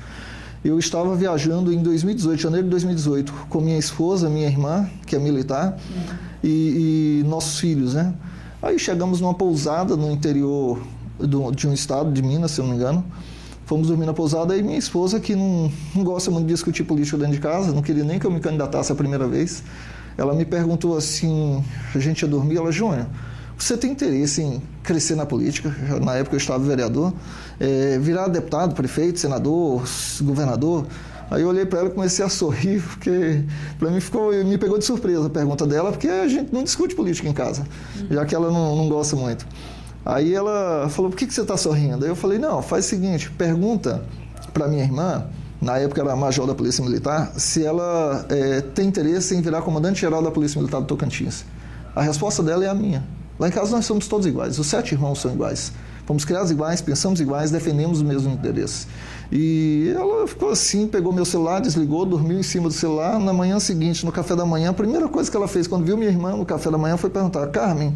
Eu 0.68 0.78
estava 0.78 1.16
viajando 1.16 1.72
em 1.72 1.82
2018, 1.82 2.38
janeiro 2.38 2.64
de 2.64 2.70
2018, 2.72 3.32
com 3.48 3.58
minha 3.58 3.78
esposa, 3.78 4.28
minha 4.28 4.46
irmã, 4.46 4.86
que 5.06 5.16
é 5.16 5.18
militar, 5.18 5.78
uhum. 5.90 6.16
e, 6.44 7.22
e, 7.22 7.24
nossos 7.26 7.58
filhos, 7.58 7.94
né? 7.94 8.12
Aí 8.62 8.78
chegamos 8.78 9.18
numa 9.18 9.32
pousada 9.32 9.96
no 9.96 10.10
interior 10.12 10.78
do, 11.18 11.50
de 11.52 11.66
um 11.66 11.72
estado, 11.72 12.12
de 12.12 12.20
Minas, 12.20 12.50
se 12.50 12.60
eu 12.60 12.64
não 12.64 12.72
me 12.72 12.76
engano. 12.76 13.02
Fomos 13.64 13.88
dormir 13.88 14.04
na 14.04 14.12
pousada 14.12 14.54
e 14.58 14.62
minha 14.62 14.76
esposa, 14.76 15.18
que 15.18 15.34
não, 15.34 15.72
não 15.94 16.04
gosta 16.04 16.30
muito 16.30 16.46
de 16.46 16.52
discutir 16.52 16.84
política 16.84 17.16
dentro 17.16 17.32
de 17.32 17.40
casa, 17.40 17.72
não 17.72 17.80
queria 17.80 18.04
nem 18.04 18.18
que 18.18 18.26
eu 18.26 18.30
me 18.30 18.38
candidatasse 18.38 18.92
a 18.92 18.94
primeira 18.94 19.26
vez, 19.26 19.62
ela 20.18 20.34
me 20.34 20.44
perguntou 20.44 20.98
assim, 20.98 21.64
a 21.94 21.98
gente 21.98 22.20
ia 22.20 22.28
dormir, 22.28 22.58
ela, 22.58 22.70
Júnior, 22.70 23.06
você 23.58 23.76
tem 23.76 23.90
interesse 23.90 24.40
em 24.42 24.62
crescer 24.82 25.16
na 25.16 25.26
política? 25.26 25.74
Na 26.00 26.14
época 26.14 26.36
eu 26.36 26.38
estava 26.38 26.62
vereador, 26.62 27.12
é, 27.60 27.98
virar 27.98 28.28
deputado, 28.28 28.74
prefeito, 28.74 29.18
senador, 29.18 29.82
governador. 30.22 30.86
Aí 31.30 31.42
eu 31.42 31.48
olhei 31.48 31.66
para 31.66 31.80
ela 31.80 31.88
e 31.88 31.92
comecei 31.92 32.24
a 32.24 32.28
sorrir, 32.28 32.80
porque 32.80 33.42
para 33.78 33.90
mim 33.90 34.00
ficou, 34.00 34.32
me 34.44 34.56
pegou 34.56 34.78
de 34.78 34.84
surpresa 34.84 35.26
a 35.26 35.30
pergunta 35.30 35.66
dela, 35.66 35.90
porque 35.92 36.08
a 36.08 36.26
gente 36.26 36.52
não 36.52 36.64
discute 36.64 36.94
política 36.94 37.28
em 37.28 37.34
casa, 37.34 37.66
já 38.10 38.24
que 38.24 38.34
ela 38.34 38.50
não, 38.50 38.76
não 38.76 38.88
gosta 38.88 39.14
muito. 39.14 39.46
Aí 40.04 40.32
ela 40.32 40.88
falou: 40.88 41.10
por 41.10 41.18
que, 41.18 41.26
que 41.26 41.34
você 41.34 41.42
está 41.42 41.56
sorrindo? 41.56 42.04
Aí 42.04 42.10
eu 42.10 42.16
falei: 42.16 42.38
não, 42.38 42.62
faz 42.62 42.86
o 42.86 42.88
seguinte, 42.88 43.30
pergunta 43.32 44.02
para 44.54 44.66
minha 44.66 44.82
irmã, 44.82 45.26
na 45.60 45.76
época 45.78 46.00
era 46.00 46.16
major 46.16 46.46
da 46.46 46.54
Polícia 46.54 46.82
Militar, 46.82 47.32
se 47.36 47.64
ela 47.64 48.24
é, 48.30 48.60
tem 48.60 48.88
interesse 48.88 49.36
em 49.36 49.42
virar 49.42 49.60
comandante-geral 49.60 50.22
da 50.22 50.30
Polícia 50.30 50.58
Militar 50.58 50.80
do 50.80 50.86
Tocantins. 50.86 51.44
A 51.94 52.02
resposta 52.02 52.42
dela 52.42 52.64
é 52.64 52.68
a 52.68 52.74
minha. 52.74 53.04
Lá 53.38 53.48
em 53.48 53.50
casa 53.50 53.70
nós 53.72 53.84
somos 53.84 54.08
todos 54.08 54.26
iguais, 54.26 54.58
os 54.58 54.66
sete 54.66 54.92
irmãos 54.92 55.20
são 55.20 55.32
iguais. 55.32 55.72
Fomos 56.08 56.24
criados 56.24 56.50
iguais, 56.50 56.80
pensamos 56.80 57.20
iguais, 57.20 57.50
defendemos 57.50 57.98
os 57.98 58.02
mesmos 58.02 58.32
interesses. 58.32 58.86
E 59.30 59.92
ela 59.94 60.26
ficou 60.26 60.48
assim, 60.48 60.88
pegou 60.88 61.12
meu 61.12 61.26
celular, 61.26 61.60
desligou, 61.60 62.06
dormiu 62.06 62.40
em 62.40 62.42
cima 62.42 62.66
do 62.66 62.72
celular. 62.72 63.20
Na 63.20 63.30
manhã 63.30 63.60
seguinte, 63.60 64.06
no 64.06 64.10
café 64.10 64.34
da 64.34 64.46
manhã, 64.46 64.70
a 64.70 64.72
primeira 64.72 65.06
coisa 65.06 65.30
que 65.30 65.36
ela 65.36 65.46
fez 65.46 65.66
quando 65.66 65.84
viu 65.84 65.98
minha 65.98 66.08
irmã 66.08 66.34
no 66.34 66.46
café 66.46 66.70
da 66.70 66.78
manhã 66.78 66.96
foi 66.96 67.10
perguntar: 67.10 67.46
Carmen, 67.48 67.94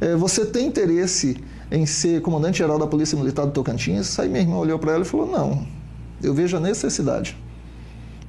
é, 0.00 0.14
você 0.14 0.46
tem 0.46 0.68
interesse 0.68 1.36
em 1.68 1.84
ser 1.84 2.22
comandante-geral 2.22 2.78
da 2.78 2.86
Polícia 2.86 3.18
Militar 3.18 3.44
do 3.44 3.50
Tocantins? 3.50 4.16
Aí 4.20 4.28
minha 4.28 4.42
irmã 4.42 4.54
olhou 4.54 4.78
para 4.78 4.92
ela 4.92 5.02
e 5.02 5.04
falou: 5.04 5.26
Não, 5.26 5.66
eu 6.22 6.32
vejo 6.32 6.56
a 6.56 6.60
necessidade. 6.60 7.36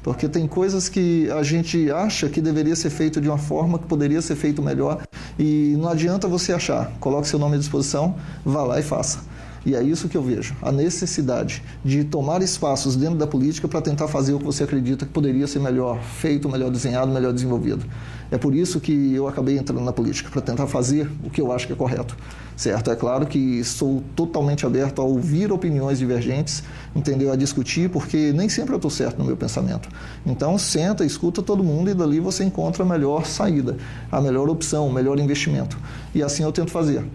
Porque 0.01 0.29
tem 0.29 0.47
coisas 0.47 0.87
que 0.87 1.29
a 1.31 1.43
gente 1.43 1.91
acha 1.91 2.29
que 2.29 2.41
deveria 2.41 2.75
ser 2.75 2.89
feito 2.89 3.19
de 3.19 3.27
uma 3.27 3.37
forma 3.37 3.77
que 3.77 3.85
poderia 3.85 4.21
ser 4.21 4.35
feito 4.35 4.61
melhor 4.61 5.03
e 5.37 5.75
não 5.77 5.89
adianta 5.89 6.27
você 6.27 6.53
achar. 6.53 6.91
Coloque 6.99 7.27
seu 7.27 7.37
nome 7.37 7.55
à 7.55 7.59
disposição, 7.59 8.15
vá 8.45 8.63
lá 8.63 8.79
e 8.79 8.83
faça. 8.83 9.19
E 9.65 9.75
é 9.75 9.83
isso 9.83 10.07
que 10.07 10.15
eu 10.15 10.21
vejo, 10.21 10.55
a 10.61 10.71
necessidade 10.71 11.61
de 11.83 12.03
tomar 12.03 12.41
espaços 12.41 12.95
dentro 12.95 13.15
da 13.15 13.27
política 13.27 13.67
para 13.67 13.81
tentar 13.81 14.07
fazer 14.07 14.33
o 14.33 14.39
que 14.39 14.45
você 14.45 14.63
acredita 14.63 15.05
que 15.05 15.11
poderia 15.11 15.47
ser 15.47 15.59
melhor 15.59 16.01
feito, 16.01 16.49
melhor 16.49 16.71
desenhado, 16.71 17.11
melhor 17.11 17.33
desenvolvido. 17.33 17.85
É 18.31 18.37
por 18.37 18.53
isso 18.53 18.79
que 18.79 19.13
eu 19.13 19.27
acabei 19.27 19.57
entrando 19.57 19.81
na 19.81 19.91
política, 19.91 20.29
para 20.29 20.41
tentar 20.41 20.67
fazer 20.67 21.09
o 21.23 21.29
que 21.29 21.41
eu 21.41 21.51
acho 21.51 21.65
que 21.67 21.73
é 21.73 21.75
correto. 21.75 22.15
Certo? 22.55 22.91
É 22.91 22.95
claro 22.95 23.25
que 23.25 23.63
sou 23.63 24.03
totalmente 24.15 24.65
aberto 24.65 25.01
a 25.01 25.05
ouvir 25.05 25.49
opiniões 25.49 25.97
divergentes, 25.97 26.61
entendeu? 26.93 27.31
A 27.31 27.35
discutir, 27.37 27.89
porque 27.89 28.33
nem 28.33 28.49
sempre 28.49 28.73
eu 28.73 28.75
estou 28.75 28.91
certo 28.91 29.17
no 29.17 29.23
meu 29.23 29.37
pensamento. 29.37 29.87
Então, 30.25 30.57
senta, 30.57 31.05
escuta 31.05 31.41
todo 31.41 31.63
mundo 31.63 31.89
e 31.89 31.93
dali 31.93 32.19
você 32.19 32.43
encontra 32.43 32.83
a 32.83 32.85
melhor 32.85 33.25
saída, 33.25 33.77
a 34.11 34.19
melhor 34.19 34.49
opção, 34.49 34.87
o 34.87 34.93
melhor 34.93 35.17
investimento. 35.19 35.77
E 36.13 36.21
assim 36.21 36.43
eu 36.43 36.51
tento 36.51 36.69
fazer. 36.69 37.05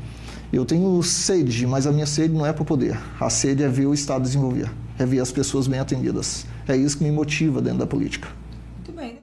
Eu 0.52 0.64
tenho 0.64 1.02
sede, 1.02 1.66
mas 1.66 1.86
a 1.86 1.92
minha 1.92 2.06
sede 2.06 2.32
não 2.32 2.46
é 2.46 2.52
para 2.52 2.64
poder. 2.64 2.98
A 3.20 3.28
sede 3.28 3.62
é 3.62 3.68
ver 3.68 3.86
o 3.86 3.94
Estado 3.94 4.22
desenvolver, 4.22 4.70
é 4.98 5.04
ver 5.04 5.20
as 5.20 5.32
pessoas 5.32 5.66
bem 5.66 5.80
atendidas. 5.80 6.46
É 6.68 6.76
isso 6.76 6.98
que 6.98 7.04
me 7.04 7.10
motiva 7.10 7.60
dentro 7.60 7.78
da 7.78 7.86
política. 7.86 8.28
Muito 8.76 8.92
bem. 8.92 9.18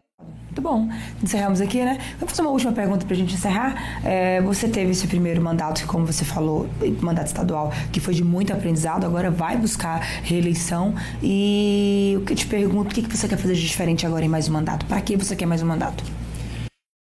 Muito 0.46 0.62
bom. 0.62 0.90
Encerramos 1.24 1.62
aqui, 1.62 1.84
né? 1.84 1.98
Vamos 2.20 2.32
fazer 2.32 2.42
uma 2.42 2.52
última 2.52 2.74
pergunta 2.74 3.06
para 3.06 3.16
a 3.16 3.18
gente 3.18 3.34
encerrar. 3.34 4.04
É, 4.04 4.42
você 4.42 4.68
teve 4.68 4.92
esse 4.92 5.08
primeiro 5.08 5.42
mandato, 5.42 5.82
que, 5.82 5.88
como 5.88 6.06
você 6.06 6.26
falou, 6.26 6.70
mandato 7.00 7.28
estadual, 7.28 7.72
que 7.90 8.02
foi 8.02 8.14
de 8.14 8.24
muito 8.24 8.52
aprendizado, 8.52 9.06
agora 9.06 9.32
vai 9.32 9.56
buscar 9.56 10.00
reeleição. 10.24 10.94
E 11.24 12.18
o 12.18 12.26
que 12.26 12.34
eu 12.34 12.38
te 12.38 12.48
pergunto, 12.48 12.92
o 12.92 12.94
que 12.94 13.18
você 13.18 13.30
quer 13.30 13.38
fazer 13.38 13.54
de 13.54 13.62
diferente 13.62 14.06
agora 14.06 14.26
em 14.26 14.28
mais 14.28 14.50
um 14.50 14.52
mandato? 14.52 14.86
Para 14.86 15.00
que 15.00 15.16
você 15.16 15.38
quer 15.38 15.46
mais 15.46 15.64
um 15.64 15.68
mandato? 15.68 16.04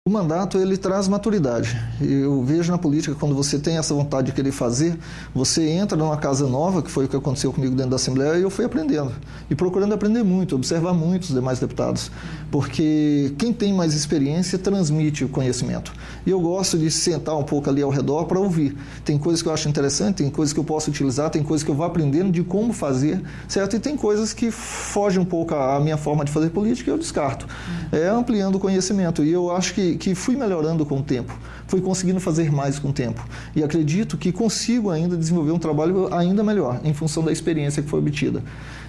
O 0.09 0.11
mandato 0.11 0.57
ele 0.57 0.75
traz 0.75 1.07
maturidade. 1.07 1.79
Eu 2.01 2.43
vejo 2.43 2.71
na 2.71 2.79
política 2.79 3.13
quando 3.13 3.35
você 3.35 3.59
tem 3.59 3.77
essa 3.77 3.93
vontade 3.93 4.25
de 4.25 4.33
querer 4.33 4.51
fazer, 4.51 4.97
você 5.35 5.69
entra 5.69 5.95
numa 5.95 6.17
casa 6.17 6.47
nova, 6.47 6.81
que 6.81 6.89
foi 6.89 7.05
o 7.05 7.07
que 7.07 7.15
aconteceu 7.15 7.53
comigo 7.53 7.75
dentro 7.75 7.91
da 7.91 7.97
Assembleia, 7.97 8.39
e 8.39 8.41
eu 8.41 8.49
fui 8.49 8.65
aprendendo 8.65 9.11
e 9.51 9.53
procurando 9.53 9.93
aprender 9.93 10.23
muito, 10.23 10.55
observar 10.55 10.95
muito 10.95 11.25
os 11.25 11.29
demais 11.29 11.59
deputados, 11.59 12.09
porque 12.51 13.33
quem 13.37 13.53
tem 13.53 13.73
mais 13.73 13.93
experiência 13.93 14.57
transmite 14.57 15.23
o 15.23 15.29
conhecimento. 15.29 15.93
E 16.25 16.31
eu 16.31 16.39
gosto 16.39 16.77
de 16.77 16.89
sentar 16.89 17.37
um 17.37 17.43
pouco 17.43 17.69
ali 17.69 17.81
ao 17.81 17.89
redor 17.89 18.25
para 18.25 18.39
ouvir. 18.39 18.75
Tem 19.05 19.17
coisas 19.17 19.41
que 19.41 19.47
eu 19.47 19.53
acho 19.53 19.69
interessante, 19.69 20.17
tem 20.17 20.29
coisas 20.29 20.53
que 20.53 20.59
eu 20.59 20.63
posso 20.63 20.89
utilizar, 20.89 21.29
tem 21.29 21.43
coisas 21.43 21.63
que 21.63 21.69
eu 21.69 21.75
vou 21.75 21.85
aprendendo 21.85 22.31
de 22.31 22.43
como 22.43 22.73
fazer, 22.73 23.21
certo? 23.47 23.75
E 23.75 23.79
tem 23.79 23.95
coisas 23.95 24.33
que 24.33 24.49
fogem 24.51 25.19
um 25.19 25.25
pouco 25.25 25.53
à 25.53 25.79
minha 25.79 25.97
forma 25.97 26.25
de 26.25 26.31
fazer 26.31 26.49
política 26.49 26.89
e 26.89 26.93
eu 26.93 26.97
descarto. 26.97 27.47
É 27.91 28.07
ampliando 28.07 28.55
o 28.55 28.59
conhecimento. 28.59 29.23
E 29.23 29.31
eu 29.31 29.51
acho 29.51 29.73
que 29.73 29.97
que 29.97 30.15
fui 30.15 30.35
melhorando 30.35 30.85
com 30.85 30.99
o 30.99 31.03
tempo, 31.03 31.37
fui 31.67 31.81
conseguindo 31.81 32.19
fazer 32.19 32.51
mais 32.51 32.79
com 32.79 32.89
o 32.89 32.93
tempo. 32.93 33.25
E 33.55 33.63
acredito 33.63 34.17
que 34.17 34.31
consigo 34.31 34.89
ainda 34.89 35.15
desenvolver 35.15 35.51
um 35.51 35.59
trabalho 35.59 36.13
ainda 36.13 36.43
melhor, 36.43 36.79
em 36.83 36.93
função 36.93 37.23
da 37.23 37.31
experiência 37.31 37.83
que 37.83 37.89
foi 37.89 37.99
obtida. 37.99 38.43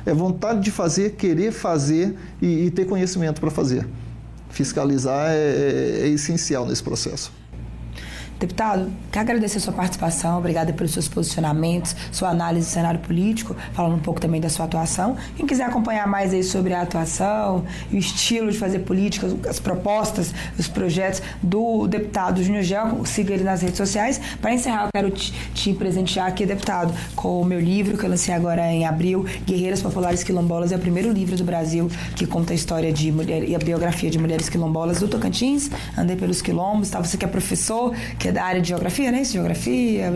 É 0.04 0.14
vontade 0.14 0.60
de 0.60 0.70
fazer, 0.70 1.12
querer 1.12 1.52
fazer 1.52 2.16
e, 2.40 2.66
e 2.66 2.70
ter 2.70 2.86
conhecimento 2.86 3.40
para 3.40 3.50
fazer. 3.50 3.86
Fiscalizar 4.48 5.30
é, 5.30 5.34
é, 5.34 6.00
é 6.02 6.08
essencial 6.08 6.66
nesse 6.66 6.82
processo. 6.82 7.32
Deputado, 8.40 8.90
quero 9.12 9.26
agradecer 9.26 9.60
sua 9.60 9.74
participação, 9.74 10.38
obrigada 10.38 10.72
pelos 10.72 10.92
seus 10.92 11.06
posicionamentos, 11.06 11.94
sua 12.10 12.30
análise 12.30 12.68
do 12.68 12.72
cenário 12.72 12.98
político, 12.98 13.54
falando 13.74 13.96
um 13.96 13.98
pouco 13.98 14.18
também 14.18 14.40
da 14.40 14.48
sua 14.48 14.64
atuação. 14.64 15.14
Quem 15.36 15.46
quiser 15.46 15.64
acompanhar 15.64 16.06
mais 16.06 16.32
aí 16.32 16.42
sobre 16.42 16.72
a 16.72 16.80
atuação 16.80 17.66
o 17.92 17.96
estilo 17.96 18.50
de 18.50 18.56
fazer 18.56 18.78
política, 18.78 19.26
as 19.46 19.60
propostas, 19.60 20.32
os 20.58 20.66
projetos 20.66 21.20
do 21.42 21.86
deputado 21.86 22.42
Júnior 22.42 22.62
Gel, 22.62 23.04
siga 23.04 23.34
ele 23.34 23.44
nas 23.44 23.60
redes 23.60 23.76
sociais. 23.76 24.18
Para 24.40 24.54
encerrar, 24.54 24.84
eu 24.84 24.88
quero 24.90 25.10
te, 25.10 25.34
te 25.52 25.74
presentear 25.74 26.26
aqui, 26.26 26.46
deputado, 26.46 26.94
com 27.14 27.42
o 27.42 27.44
meu 27.44 27.60
livro 27.60 27.98
que 27.98 28.06
eu 28.06 28.08
lancei 28.08 28.32
agora 28.32 28.72
em 28.72 28.86
abril, 28.86 29.26
Guerreiras 29.44 29.82
Populares 29.82 30.24
Quilombolas. 30.24 30.72
É 30.72 30.76
o 30.76 30.78
primeiro 30.78 31.12
livro 31.12 31.36
do 31.36 31.44
Brasil 31.44 31.90
que 32.16 32.26
conta 32.26 32.54
a 32.54 32.56
história 32.56 32.90
de 32.90 33.12
mulher 33.12 33.46
e 33.46 33.54
a 33.54 33.58
biografia 33.58 34.08
de 34.08 34.18
mulheres 34.18 34.48
quilombolas 34.48 35.00
do 35.00 35.08
Tocantins. 35.08 35.70
Andei 35.94 36.16
pelos 36.16 36.40
quilombos, 36.40 36.88
tá? 36.88 36.98
Você 37.00 37.18
que 37.18 37.24
é 37.26 37.28
professor, 37.28 37.94
que 38.18 38.29
é 38.30 38.32
da 38.32 38.44
área 38.44 38.60
de 38.60 38.68
geografia, 38.68 39.12
né? 39.12 39.22
Geografia, 39.24 40.10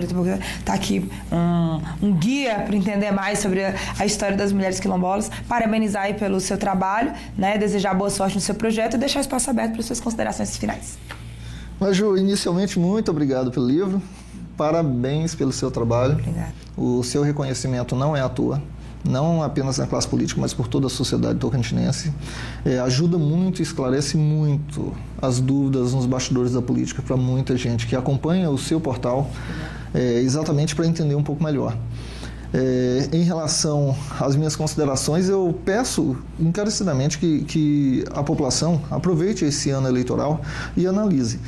tá 0.64 0.72
aqui 0.72 1.09
um, 1.31 2.07
um 2.09 2.12
guia 2.12 2.61
para 2.66 2.74
entender 2.74 3.11
mais 3.11 3.40
sobre 3.40 3.64
a, 3.64 3.74
a, 3.98 4.07
história 4.07 4.37
das 4.37 4.53
mulheres 4.53 4.81
quilombolas. 4.81 5.31
Parabenizar 5.46 6.05
aí 6.05 6.14
pelo 6.14 6.40
seu 6.40 6.57
trabalho, 6.57 7.12
né? 7.37 7.59
Desejar 7.59 7.94
boa 7.94 8.11
sorte 8.11 8.37
no 8.37 8.40
seu 8.40 8.55
projeto 8.55 8.94
e 8.94 8.98
deixar 8.98 9.18
o 9.18 9.22
espaço 9.22 9.50
aberto 9.50 9.74
para 9.74 9.83
suas 9.83 10.00
considerações 10.00 10.57
finais. 10.57 10.98
Mas, 11.79 11.96
Ju, 11.96 12.16
inicialmente, 12.16 12.79
muito 12.79 13.11
obrigado 13.11 13.50
pelo 13.50 13.66
livro. 13.66 14.03
Parabéns 14.57 15.35
pelo 15.35 15.53
seu 15.53 15.70
trabalho. 15.70 16.12
Obrigada. 16.12 16.55
O 16.77 17.03
seu 17.03 17.22
reconhecimento 17.22 17.96
não 17.96 18.16
é 18.16 18.20
à 18.20 18.29
toa 18.29 18.62
não 19.05 19.43
apenas 19.43 19.79
na 19.79 19.87
classe 19.87 20.09
política, 20.09 20.40
mas 20.40 20.55
por 20.55 20.67
toda 20.67 20.87
a 20.87 20.90
sociedade 20.90 21.38
tocantinense. 21.38 22.12
É, 22.64 22.79
ajuda 22.79 23.19
muito, 23.19 23.61
esclarece 23.61 24.17
muito 24.17 24.93
as 25.21 25.40
dúvidas 25.40 25.93
nos 25.93 26.07
bastidores 26.07 26.53
da 26.53 26.62
política 26.62 27.03
para 27.03 27.17
muita 27.17 27.57
gente 27.57 27.87
que 27.87 27.95
acompanha 27.95 28.51
o 28.51 28.57
seu 28.57 28.81
portal, 28.81 29.31
é, 29.93 30.21
exatamente 30.21 30.75
para 30.75 30.87
entender 30.87 31.14
um 31.14 31.23
pouco 31.23 31.43
melhor. 31.45 31.77
É, 32.57 33.09
em 33.12 33.25
relação 33.25 33.97
às 34.21 34.37
minhas 34.37 34.55
considerações, 34.55 35.29
eu 35.29 35.59
peço 35.64 36.17
encarecidamente 36.38 37.19
que, 37.19 37.43
que 37.43 38.05
a 38.14 38.23
população 38.23 38.81
aproveite 38.90 39.45
esse 39.45 39.71
ano 39.71 39.88
eleitoral 39.88 40.40
e 40.77 40.87
analise. 40.87 41.40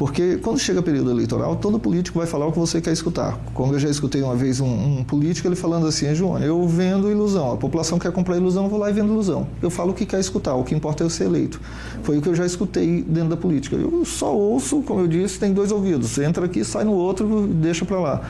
Porque 0.00 0.38
quando 0.38 0.58
chega 0.58 0.80
período 0.80 1.10
eleitoral, 1.10 1.56
todo 1.56 1.78
político 1.78 2.18
vai 2.18 2.26
falar 2.26 2.46
o 2.46 2.52
que 2.52 2.58
você 2.58 2.80
quer 2.80 2.90
escutar. 2.90 3.38
Como 3.52 3.74
eu 3.74 3.78
já 3.78 3.90
escutei 3.90 4.22
uma 4.22 4.34
vez 4.34 4.58
um, 4.58 5.00
um 5.00 5.04
político 5.04 5.46
ele 5.46 5.54
falando 5.54 5.86
assim, 5.86 6.14
João, 6.14 6.38
eu 6.38 6.66
vendo 6.66 7.10
ilusão, 7.10 7.52
a 7.52 7.56
população 7.58 7.98
quer 7.98 8.10
comprar 8.10 8.38
ilusão, 8.38 8.64
eu 8.64 8.70
vou 8.70 8.78
lá 8.78 8.88
e 8.88 8.94
vendo 8.94 9.12
ilusão. 9.12 9.46
Eu 9.60 9.68
falo 9.68 9.90
o 9.90 9.94
que 9.94 10.06
quer 10.06 10.18
escutar, 10.18 10.54
o 10.54 10.64
que 10.64 10.74
importa 10.74 11.02
é 11.02 11.04
eu 11.04 11.10
ser 11.10 11.24
eleito. 11.24 11.60
Foi 12.02 12.16
o 12.16 12.22
que 12.22 12.30
eu 12.30 12.34
já 12.34 12.46
escutei 12.46 13.02
dentro 13.02 13.28
da 13.28 13.36
política. 13.36 13.76
Eu 13.76 14.02
só 14.06 14.34
ouço, 14.34 14.80
como 14.84 15.00
eu 15.00 15.06
disse, 15.06 15.38
tem 15.38 15.52
dois 15.52 15.70
ouvidos. 15.70 16.16
Entra 16.16 16.46
aqui, 16.46 16.64
sai 16.64 16.84
no 16.84 16.92
outro, 16.92 17.46
deixa 17.46 17.84
para 17.84 18.00
lá. 18.00 18.22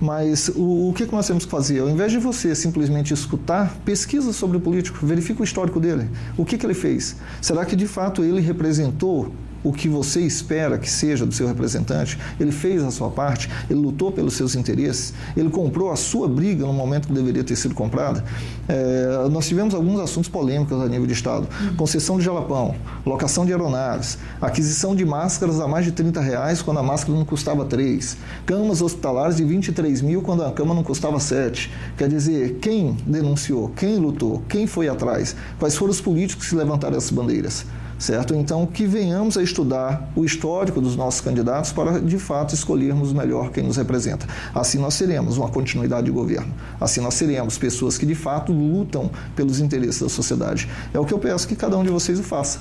Mas 0.00 0.48
o, 0.54 0.90
o 0.90 0.92
que, 0.94 1.06
nós 1.10 1.26
temos 1.26 1.44
que 1.44 1.50
fazer? 1.50 1.80
Ao 1.80 1.90
invés 1.90 2.12
de 2.12 2.18
você 2.18 2.54
simplesmente 2.54 3.12
escutar, 3.12 3.76
pesquisa 3.84 4.32
sobre 4.32 4.58
o 4.58 4.60
político, 4.60 5.04
verifica 5.04 5.40
o 5.40 5.44
histórico 5.44 5.80
dele. 5.80 6.08
O 6.36 6.44
que, 6.44 6.56
que 6.56 6.64
ele 6.64 6.72
fez? 6.72 7.16
Será 7.42 7.64
que 7.64 7.74
de 7.74 7.88
fato 7.88 8.22
ele 8.22 8.40
representou 8.40 9.32
o 9.66 9.72
que 9.72 9.88
você 9.88 10.20
espera 10.20 10.78
que 10.78 10.88
seja 10.88 11.26
do 11.26 11.34
seu 11.34 11.48
representante, 11.48 12.16
ele 12.38 12.52
fez 12.52 12.84
a 12.84 12.90
sua 12.92 13.10
parte, 13.10 13.50
ele 13.68 13.80
lutou 13.80 14.12
pelos 14.12 14.34
seus 14.34 14.54
interesses, 14.54 15.12
ele 15.36 15.50
comprou 15.50 15.90
a 15.90 15.96
sua 15.96 16.28
briga 16.28 16.64
no 16.64 16.72
momento 16.72 17.08
que 17.08 17.12
deveria 17.12 17.42
ter 17.42 17.56
sido 17.56 17.74
comprada. 17.74 18.24
É, 18.68 19.28
nós 19.28 19.48
tivemos 19.48 19.74
alguns 19.74 19.98
assuntos 19.98 20.30
polêmicos 20.30 20.80
a 20.80 20.86
nível 20.86 21.06
de 21.06 21.14
Estado. 21.14 21.48
Concessão 21.76 22.16
de 22.16 22.24
jalapão, 22.24 22.76
locação 23.04 23.44
de 23.44 23.52
aeronaves, 23.52 24.18
aquisição 24.40 24.94
de 24.94 25.04
máscaras 25.04 25.58
a 25.58 25.66
mais 25.66 25.84
de 25.84 25.90
30 25.90 26.20
reais 26.20 26.62
quando 26.62 26.78
a 26.78 26.82
máscara 26.82 27.18
não 27.18 27.24
custava 27.24 27.64
3, 27.64 28.16
camas 28.44 28.80
hospitalares 28.80 29.36
de 29.36 29.44
23 29.44 30.00
mil 30.00 30.22
quando 30.22 30.44
a 30.44 30.52
cama 30.52 30.74
não 30.74 30.84
custava 30.84 31.18
7. 31.18 31.72
Quer 31.96 32.08
dizer, 32.08 32.58
quem 32.60 32.96
denunciou, 33.04 33.70
quem 33.70 33.96
lutou, 33.96 34.44
quem 34.48 34.68
foi 34.68 34.88
atrás, 34.88 35.34
quais 35.58 35.74
foram 35.74 35.90
os 35.90 36.00
políticos 36.00 36.48
que 36.48 36.54
levantaram 36.54 36.96
essas 36.96 37.10
bandeiras? 37.10 37.66
Certo? 37.98 38.34
Então, 38.34 38.66
que 38.66 38.86
venhamos 38.86 39.36
a 39.36 39.42
estudar 39.42 40.10
o 40.14 40.24
histórico 40.24 40.80
dos 40.80 40.96
nossos 40.96 41.20
candidatos 41.20 41.72
para, 41.72 42.00
de 42.00 42.18
fato, 42.18 42.54
escolhermos 42.54 43.12
melhor 43.12 43.50
quem 43.50 43.64
nos 43.64 43.76
representa. 43.76 44.26
Assim 44.54 44.78
nós 44.78 44.94
seremos 44.94 45.36
uma 45.38 45.48
continuidade 45.48 46.06
de 46.06 46.12
governo. 46.12 46.52
Assim 46.80 47.00
nós 47.00 47.14
seremos 47.14 47.58
pessoas 47.58 47.96
que, 47.96 48.06
de 48.06 48.14
fato, 48.14 48.52
lutam 48.52 49.10
pelos 49.34 49.60
interesses 49.60 50.02
da 50.02 50.08
sociedade. 50.08 50.68
É 50.92 50.98
o 50.98 51.04
que 51.04 51.14
eu 51.14 51.18
peço 51.18 51.48
que 51.48 51.56
cada 51.56 51.76
um 51.76 51.82
de 51.82 51.90
vocês 51.90 52.18
o 52.18 52.22
faça. 52.22 52.60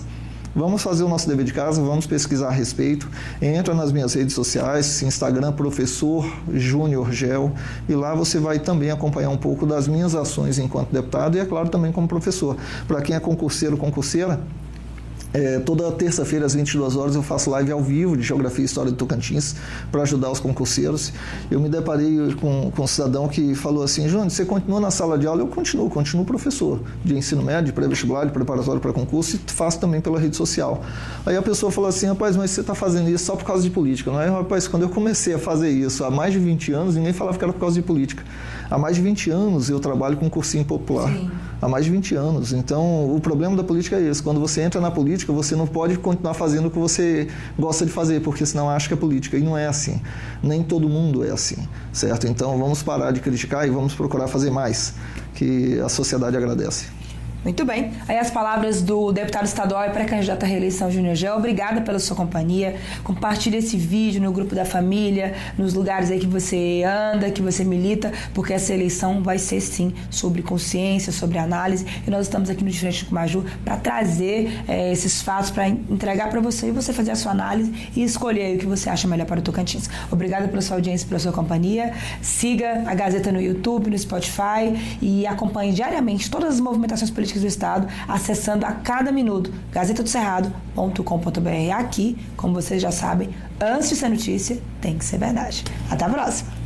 Vamos 0.55 0.81
fazer 0.81 1.03
o 1.03 1.09
nosso 1.09 1.27
dever 1.27 1.43
de 1.43 1.51
casa, 1.51 1.81
vamos 1.81 2.07
pesquisar 2.07 2.47
a 2.47 2.51
respeito. 2.51 3.09
Entra 3.41 3.73
nas 3.73 3.91
minhas 3.91 4.13
redes 4.13 4.33
sociais, 4.33 5.01
Instagram, 5.01 5.51
professor 5.51 6.25
Júnior 6.53 7.11
Gel, 7.11 7.51
e 7.89 7.93
lá 7.93 8.15
você 8.15 8.39
vai 8.39 8.57
também 8.57 8.89
acompanhar 8.89 9.31
um 9.31 9.37
pouco 9.37 9.65
das 9.65 9.85
minhas 9.85 10.15
ações 10.15 10.57
enquanto 10.57 10.93
deputado 10.93 11.35
e, 11.35 11.41
é 11.41 11.45
claro, 11.45 11.67
também 11.67 11.91
como 11.91 12.07
professor. 12.07 12.55
Para 12.87 13.01
quem 13.01 13.17
é 13.17 13.19
concurseiro, 13.19 13.75
concurseira, 13.75 14.39
é, 15.35 15.59
toda 15.59 15.91
terça-feira, 15.91 16.45
às 16.45 16.53
22 16.53 16.95
horas, 16.95 17.13
eu 17.13 17.21
faço 17.21 17.49
live 17.49 17.69
ao 17.69 17.81
vivo 17.81 18.15
de 18.15 18.23
Geografia 18.23 18.61
e 18.61 18.65
História 18.65 18.89
do 18.89 18.95
Tocantins 18.95 19.55
para 19.91 20.01
ajudar 20.03 20.31
os 20.31 20.39
concurseiros. 20.39 21.11
Eu 21.51 21.59
me 21.59 21.67
deparei 21.67 22.33
com, 22.39 22.71
com 22.71 22.83
um 22.83 22.87
cidadão 22.87 23.27
que 23.27 23.53
falou 23.53 23.83
assim: 23.83 24.07
Júnior, 24.07 24.31
você 24.31 24.45
continua 24.45 24.79
na 24.79 24.89
sala 24.89 25.17
de 25.17 25.27
aula? 25.27 25.41
Eu 25.41 25.47
continuo, 25.47 25.89
continuo 25.89 26.23
professor 26.23 26.79
de 27.03 27.17
ensino 27.17 27.43
médio, 27.43 27.65
de 27.65 27.73
pré-vestibular, 27.73 28.25
de 28.25 28.31
preparatório 28.31 28.79
para 28.79 28.93
concurso 28.93 29.35
e 29.35 29.51
faço 29.51 29.77
também 29.77 29.99
pela 29.99 30.17
rede 30.17 30.37
social. 30.37 30.81
Aí 31.25 31.35
a 31.35 31.41
pessoa 31.41 31.69
falou 31.69 31.89
assim: 31.89 32.07
rapaz, 32.07 32.37
mas 32.37 32.51
você 32.51 32.61
está 32.61 32.73
fazendo 32.73 33.09
isso 33.09 33.25
só 33.25 33.35
por 33.35 33.43
causa 33.43 33.61
de 33.61 33.69
política, 33.69 34.11
não 34.11 34.21
é? 34.21 34.29
Rapaz, 34.29 34.69
quando 34.69 34.83
eu 34.83 34.89
comecei 34.89 35.33
a 35.33 35.39
fazer 35.39 35.69
isso 35.69 36.05
há 36.05 36.09
mais 36.09 36.31
de 36.31 36.39
20 36.39 36.71
anos, 36.71 36.95
ninguém 36.95 37.11
falava 37.11 37.37
que 37.37 37.43
era 37.43 37.51
por 37.51 37.59
causa 37.59 37.75
de 37.75 37.81
política. 37.81 38.23
Há 38.69 38.77
mais 38.77 38.95
de 38.95 39.01
20 39.01 39.29
anos 39.29 39.69
eu 39.69 39.79
trabalho 39.79 40.17
com 40.17 40.29
cursinho 40.29 40.65
popular. 40.65 41.09
Sim. 41.09 41.29
Há 41.61 41.67
mais 41.67 41.85
de 41.85 41.91
20 41.91 42.15
anos. 42.15 42.53
Então, 42.53 43.15
o 43.15 43.19
problema 43.19 43.55
da 43.55 43.63
política 43.63 43.95
é 43.95 44.09
esse. 44.09 44.21
Quando 44.21 44.39
você 44.39 44.61
entra 44.61 44.81
na 44.81 44.91
política, 44.91 45.31
você 45.31 45.55
não 45.55 45.65
pode 45.65 45.97
continuar 45.97 46.33
fazendo 46.33 46.67
o 46.67 46.71
que 46.71 46.77
você 46.77 47.27
gosta 47.57 47.85
de 47.85 47.91
fazer, 47.91 48.21
porque 48.21 48.45
senão 48.45 48.69
acha 48.69 48.87
que 48.87 48.93
é 48.93 48.97
política. 48.97 49.37
E 49.37 49.41
não 49.41 49.57
é 49.57 49.67
assim. 49.67 50.01
Nem 50.43 50.63
todo 50.63 50.89
mundo 50.89 51.25
é 51.25 51.31
assim, 51.31 51.57
certo? 51.93 52.27
Então, 52.27 52.57
vamos 52.57 52.83
parar 52.83 53.11
de 53.11 53.19
criticar 53.19 53.67
e 53.67 53.71
vamos 53.71 53.93
procurar 53.93 54.27
fazer 54.27 54.51
mais, 54.51 54.93
que 55.33 55.79
a 55.79 55.89
sociedade 55.89 56.35
agradece. 56.35 56.85
Muito 57.45 57.63
bem. 57.63 57.91
Aí 58.07 58.17
as 58.17 58.31
palavras 58.31 58.81
do 58.81 59.11
deputado 59.11 59.45
estadual 59.45 59.85
e 59.85 59.91
pré-candidato 59.91 60.41
à 60.41 60.47
reeleição 60.47 60.89
Júnior 60.89 61.13
Gel. 61.13 61.37
Obrigada 61.37 61.79
pela 61.79 61.99
sua 61.99 62.15
companhia. 62.15 62.75
Compartilhe 63.03 63.57
esse 63.57 63.77
vídeo 63.77 64.19
no 64.19 64.31
grupo 64.31 64.55
da 64.55 64.65
família, 64.65 65.35
nos 65.55 65.75
lugares 65.75 66.09
aí 66.09 66.19
que 66.19 66.25
você 66.25 66.83
anda, 66.83 67.29
que 67.29 67.43
você 67.43 67.63
milita, 67.63 68.11
porque 68.33 68.51
essa 68.51 68.73
eleição 68.73 69.21
vai 69.21 69.37
ser 69.37 69.61
sim 69.61 69.93
sobre 70.09 70.41
consciência, 70.41 71.13
sobre 71.13 71.37
análise. 71.37 71.85
E 72.07 72.09
nós 72.09 72.25
estamos 72.25 72.49
aqui 72.49 72.63
no 72.63 72.71
Diferente 72.71 73.05
com 73.05 73.13
Maju 73.13 73.45
para 73.63 73.77
trazer 73.77 74.63
é, 74.67 74.91
esses 74.91 75.21
fatos, 75.21 75.51
para 75.51 75.69
entregar 75.69 76.31
para 76.31 76.41
você 76.41 76.69
e 76.69 76.71
você 76.71 76.91
fazer 76.93 77.11
a 77.11 77.15
sua 77.15 77.31
análise 77.31 77.71
e 77.95 78.03
escolher 78.03 78.55
o 78.55 78.57
que 78.57 78.65
você 78.65 78.89
acha 78.89 79.07
melhor 79.07 79.27
para 79.27 79.39
o 79.39 79.43
Tocantins. 79.43 79.87
Obrigada 80.11 80.47
pela 80.47 80.63
sua 80.63 80.77
audiência, 80.77 81.07
pela 81.07 81.19
sua 81.19 81.31
companhia. 81.31 81.93
Siga 82.23 82.85
a 82.87 82.95
Gazeta 82.95 83.31
no 83.31 83.39
YouTube, 83.39 83.91
no 83.91 83.99
Spotify 83.99 84.97
e 84.99 85.27
acompanhe 85.27 85.71
diariamente 85.71 86.27
todas 86.27 86.55
as 86.55 86.59
movimentações 86.59 87.11
políticas 87.11 87.34
políticas 87.35 87.41
do 87.41 87.47
Estado, 87.47 87.87
acessando 88.07 88.65
a 88.65 88.71
cada 88.71 89.11
minuto 89.11 89.53
gazetadocerrado.com.br. 89.71 91.73
Aqui, 91.77 92.17
como 92.35 92.53
vocês 92.53 92.81
já 92.81 92.91
sabem, 92.91 93.29
antes 93.59 93.89
de 93.89 93.95
ser 93.95 94.09
notícia, 94.09 94.61
tem 94.81 94.97
que 94.97 95.05
ser 95.05 95.17
verdade. 95.17 95.63
Até 95.89 96.05
a 96.05 96.09
próxima! 96.09 96.64